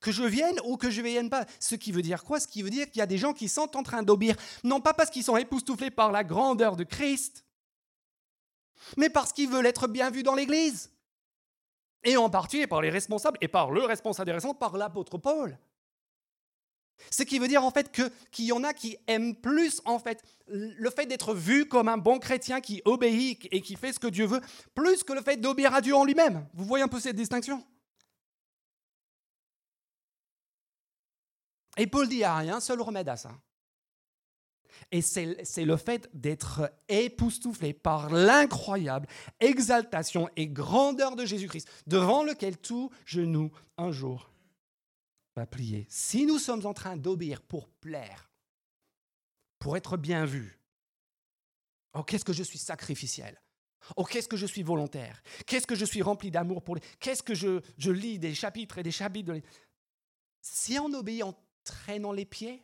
que 0.00 0.12
je 0.12 0.22
vienne 0.22 0.58
ou 0.64 0.76
que 0.76 0.90
je 0.90 1.00
ne 1.00 1.06
vienne 1.06 1.30
pas. 1.30 1.46
Ce 1.60 1.74
qui 1.74 1.92
veut 1.92 2.02
dire 2.02 2.24
quoi? 2.24 2.40
Ce 2.40 2.46
qui 2.46 2.62
veut 2.62 2.70
dire 2.70 2.90
qu'il 2.90 2.98
y 2.98 3.02
a 3.02 3.06
des 3.06 3.18
gens 3.18 3.32
qui 3.32 3.48
sont 3.48 3.76
en 3.76 3.82
train 3.82 4.02
d'obéir, 4.02 4.36
non 4.64 4.80
pas 4.80 4.92
parce 4.94 5.10
qu'ils 5.10 5.24
sont 5.24 5.36
époustouflés 5.36 5.90
par 5.90 6.12
la 6.12 6.24
grandeur 6.24 6.76
de 6.76 6.84
Christ, 6.84 7.44
mais 8.96 9.10
parce 9.10 9.32
qu'ils 9.32 9.48
veulent 9.48 9.66
être 9.66 9.88
bien 9.88 10.10
vus 10.10 10.22
dans 10.22 10.34
l'Église 10.34 10.90
et 12.04 12.16
en 12.16 12.30
particulier 12.30 12.66
par 12.66 12.80
les 12.80 12.90
responsables 12.90 13.38
et 13.40 13.48
par 13.48 13.70
le 13.70 13.82
responsable 13.84 14.32
des 14.32 14.54
par 14.58 14.76
l'apôtre 14.76 15.18
Paul. 15.18 15.58
Ce 17.10 17.22
qui 17.22 17.38
veut 17.38 17.48
dire 17.48 17.64
en 17.64 17.70
fait 17.70 17.92
qu'il 18.30 18.44
y 18.44 18.52
en 18.52 18.64
a 18.64 18.74
qui 18.74 18.96
aiment 19.06 19.34
plus 19.34 19.80
en 19.84 19.98
fait 19.98 20.22
le 20.48 20.90
fait 20.90 21.06
d'être 21.06 21.34
vu 21.34 21.66
comme 21.66 21.88
un 21.88 21.98
bon 21.98 22.18
chrétien 22.18 22.60
qui 22.60 22.82
obéit 22.84 23.46
et 23.52 23.60
qui 23.60 23.76
fait 23.76 23.92
ce 23.92 24.00
que 24.00 24.08
Dieu 24.08 24.26
veut, 24.26 24.40
plus 24.74 25.04
que 25.04 25.12
le 25.12 25.22
fait 25.22 25.36
d'obéir 25.36 25.74
à 25.74 25.80
Dieu 25.80 25.94
en 25.94 26.04
lui-même. 26.04 26.46
Vous 26.54 26.64
voyez 26.64 26.84
un 26.84 26.88
peu 26.88 26.98
cette 26.98 27.16
distinction? 27.16 27.64
Et 31.76 31.86
Paul 31.86 32.08
dit, 32.08 32.16
il 32.16 32.18
n'y 32.18 32.24
a 32.24 32.36
rien 32.36 32.58
seul 32.58 32.80
remède 32.82 33.08
à 33.08 33.16
ça. 33.16 33.30
Et 34.90 35.02
c'est 35.02 35.64
le 35.64 35.76
fait 35.76 36.08
d'être 36.14 36.72
époustouflé 36.88 37.72
par 37.72 38.10
l'incroyable 38.10 39.06
exaltation 39.40 40.28
et 40.36 40.48
grandeur 40.48 41.16
de 41.16 41.24
Jésus-Christ, 41.24 41.68
devant 41.86 42.22
lequel 42.22 42.58
tout 42.58 42.90
genou 43.04 43.50
un 43.76 43.90
jour 43.90 44.30
va 45.36 45.46
plier. 45.46 45.86
Si 45.88 46.26
nous 46.26 46.38
sommes 46.38 46.66
en 46.66 46.74
train 46.74 46.96
d'obéir 46.96 47.42
pour 47.42 47.68
plaire, 47.68 48.30
pour 49.58 49.76
être 49.76 49.96
bien 49.96 50.24
vu, 50.24 50.58
oh 51.94 52.02
qu'est-ce 52.02 52.24
que 52.24 52.32
je 52.32 52.42
suis 52.42 52.58
sacrificiel? 52.58 53.40
Oh, 53.96 54.04
qu'est-ce 54.04 54.28
que 54.28 54.36
je 54.36 54.46
suis 54.46 54.62
volontaire? 54.62 55.22
Qu'est-ce 55.46 55.66
que 55.66 55.74
je 55.74 55.84
suis 55.84 56.02
rempli 56.02 56.30
d'amour 56.30 56.62
pour 56.62 56.74
les... 56.74 56.82
Qu'est-ce 57.00 57.22
que 57.22 57.34
je, 57.34 57.60
je, 57.78 57.90
lis 57.90 58.18
des 58.18 58.34
chapitres 58.34 58.78
et 58.78 58.82
des 58.82 58.90
chapitres 58.90 59.32
de... 59.32 59.42
Si 60.42 60.78
on 60.78 60.92
obéit 60.92 61.22
en 61.22 61.34
traînant 61.64 62.12
les 62.12 62.24
pieds, 62.24 62.62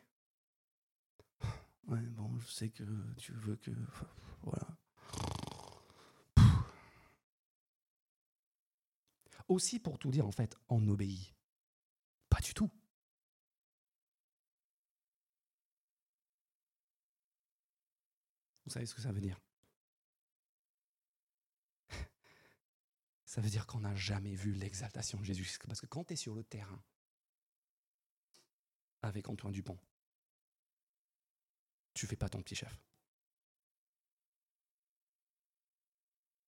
Ouais, 1.89 2.01
bon, 2.01 2.39
je 2.39 2.47
sais 2.47 2.70
que 2.70 2.82
tu 3.16 3.32
veux 3.32 3.57
que. 3.57 3.70
Voilà. 4.43 4.66
Aussi, 9.49 9.78
pour 9.78 9.99
tout 9.99 10.11
dire, 10.11 10.26
en 10.26 10.32
fait, 10.32 10.57
on 10.68 10.89
obéit. 10.89 11.35
Pas 12.30 12.41
du 12.41 12.55
tout. 12.55 12.70
Vous 18.64 18.70
savez 18.70 18.87
ce 18.87 18.95
que 18.95 19.03
ça 19.03 19.12
veut 19.12 19.20
dire? 19.20 19.39
Ça 23.26 23.43
veut 23.43 23.51
dire 23.51 23.66
qu'on 23.66 23.80
n'a 23.80 23.95
jamais 23.95 24.35
vu 24.35 24.55
l'exaltation 24.55 25.18
de 25.18 25.24
Jésus. 25.24 25.59
Parce 25.66 25.82
que 25.82 25.87
quand 25.87 26.05
tu 26.05 26.14
es 26.14 26.16
sur 26.16 26.35
le 26.35 26.43
terrain 26.45 26.82
avec 29.03 29.28
Antoine 29.28 29.53
Dupont, 29.53 29.78
tu 31.95 32.07
fais 32.07 32.17
pas 32.17 32.29
ton 32.29 32.43
petit 32.43 32.57
chef. 32.57 32.79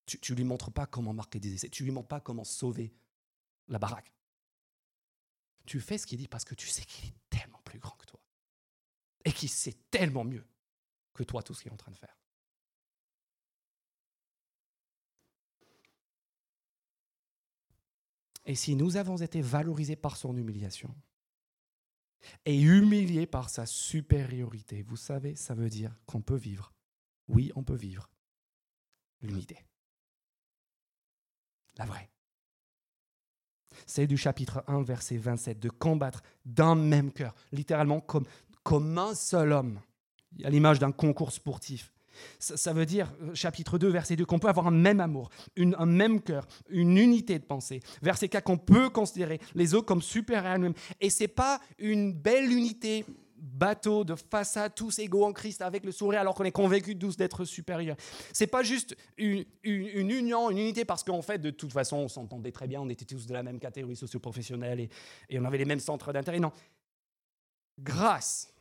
Tu 0.07 0.33
ne 0.33 0.37
lui 0.37 0.45
montres 0.45 0.71
pas 0.73 0.87
comment 0.87 1.13
marquer 1.13 1.41
des 1.41 1.55
essais. 1.55 1.69
Tu 1.69 1.83
lui 1.83 1.91
montres 1.91 2.09
pas 2.09 2.21
comment 2.21 2.45
sauver 2.45 2.95
la 3.69 3.79
baraque. 3.79 4.13
Tu 5.67 5.81
fais 5.81 5.99
ce 5.99 6.07
qu'il 6.07 6.19
dit 6.19 6.29
parce 6.29 6.45
que 6.45 6.55
tu 6.55 6.69
sais 6.69 6.85
qu'il 6.85 7.09
est 7.09 7.15
tellement 7.29 7.61
plus 7.65 7.81
grand 7.81 7.97
que 7.97 8.07
toi. 8.07 8.21
Et 9.25 9.33
qu'il 9.33 9.49
sait 9.49 9.77
tellement 9.91 10.25
mieux 10.25 10.47
que 11.13 11.25
toi 11.25 11.43
tout 11.43 11.55
ce 11.55 11.63
qu'il 11.63 11.71
est 11.71 11.75
en 11.75 11.79
train 11.79 11.91
de 11.91 11.97
faire. 11.97 12.17
Et 18.45 18.55
si 18.55 18.77
nous 18.77 18.97
avons 18.97 19.17
été 19.17 19.41
valorisés 19.41 19.97
par 19.97 20.17
son 20.17 20.37
humiliation, 20.37 20.95
et 22.45 22.61
humilié 22.61 23.27
par 23.27 23.51
sa 23.51 23.67
supériorité. 23.67 24.83
Vous 24.83 24.97
savez, 24.97 25.35
ça 25.37 25.55
veut 25.55 25.69
dire 25.69 25.95
qu'on 26.07 26.21
peut 26.21 26.37
vivre. 26.37 26.73
Oui, 27.29 27.53
on 27.57 27.63
peut 27.63 27.77
vivre 27.77 28.09
l'unité. 29.21 29.65
La 31.77 31.85
vraie. 31.85 32.11
C'est 33.87 34.07
du 34.07 34.17
chapitre 34.17 34.65
1, 34.67 34.83
verset 34.83 35.19
27, 35.19 35.59
de 35.59 35.69
combattre 35.69 36.23
d'un 36.45 36.75
même 36.75 37.13
cœur, 37.13 37.35
littéralement 37.53 38.01
comme, 38.01 38.27
comme 38.63 38.97
un 38.97 39.15
seul 39.15 39.53
homme, 39.53 39.81
à 40.43 40.51
l'image 40.51 40.79
d'un 40.79 40.93
concours 40.93 41.33
sportif. 41.33 41.93
Ça, 42.39 42.73
veut 42.73 42.87
dire, 42.87 43.13
euh, 43.23 43.35
chapitre 43.35 43.79
2, 43.79 43.89
verset 43.89 44.17
2, 44.17 44.25
qu'on 44.25 44.39
peut 44.39 44.49
avoir 44.49 44.67
un 44.67 44.73
même 44.73 45.01
amour, 45.01 45.31
un 45.57 45.87
même 45.87 46.21
cœur, 46.21 46.47
une 46.69 46.97
unité 46.97 47.39
de 47.39 47.45
pensée. 47.45 47.81
Verset 48.03 48.29
4, 48.29 48.45
qu'on 48.45 48.59
peut 48.59 48.91
considérer 48.91 49.41
les 49.55 49.75
autres 49.75 49.87
comme 49.87 50.03
supérieurs 50.03 50.53
à 50.53 50.59
nous-mêmes. 50.59 50.75
Et 51.01 51.11
ce 51.11 51.25
n'est 51.25 51.29
pas 51.29 51.61
une 51.79 52.13
belle 52.13 52.53
unité 52.53 53.05
bateau 53.39 54.05
de 54.05 54.15
façade, 54.15 54.75
tous 54.75 54.99
égaux 54.99 55.25
en 55.25 55.33
Christ, 55.33 55.63
avec 55.63 55.85
le 55.85 55.93
sourire, 55.93 56.21
alors 56.21 56.35
qu'on 56.35 56.45
est 56.45 56.53
convaincu 56.53 56.99
tous 56.99 57.17
d'être 57.17 57.45
supérieurs. 57.45 57.97
C'est 58.33 58.47
pas 58.47 58.63
juste 58.63 58.97
une, 59.17 59.45
union, 59.65 60.51
une 60.51 60.59
unité, 60.59 60.85
parce 60.85 61.05
qu'en 61.05 61.23
fait, 61.23 61.39
de 61.39 61.51
toute 61.51 61.73
façon, 61.73 61.97
on 61.97 62.09
s'entendait 62.09 62.53
très 62.53 62.67
bien, 62.67 62.81
on 62.81 62.89
était 62.89 63.05
tous 63.05 63.27
de 63.27 63.33
la 63.33 63.43
même 63.43 63.59
catégorie 63.59 63.97
socio-professionnelle 63.97 64.89
et 65.29 65.39
on 65.39 65.45
avait 65.45 65.59
les 65.59 65.65
mêmes 65.65 65.81
centres 65.81 66.13
d'intérêt. 66.13 66.41
Non. 66.41 66.53
Grâce. 67.79 68.53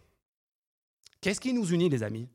Qu'est-ce 1.21 1.39
qui 1.39 1.53
nous 1.53 1.73
unit, 1.73 1.89
les 1.89 2.03
amis? 2.03 2.27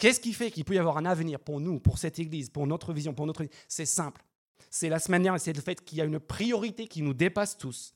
Qu'est-ce 0.00 0.18
qui 0.18 0.32
fait 0.32 0.50
qu'il 0.50 0.64
peut 0.64 0.74
y 0.74 0.78
avoir 0.78 0.96
un 0.96 1.04
avenir 1.04 1.38
pour 1.38 1.60
nous, 1.60 1.78
pour 1.78 1.98
cette 1.98 2.18
Église, 2.18 2.48
pour 2.48 2.66
notre 2.66 2.94
vision, 2.94 3.12
pour 3.12 3.26
notre... 3.26 3.44
C'est 3.68 3.84
simple. 3.84 4.24
C'est 4.70 4.88
la 4.88 4.98
semaine 4.98 5.22
dernière, 5.22 5.38
c'est 5.38 5.52
le 5.52 5.60
fait 5.60 5.84
qu'il 5.84 5.98
y 5.98 6.00
a 6.00 6.06
une 6.06 6.18
priorité 6.18 6.88
qui 6.88 7.02
nous 7.02 7.12
dépasse 7.12 7.58
tous. 7.58 7.94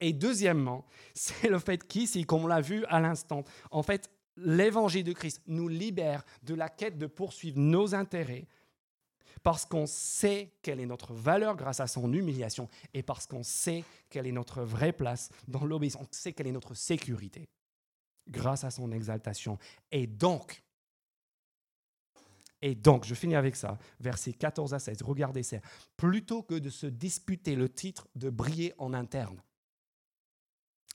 Et 0.00 0.12
deuxièmement, 0.12 0.86
c'est 1.14 1.48
le 1.48 1.58
fait 1.58 1.84
qu'ici, 1.88 2.24
comme 2.24 2.44
on 2.44 2.46
l'a 2.46 2.60
vu 2.60 2.84
à 2.86 3.00
l'instant, 3.00 3.42
en 3.72 3.82
fait, 3.82 4.08
l'évangile 4.36 5.02
de 5.02 5.12
Christ 5.12 5.42
nous 5.48 5.66
libère 5.66 6.24
de 6.44 6.54
la 6.54 6.68
quête 6.68 6.98
de 6.98 7.08
poursuivre 7.08 7.58
nos 7.58 7.96
intérêts 7.96 8.46
parce 9.42 9.66
qu'on 9.66 9.86
sait 9.86 10.52
quelle 10.62 10.78
est 10.78 10.86
notre 10.86 11.14
valeur 11.14 11.56
grâce 11.56 11.80
à 11.80 11.88
son 11.88 12.12
humiliation 12.12 12.68
et 12.94 13.02
parce 13.02 13.26
qu'on 13.26 13.42
sait 13.42 13.82
quelle 14.08 14.28
est 14.28 14.32
notre 14.32 14.62
vraie 14.62 14.92
place 14.92 15.30
dans 15.48 15.64
l'obéissance, 15.64 16.06
on 16.08 16.08
sait 16.12 16.32
quelle 16.32 16.46
est 16.46 16.52
notre 16.52 16.74
sécurité 16.74 17.48
grâce 18.28 18.62
à 18.62 18.70
son 18.70 18.92
exaltation. 18.92 19.58
Et 19.90 20.06
donc, 20.06 20.62
et 22.62 22.74
donc, 22.74 23.04
je 23.04 23.14
finis 23.14 23.36
avec 23.36 23.56
ça, 23.56 23.78
versets 24.00 24.32
14 24.32 24.74
à 24.74 24.78
16. 24.78 25.02
Regardez 25.02 25.42
ça. 25.42 25.58
Plutôt 25.96 26.42
que 26.42 26.54
de 26.54 26.68
se 26.68 26.86
disputer 26.86 27.56
le 27.56 27.68
titre 27.68 28.08
de 28.14 28.28
briller 28.28 28.74
en 28.78 28.92
interne, 28.92 29.42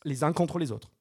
les 0.04 0.24
uns 0.24 0.34
contre 0.34 0.60
les 0.60 0.72
autres, 0.72 0.92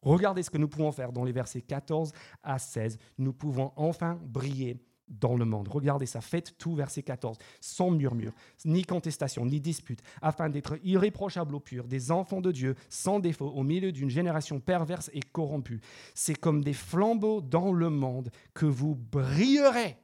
regardez 0.00 0.42
ce 0.42 0.50
que 0.50 0.58
nous 0.58 0.68
pouvons 0.68 0.92
faire 0.92 1.12
dans 1.12 1.24
les 1.24 1.32
versets 1.32 1.60
14 1.60 2.12
à 2.42 2.58
16. 2.58 2.98
Nous 3.18 3.34
pouvons 3.34 3.72
enfin 3.76 4.18
briller 4.22 4.82
dans 5.20 5.36
le 5.36 5.44
monde. 5.44 5.68
Regardez 5.68 6.06
ça, 6.06 6.20
faites 6.20 6.56
tout, 6.58 6.74
verset 6.74 7.02
14, 7.02 7.38
sans 7.60 7.90
murmure, 7.90 8.32
ni 8.64 8.84
contestation, 8.84 9.46
ni 9.46 9.60
dispute, 9.60 10.02
afin 10.20 10.48
d'être 10.48 10.78
irréprochables 10.82 11.54
au 11.54 11.60
pur, 11.60 11.86
des 11.86 12.10
enfants 12.10 12.40
de 12.40 12.52
Dieu, 12.52 12.74
sans 12.88 13.20
défaut, 13.20 13.48
au 13.48 13.62
milieu 13.62 13.92
d'une 13.92 14.10
génération 14.10 14.60
perverse 14.60 15.10
et 15.12 15.20
corrompue. 15.20 15.80
C'est 16.14 16.34
comme 16.34 16.64
des 16.64 16.72
flambeaux 16.72 17.40
dans 17.40 17.72
le 17.72 17.90
monde 17.90 18.30
que 18.54 18.66
vous 18.66 18.94
brillerez. 18.94 19.96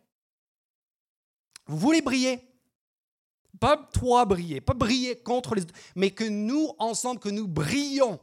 Vous 1.67 1.79
voulez 1.79 2.03
briller? 2.03 2.41
Pas 3.61 3.77
toi 3.93 4.25
briller, 4.25 4.61
pas 4.61 4.75
briller 4.75 5.17
contre 5.17 5.55
les 5.55 5.63
autres, 5.63 5.75
mais 5.97 6.11
que 6.11 6.25
nous, 6.25 6.71
ensemble, 6.79 7.19
que 7.19 7.29
nous 7.29 7.49
brillons 7.49 8.21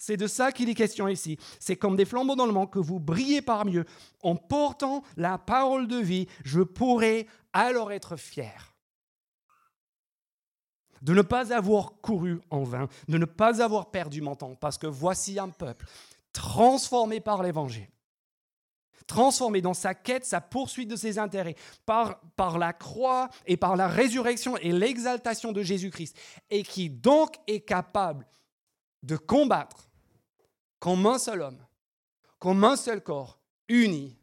c'est 0.00 0.16
de 0.16 0.26
ça 0.26 0.50
qu'il 0.50 0.70
est 0.70 0.74
question 0.74 1.08
ici. 1.08 1.38
C'est 1.58 1.76
comme 1.76 1.94
des 1.94 2.06
flambeaux 2.06 2.34
dans 2.34 2.46
le 2.46 2.52
monde 2.52 2.70
que 2.70 2.78
vous 2.78 2.98
brillez 2.98 3.42
par 3.42 3.66
mieux. 3.66 3.84
En 4.22 4.34
portant 4.34 5.02
la 5.18 5.36
parole 5.36 5.86
de 5.88 5.98
vie, 5.98 6.26
je 6.42 6.62
pourrai 6.62 7.26
alors 7.52 7.92
être 7.92 8.16
fier. 8.16 8.74
De 11.02 11.12
ne 11.12 11.20
pas 11.20 11.52
avoir 11.52 12.00
couru 12.00 12.40
en 12.48 12.62
vain, 12.62 12.88
de 13.08 13.18
ne 13.18 13.26
pas 13.26 13.62
avoir 13.62 13.90
perdu 13.90 14.22
mon 14.22 14.34
temps, 14.34 14.54
parce 14.54 14.78
que 14.78 14.86
voici 14.86 15.38
un 15.38 15.50
peuple 15.50 15.86
transformé 16.32 17.20
par 17.20 17.42
l'évangile 17.42 17.88
transformé 19.06 19.60
dans 19.60 19.74
sa 19.74 19.92
quête, 19.92 20.24
sa 20.24 20.40
poursuite 20.40 20.88
de 20.88 20.94
ses 20.94 21.18
intérêts, 21.18 21.56
par, 21.84 22.20
par 22.36 22.58
la 22.58 22.72
croix 22.72 23.28
et 23.44 23.56
par 23.56 23.74
la 23.74 23.88
résurrection 23.88 24.56
et 24.58 24.70
l'exaltation 24.70 25.50
de 25.50 25.62
Jésus-Christ, 25.64 26.16
et 26.48 26.62
qui 26.62 26.88
donc 26.88 27.34
est 27.48 27.62
capable 27.62 28.24
de 29.02 29.16
combattre 29.16 29.89
comme 30.80 31.06
un 31.06 31.18
seul 31.18 31.42
homme, 31.42 31.64
comme 32.38 32.64
un 32.64 32.74
seul 32.74 33.02
corps, 33.02 33.38
uni, 33.68 34.18